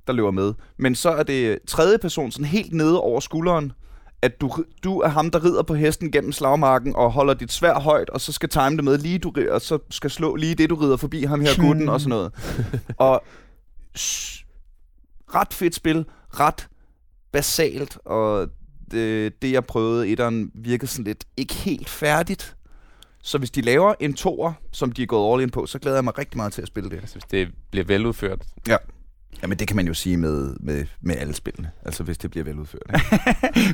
[0.06, 0.54] der løber med.
[0.76, 3.72] Men så er det tredje person sådan helt nede over skulderen,
[4.24, 7.74] at du, du er ham, der rider på hesten gennem slagmarken og holder dit svær
[7.80, 10.70] højt, og så skal time det med lige, du, og så skal slå lige det,
[10.70, 12.32] du rider forbi ham her gutten og sådan noget.
[12.98, 13.22] og
[13.98, 14.44] s-
[15.34, 16.04] ret fedt spil,
[16.40, 16.68] ret
[17.32, 18.48] basalt, og
[18.90, 22.56] det, det jeg prøvede, etteren virkede sådan lidt ikke helt færdigt.
[23.22, 25.96] Så hvis de laver en toer, som de er gået all in på, så glæder
[25.96, 26.96] jeg mig rigtig meget til at spille det.
[26.96, 28.42] Altså, hvis det bliver veludført.
[29.42, 32.44] Jamen det kan man jo sige med, med, med alle spillene, altså hvis det bliver
[32.44, 32.82] veludført.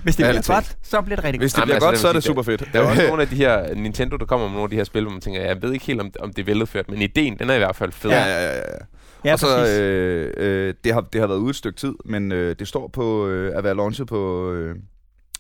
[0.02, 1.66] Hvis det bliver godt, så bliver det rigtig Hvis godt.
[1.66, 2.64] det Jamen, bliver altså, godt, det så er det super fedt.
[2.72, 4.84] Der er også nogle af de her, Nintendo, der kommer med nogle af de her
[4.84, 7.38] spil, hvor man tænker, jeg ved ikke helt, om, om det er veludført, men ideen,
[7.38, 8.10] den er i hvert fald fed.
[8.10, 8.56] Ja, ja, ja.
[8.56, 8.62] ja.
[9.24, 9.78] Ja, og så, præcis.
[9.78, 12.88] øh, øh, det, har, det har været ude et stykke tid, men øh, det står
[12.92, 14.74] på øh, at være launchet på, øh,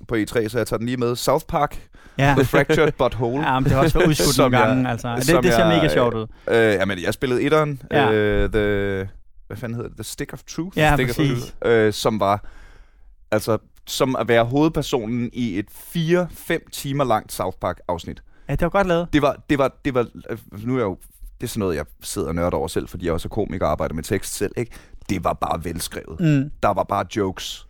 [0.08, 1.16] på E3, så jeg tager den lige med.
[1.16, 2.34] South Park, ja.
[2.36, 3.42] The Fractured But Whole.
[3.48, 5.08] Ja, men det har også været udskudt nogle jeg- gange, altså.
[5.08, 6.26] Det, det ser jeg- mega sjovt ud.
[6.50, 8.12] Øh, jamen, jeg spillede etteren, ja.
[8.12, 9.08] øh, the,
[9.50, 9.96] hvad fanden hedder det?
[9.96, 10.78] The Stick of Truth?
[10.78, 11.38] Ja, Stick of præcis.
[11.38, 12.44] Truth, øh, som var,
[13.30, 18.22] altså, som at være hovedpersonen i et 4-5 timer langt South Park afsnit.
[18.48, 19.08] Ja, det var godt lavet.
[19.12, 20.96] Det var, det var, det var, øh, nu er jeg jo,
[21.40, 23.66] det er sådan noget, jeg sidder og nørder over selv, fordi jeg også er komiker
[23.66, 24.72] og arbejder med tekst selv, ikke?
[25.08, 26.20] Det var bare velskrevet.
[26.20, 26.50] Mm.
[26.62, 27.66] Der var bare jokes.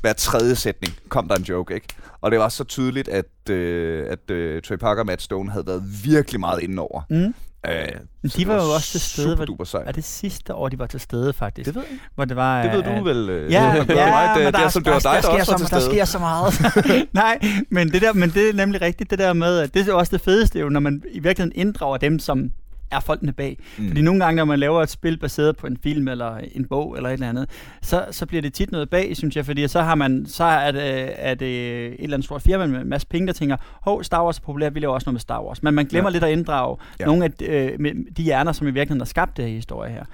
[0.00, 1.86] Hver tredje sætning kom der en joke, ikke?
[2.20, 5.66] Og det var så tydeligt, at, øh, at øh, Trey Parker og Matt Stone havde
[5.66, 7.02] været virkelig meget inde over.
[7.10, 7.34] Mm.
[7.68, 7.88] Øh,
[8.22, 9.88] Men så de var jo også til stede, Super duper sejt.
[9.88, 11.66] Er det sidste år, de var til stede, faktisk?
[11.66, 12.62] Det ved jeg Hvor det var...
[12.62, 13.30] Det ved du vel?
[13.30, 14.30] øh, Ja, ja, end mig.
[14.36, 16.18] men det, der, er, er, som det var dig, der, også var der sker så
[16.18, 16.54] meget.
[17.12, 17.38] Nej,
[17.70, 20.16] men det, der, men det er nemlig rigtigt, det der med, at det er også
[20.16, 22.50] det fedeste, jo, når man i virkeligheden inddrager dem, som
[22.94, 23.58] er folkene bag.
[23.78, 23.88] Mm.
[23.88, 26.96] Fordi nogle gange, når man laver et spil baseret på en film eller en bog
[26.96, 27.50] eller et eller andet,
[27.82, 30.70] så, så bliver det tit noget bag, synes jeg, fordi så har man, så er
[30.70, 34.04] det, er det et eller andet stort firma med en masse penge, der tænker, hov,
[34.04, 35.62] Star Wars er populært, vi laver også noget med Star Wars.
[35.62, 36.12] Men man glemmer ja.
[36.12, 37.06] lidt at inddrage ja.
[37.06, 40.04] Nogle af de, øh, de hjerner, som i virkeligheden har skabt det her historie her.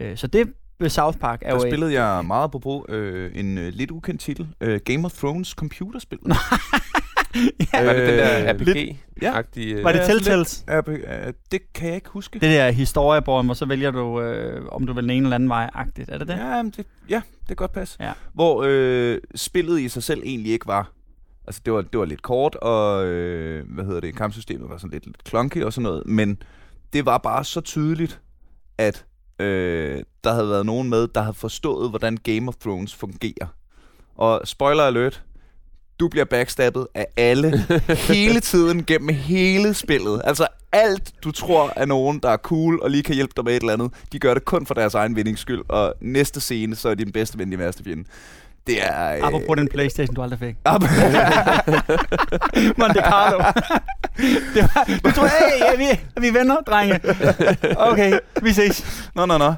[0.00, 3.58] Øh, så det ved South Park er Der jo spillede jeg meget på øh, en
[3.58, 4.48] øh, lidt ukendt titel.
[4.60, 6.18] Øh, Game of Thrones computerspil.
[7.72, 9.82] ja, Var det den der Øh, RPG-agtige...
[9.82, 10.64] Var det Ja, Telltales?
[10.68, 12.38] Ja, øh, det kan jeg ikke huske.
[12.38, 15.48] Det der historiebord, hvor så vælger du, øh, om du vil den ene eller anden
[15.48, 16.10] vej-agtigt.
[16.10, 16.34] Er det det?
[16.34, 17.96] Ja, det, ja, det kan godt passe.
[18.00, 18.12] Ja.
[18.34, 20.92] Hvor øh, spillet i sig selv egentlig ikke var...
[21.46, 24.90] Altså, det var, det var lidt kort, og øh, hvad hedder det, kampsystemet var sådan
[24.90, 26.42] lidt, lidt clunky og sådan noget, men
[26.92, 28.20] det var bare så tydeligt,
[28.78, 29.04] at
[29.38, 33.46] øh, der havde været nogen med, der havde forstået, hvordan Game of Thrones fungerer.
[34.14, 35.22] Og spoiler alert,
[36.00, 37.66] du bliver backstabbet af alle
[38.12, 40.20] hele tiden gennem hele spillet.
[40.24, 43.56] Altså alt, du tror er nogen, der er cool og lige kan hjælpe dig med
[43.56, 46.76] et eller andet, de gør det kun for deres egen vindings skyld, og næste scene,
[46.76, 48.04] så er din bedste ven din værste fjende.
[48.66, 49.12] Det er...
[49.16, 49.20] Øh...
[49.22, 50.54] Apropos den Playstation, du aldrig fik.
[50.68, 50.82] Ap-
[52.80, 53.38] Monte Carlo.
[54.54, 55.84] det var, du tror, hey, ja, vi,
[56.16, 57.00] er vi er venner, drenge.
[57.76, 59.10] Okay, vi ses.
[59.14, 59.54] nå, nå, nå.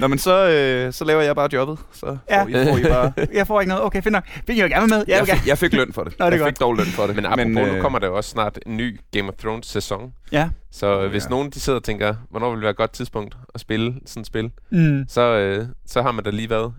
[0.00, 1.78] Nå, men så, øh, så laver jeg bare jobbet.
[1.92, 2.42] Så Ja.
[2.42, 3.12] får, I, får I bare...
[3.32, 3.84] Jeg får ikke noget.
[3.84, 4.24] Okay, fint nok.
[4.46, 5.04] Vil jo gerne med?
[5.08, 5.36] Ja, Jeg okay.
[5.36, 6.18] fik, jeg fik løn for det.
[6.18, 6.48] Nå, det er jeg godt.
[6.48, 7.16] fik dog løn for det.
[7.16, 9.66] Men apropos, men, øh, nu kommer der jo også snart en ny Game of Thrones
[9.66, 10.12] sæson.
[10.32, 10.48] Ja.
[10.72, 11.28] Så øh, hvis ja.
[11.28, 14.26] nogen de sidder og tænker, hvornår vil være et godt tidspunkt at spille sådan et
[14.26, 15.04] spil, Mm.
[15.08, 16.72] så, øh, så har man da lige været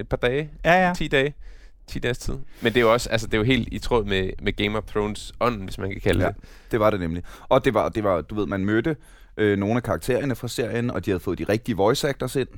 [0.00, 0.92] et, par dage, Ja, ja.
[0.96, 1.34] 10 dage,
[1.86, 2.34] 10 dages tid.
[2.62, 4.78] Men det er jo også, altså det er jo helt i tråd med, med Game
[4.78, 6.28] of Thrones ånden, hvis man kan kalde Ja.
[6.28, 6.36] det.
[6.70, 7.22] Det var det nemlig.
[7.48, 8.96] Og det var, det var du ved, man mødte
[9.36, 12.48] øh, nogle af karaktererne fra serien, og de havde fået de rigtige voice actors ind.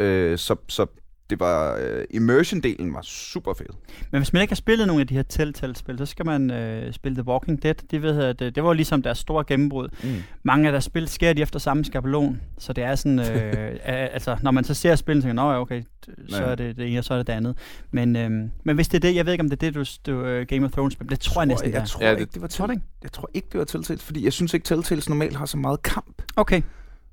[0.00, 0.86] Øh, så, så
[1.30, 3.66] det var, øh, immersion-delen var super fed.
[4.10, 6.92] Men hvis man ikke har spillet nogle af de her Telltale-spil, så skal man øh,
[6.92, 7.74] spille The Walking Dead.
[7.74, 9.88] Det, ved jeg, det, det var jo ligesom deres store gennembrud.
[10.02, 10.08] Mm.
[10.42, 13.26] Mange af deres spil sker de efter samme skabelon, så det er sådan, øh,
[13.72, 15.82] øh, altså når man så ser spillet, så tænker man, "Nå ja, okay,
[16.28, 17.56] så er det det ene, og så er det det andet.
[17.90, 18.30] Men, øh,
[18.64, 19.74] men hvis det er det, jeg ved ikke, om det er det,
[20.06, 21.86] du, du uh, Game of Thrones spil, det tror jeg næsten, jeg, det er.
[21.86, 22.82] tror Ja, ikke, det- det var ikke?
[23.02, 25.82] jeg tror ikke, det var Telltales, fordi jeg synes ikke, Telltales normalt har så meget
[25.82, 26.22] kamp.
[26.36, 26.62] Okay,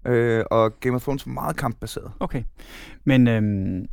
[0.08, 2.12] Øh, og Game of Thrones var meget kampbaseret.
[2.20, 2.44] okay.
[3.06, 3.86] Men, øh,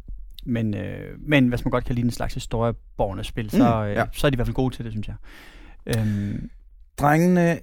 [0.47, 3.95] men, øh, men hvis man godt kan lide en slags historieborgende spil, så, Mm, øh,
[3.97, 4.05] ja.
[4.13, 5.15] så er de i hvert fald gode til det, synes jeg.
[5.87, 6.51] Øhm,
[7.01, 7.59] Drengene,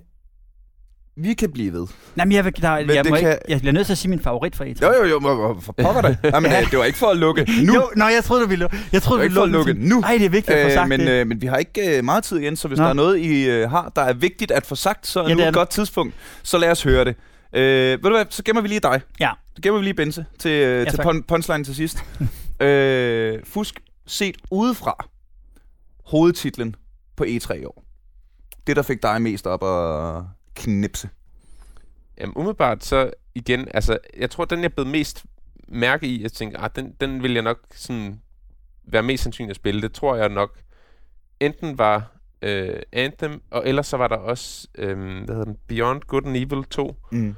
[1.18, 1.88] vi kan blive ved.
[2.16, 3.98] nej, men jeg, vil, der, Men jeg, må kan- ikke, jeg bliver nødt til at
[3.98, 4.86] sige min favorit for E3.
[4.88, 6.18] Jo, jo, jo, må- for pokker det.
[6.34, 7.74] Jamen, øh, det var ikke for at lukke nu.
[7.74, 9.90] Jo, nå, jeg troede, du ville Jeg troede, Det var ville ikke for at lukke
[9.90, 10.00] nu.
[10.00, 11.10] Nej, det er vigtigt at få sagt Øh, men, det.
[11.10, 12.84] øh, men vi har ikke øh, meget tid igen, så hvis Nå.
[12.84, 15.30] der er noget, I øh, har, der er vigtigt at få sagt, så er Ja,
[15.30, 16.14] ja, nu er et godt tidspunkt.
[16.44, 17.16] Så lad os høre det.
[17.54, 17.62] Øh,
[17.92, 19.02] ved du hvad, så gemmer vi lige dig.
[19.20, 19.30] Ja.
[19.56, 21.06] Så gemmer vi lige Bense til, øh, til tak.
[21.06, 22.04] pun- punchline til sidst.
[22.62, 25.08] øh, fusk set udefra
[26.06, 26.76] hovedtitlen
[27.16, 27.84] på E3 i år.
[28.68, 30.24] Det, der fik dig mest op at
[30.56, 31.10] knipse.
[32.20, 35.26] Jamen, umiddelbart så igen, altså, jeg tror, den jeg blev mest
[35.68, 38.22] mærke i, jeg tænkte, ah, den, den vil jeg nok sådan
[38.84, 39.82] være mest sandsynlig at spille.
[39.82, 40.60] Det tror jeg nok
[41.40, 46.02] enten var øh, Anthem, og ellers så var der også, øh, hvad hedder den, Beyond
[46.02, 46.96] Good and Evil 2.
[47.12, 47.36] Mm.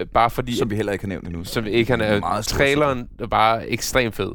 [0.00, 1.44] Øh, Bare fordi, Som vi heller ikke har nævnt endnu.
[1.44, 4.32] som ikke han er, Meget stor traileren er bare ekstremt fed.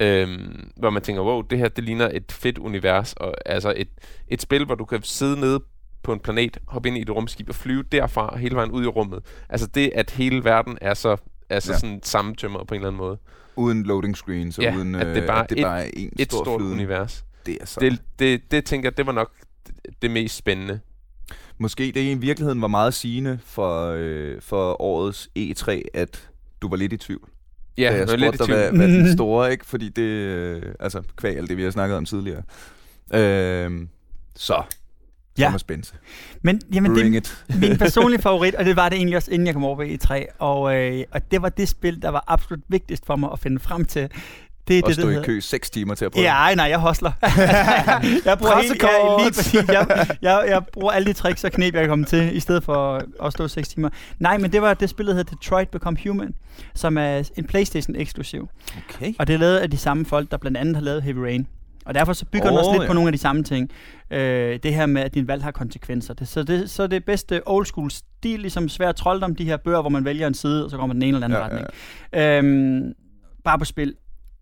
[0.00, 3.88] Øhm, hvor man tænker, wow, det her, det ligner et fedt univers, og altså et,
[4.28, 5.60] et spil, hvor du kan sidde nede
[6.02, 8.86] på en planet, hoppe ind i et rumskib og flyve derfra hele vejen ud i
[8.86, 9.20] rummet.
[9.48, 11.16] Altså det, at hele verden er så
[11.50, 11.78] altså Ja.
[11.78, 13.18] sådan sammentømret på en eller anden måde.
[13.56, 16.12] Uden loading screens, og Ja, uden at det bare at det et- bare er en
[16.18, 17.24] Et stor stort univers.
[17.46, 17.80] Det er så.
[17.80, 19.32] Det, det, det tænker jeg, det var nok
[20.02, 20.80] det mest spændende.
[21.58, 26.30] Måske det i virkeligheden var meget sigende for, øh, for årets E3, at
[26.62, 27.28] du var lidt i tvivl.
[27.78, 29.66] Ja, da jeg spurgte dig, hvad, hvad den store, ikke?
[29.66, 32.42] Fordi det, øh, altså kvæg alt det, vi har snakket om tidligere.
[33.14, 33.70] Øh,
[34.36, 34.62] så,
[35.38, 35.52] Ja.
[35.66, 35.94] Bense.
[36.42, 39.46] Men jamen, Bring det er min personlige favorit, og det var det egentlig også, inden
[39.46, 40.24] jeg kom over på E3.
[40.38, 43.58] Og, øh, og det var det spil, der var absolut vigtigst for mig at finde
[43.58, 44.08] frem til.
[44.68, 46.24] Det er Og det, stå i kø 6 timer til at prøve.
[46.24, 47.12] Ja, ej, nej, jeg hostler.
[48.24, 51.74] jeg bruger helt, jeg, lige præcis, jeg, jeg, jeg bruger alle de tricks og knep,
[51.74, 53.88] jeg kan komme til, i stedet for at stå 6 timer.
[54.18, 56.34] Nej, men det var det spil, der hedder Detroit Become Human,
[56.74, 58.48] som er en Playstation-eksklusiv.
[58.88, 59.14] Okay.
[59.18, 61.46] Og det er lavet af de samme folk, der blandt andet har lavet Heavy Rain.
[61.88, 62.86] Og derfor så bygger oh, den også lidt ja.
[62.86, 63.70] på nogle af de samme ting.
[64.10, 66.14] Øh, det her med, at din valg har konsekvenser.
[66.14, 69.80] Det, så, det, så det bedste old school stil, ligesom svær trolddom, de her bøger,
[69.80, 72.24] hvor man vælger en side, og så går man den ene eller anden Ja, ja,
[72.24, 72.84] retning.
[72.84, 72.94] Øhm,
[73.44, 73.94] bare på spil.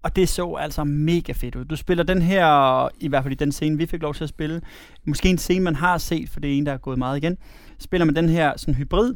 [0.07, 1.65] Og det så altså mega fedt ud.
[1.65, 4.29] Du spiller den her, i hvert fald i den scene, vi fik lov til at
[4.29, 4.61] spille.
[5.05, 7.39] Måske en scene, man har set, for det er en, der er gået meget igen.
[7.79, 9.15] Spiller man den her sådan hybrid,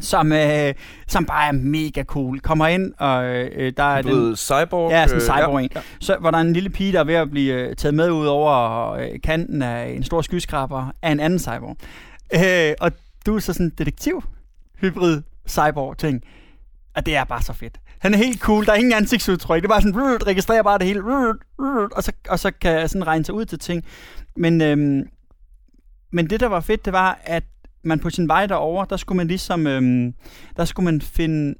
[0.00, 0.74] som, øh,
[1.08, 2.40] som bare er mega cool.
[2.40, 4.36] Kommer ind, og øh, der er den...
[4.36, 4.90] Cyborg.
[4.90, 5.70] Ja, sådan en øh, cyborg en.
[6.00, 8.10] Så hvor der er en lille pige, der er ved at blive øh, taget med
[8.10, 11.76] ud over øh, kanten af en stor skyskraber af en anden cyborg.
[12.34, 12.92] Øh, og
[13.26, 14.22] du er så sådan en detektiv,
[14.80, 16.22] hybrid cyborg ting.
[16.96, 17.80] Og det er bare så fedt.
[18.00, 19.62] Han er helt cool, der er ingen ansigtsudtryk.
[19.62, 22.50] Det er bare sådan, rrrt, registrerer bare det hele, rrrt, rrrt, og, så, og så
[22.50, 23.84] kan jeg sådan regne sig ud til ting.
[24.36, 25.02] Men, øhm,
[26.12, 27.44] men det, der var fedt, det var, at
[27.82, 30.14] man på sin vej derover, der skulle man ligesom, øhm,
[30.56, 31.54] der skulle man finde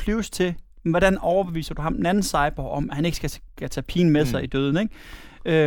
[0.00, 3.70] clues til, hvordan overbeviser du ham, den anden cyborg, om at han ikke skal, skal
[3.70, 4.44] tage pigen med sig Mm.
[4.44, 4.94] i døden, ikke?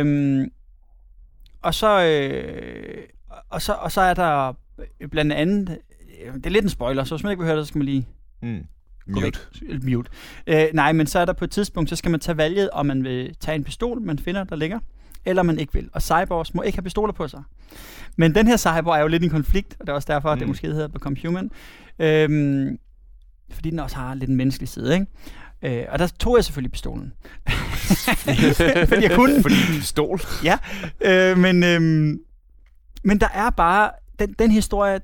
[0.00, 0.50] Øhm,
[1.62, 3.02] og så, øh,
[3.50, 4.52] og så, og så er der
[5.10, 5.78] blandt andet,
[6.26, 7.78] øh, det er lidt en spoiler, så hvis man ikke vil høre det, så skal
[7.78, 8.08] man lige
[8.42, 8.60] Mm.
[9.14, 9.38] Mute.
[9.82, 10.10] Mute.
[10.46, 12.86] Øh, nej, men så er der på et tidspunkt, så skal man tage valget, om
[12.86, 14.78] man vil tage en pistol, man finder, der ligger,
[15.24, 15.88] eller man ikke vil.
[15.92, 17.42] Og cyborgs må ikke have pistoler på sig.
[18.16, 20.28] Men den her cyborg er jo lidt i en konflikt, og det er også derfor,
[20.28, 20.32] mm.
[20.32, 21.50] at det måske hedder Become Human.
[21.98, 22.78] Øhm,
[23.50, 25.06] fordi den også har lidt en menneskelig side, ikke?
[25.62, 27.12] Øh, og der tog jeg selvfølgelig pistolen.
[28.88, 29.42] fordi jeg kunne.
[29.42, 30.20] Fordi pistol.
[31.00, 32.18] Øh, men, øhm,
[33.04, 35.00] men der er bare, den, den historie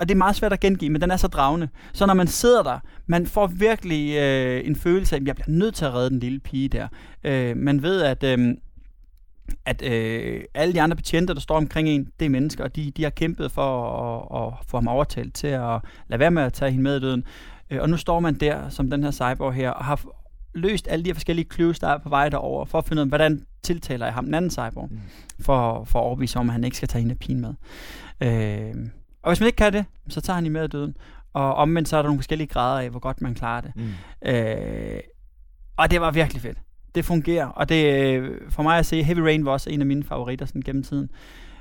[0.00, 1.68] og det er meget svært at gengive, men den er så dragende.
[1.92, 5.50] Så når man sidder der, man får virkelig øh, en følelse af, at jeg bliver
[5.50, 6.88] nødt til at redde den lille pige der.
[7.24, 8.24] Øh, man ved, at...
[8.24, 8.54] Øh,
[9.64, 12.90] at øh, alle de andre betjente, der står omkring en, det er mennesker, og de,
[12.90, 16.52] de har kæmpet for at, at få ham overtalt til at lade være med at
[16.52, 17.24] tage hende med i døden.
[17.70, 20.00] Øh, og nu står man der, som den her cyborg her, og har
[20.54, 23.06] løst alle de her forskellige clues, der er på vej derover, for at finde ud
[23.06, 25.00] af, hvordan tiltaler jeg ham, den anden cyborg, mm.
[25.40, 27.54] for, for at overbevise om, at han ikke skal tage hende af pigen med.
[28.20, 28.74] Øh,
[29.22, 30.96] og hvis man ikke kan det, så tager han hende med af døden.
[31.32, 33.72] Og omvendt så er der nogle forskellige grader af, hvor godt man klarer det.
[33.76, 34.28] Mm.
[34.28, 35.00] Øh,
[35.76, 36.58] og det var virkelig fedt
[36.94, 37.46] det fungerer.
[37.46, 40.62] Og det, for mig at se, Heavy Rain var også en af mine favoritter sådan,
[40.62, 41.10] gennem tiden.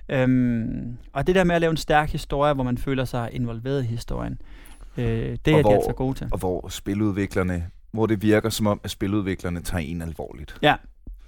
[0.10, 3.84] Øhm, og det der med at lave en stærk historie, hvor man føler sig involveret
[3.84, 4.42] i historien,
[4.98, 6.28] øh, det og er hvor, de altså gode til.
[6.32, 10.58] Og hvor spiludviklerne, hvor det virker som om, at spiludviklerne tager en alvorligt.
[10.62, 10.76] Ja,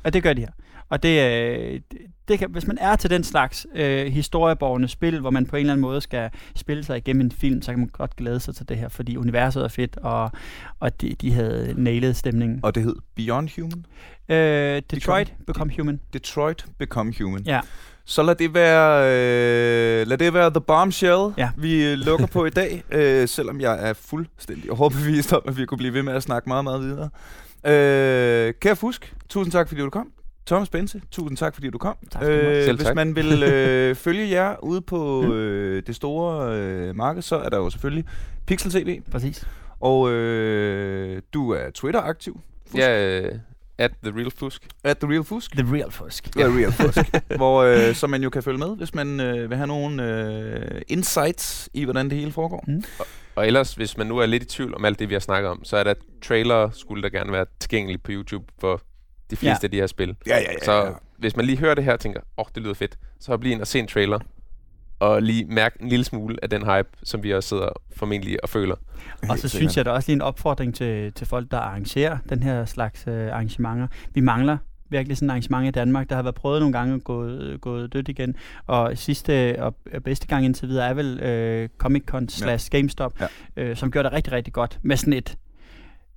[0.03, 0.51] og det gør de her.
[0.91, 1.79] Og det, øh,
[2.27, 5.59] det kan, hvis man er til den slags øh, historieborgende spil, hvor man på en
[5.59, 8.55] eller anden måde skal spille sig igennem en film, så kan man godt glæde sig
[8.55, 10.31] til det her, fordi universet er fedt, og,
[10.79, 12.59] og de, de havde nailet stemningen.
[12.63, 13.85] Og det hed Beyond Human?
[14.29, 15.99] Øh, Detroit Become, Become Human.
[16.13, 17.43] Detroit Become Human.
[17.45, 17.59] Ja.
[18.05, 21.49] Så lad det være, øh, lad det være The Bombshell, ja.
[21.57, 25.77] vi lukker på i dag, øh, selvom jeg er fuldstændig overbevist om, at vi kunne
[25.77, 27.09] blive ved med at snakke meget, meget videre.
[27.65, 30.11] Øh, kære Fusk, tusind tak, fordi du kom.
[30.45, 31.95] Thomas Bense, tusind tak, fordi du kom.
[32.11, 32.95] Tak øh, Selv hvis tak.
[32.95, 35.31] man vil øh, følge jer ude på mm.
[35.31, 38.05] øh, det store øh, marked, så er der jo selvfølgelig
[38.45, 39.01] Pixel TV.
[39.11, 39.47] Præcis.
[39.79, 42.39] Og øh, du er Twitter-aktiv.
[42.75, 43.35] Ja, øh,
[43.77, 44.67] at The Real Fusk.
[44.83, 45.51] At The Real Fusk.
[45.51, 46.35] The Real Fusk.
[46.37, 47.15] Ja, Real Fusk.
[47.37, 50.81] hvor øh, så man jo kan følge med, hvis man øh, vil have nogle øh,
[50.87, 52.63] insights i, hvordan det hele foregår.
[52.67, 52.83] Mm.
[52.99, 53.05] Og,
[53.35, 55.49] og ellers, hvis man nu er lidt i tvivl om alt det, vi har snakket
[55.49, 58.81] om, så er der trailer, skulle der gerne være tilgængelig på YouTube for
[59.31, 59.67] de fleste ja.
[59.67, 60.15] af de her spil.
[60.27, 60.65] Ja, ja, ja.
[60.65, 60.91] Så ja.
[61.17, 63.51] hvis man lige hører det her og tænker, åh, oh, det lyder fedt, så bliv
[63.51, 64.19] ind og se en trailer,
[64.99, 68.49] og lige mærke en lille smule af den hype, som vi også sidder formentlig og
[68.49, 68.75] føler.
[69.29, 72.17] Og så synes jeg, der er også lige en opfordring til, til folk, der arrangerer
[72.29, 73.87] den her slags uh, arrangementer.
[74.13, 74.57] Vi mangler
[74.89, 76.09] virkelig sådan et arrangement i Danmark.
[76.09, 78.35] Der har været prøvet nogle gange at gå, gået dødt igen.
[78.67, 81.13] Og sidste og bedste gang indtil videre er vel
[81.63, 83.21] uh, Comic Con slash GameStop,
[83.57, 83.71] ja.
[83.71, 85.37] uh, som gjorde det rigtig, rigtig godt med sådan et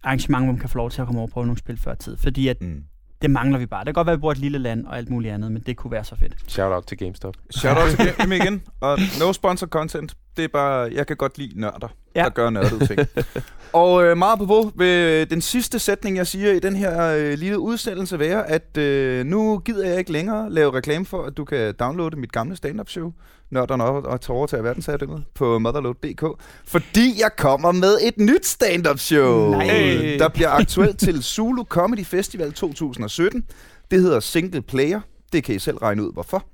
[0.03, 2.17] arrangement, hvor man kan få lov til at komme over på nogle spil før tid.
[2.17, 2.85] Fordi at mm
[3.25, 3.81] det mangler vi bare.
[3.81, 5.63] Det kan godt være, at vi bor et lille land og alt muligt andet, men
[5.67, 6.35] det kunne være så fedt.
[6.47, 7.35] Shout out til GameStop.
[7.51, 8.63] Shout out til GameStop igen.
[8.81, 10.17] Og no sponsor content.
[10.37, 12.23] Det er bare, jeg kan godt lide nørder, ja.
[12.23, 13.01] der gør nørdede ting.
[13.73, 17.59] og øh, meget på vil den sidste sætning, jeg siger i den her øh, lille
[17.59, 21.75] udsendelse være, at øh, nu gider jeg ikke længere lave reklame for, at du kan
[21.75, 23.13] downloade mit gamle stand-up show,
[23.51, 26.25] Nørderne op og tage overtage verdensherredømmet på motherload.dk,
[26.67, 30.17] fordi jeg kommer med et nyt stand-up show, Nej.
[30.19, 33.45] der bliver aktuelt til Zulu Comedy Festival 2017.
[33.91, 35.01] Det hedder Single Player.
[35.35, 36.45] Det kan I selv regne ud, hvorfor.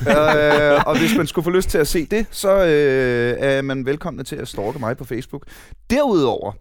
[0.12, 3.86] øh, og hvis man skulle få lyst til at se det, så øh, er man
[3.86, 5.42] velkommen til at stalke mig på Facebook.
[5.90, 6.52] Derudover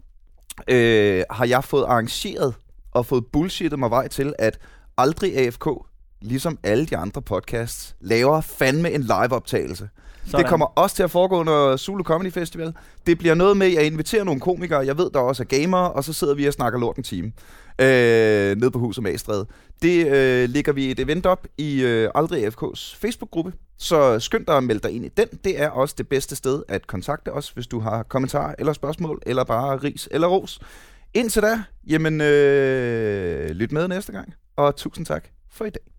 [0.67, 2.53] øh, har jeg fået arrangeret
[2.91, 4.59] og fået bullshittet mig vej til, at
[4.97, 5.67] Aldrig AFK,
[6.21, 9.89] ligesom alle de andre podcasts, laver fandme en live-optagelse.
[10.25, 10.39] Sådan.
[10.39, 12.73] Det kommer også til at foregå under Zulu Comedy Festival.
[13.07, 14.85] Det bliver noget med, at jeg inviterer nogle komikere.
[14.85, 17.31] Jeg ved, der også er gamere, og så sidder vi og snakker lort en time.
[17.81, 19.45] Øh, nede på Huset Magstræde.
[19.81, 23.53] Det øh, ligger vi et event op i øh, Aldrig FK's Facebook-gruppe.
[23.77, 25.27] Så skynd dig at melde dig ind i den.
[25.43, 29.21] Det er også det bedste sted at kontakte os, hvis du har kommentarer eller spørgsmål,
[29.25, 30.59] eller bare ris eller ros.
[31.13, 35.96] Indtil da, jamen, øh, lyt med næste gang, og tusind tak for i dag.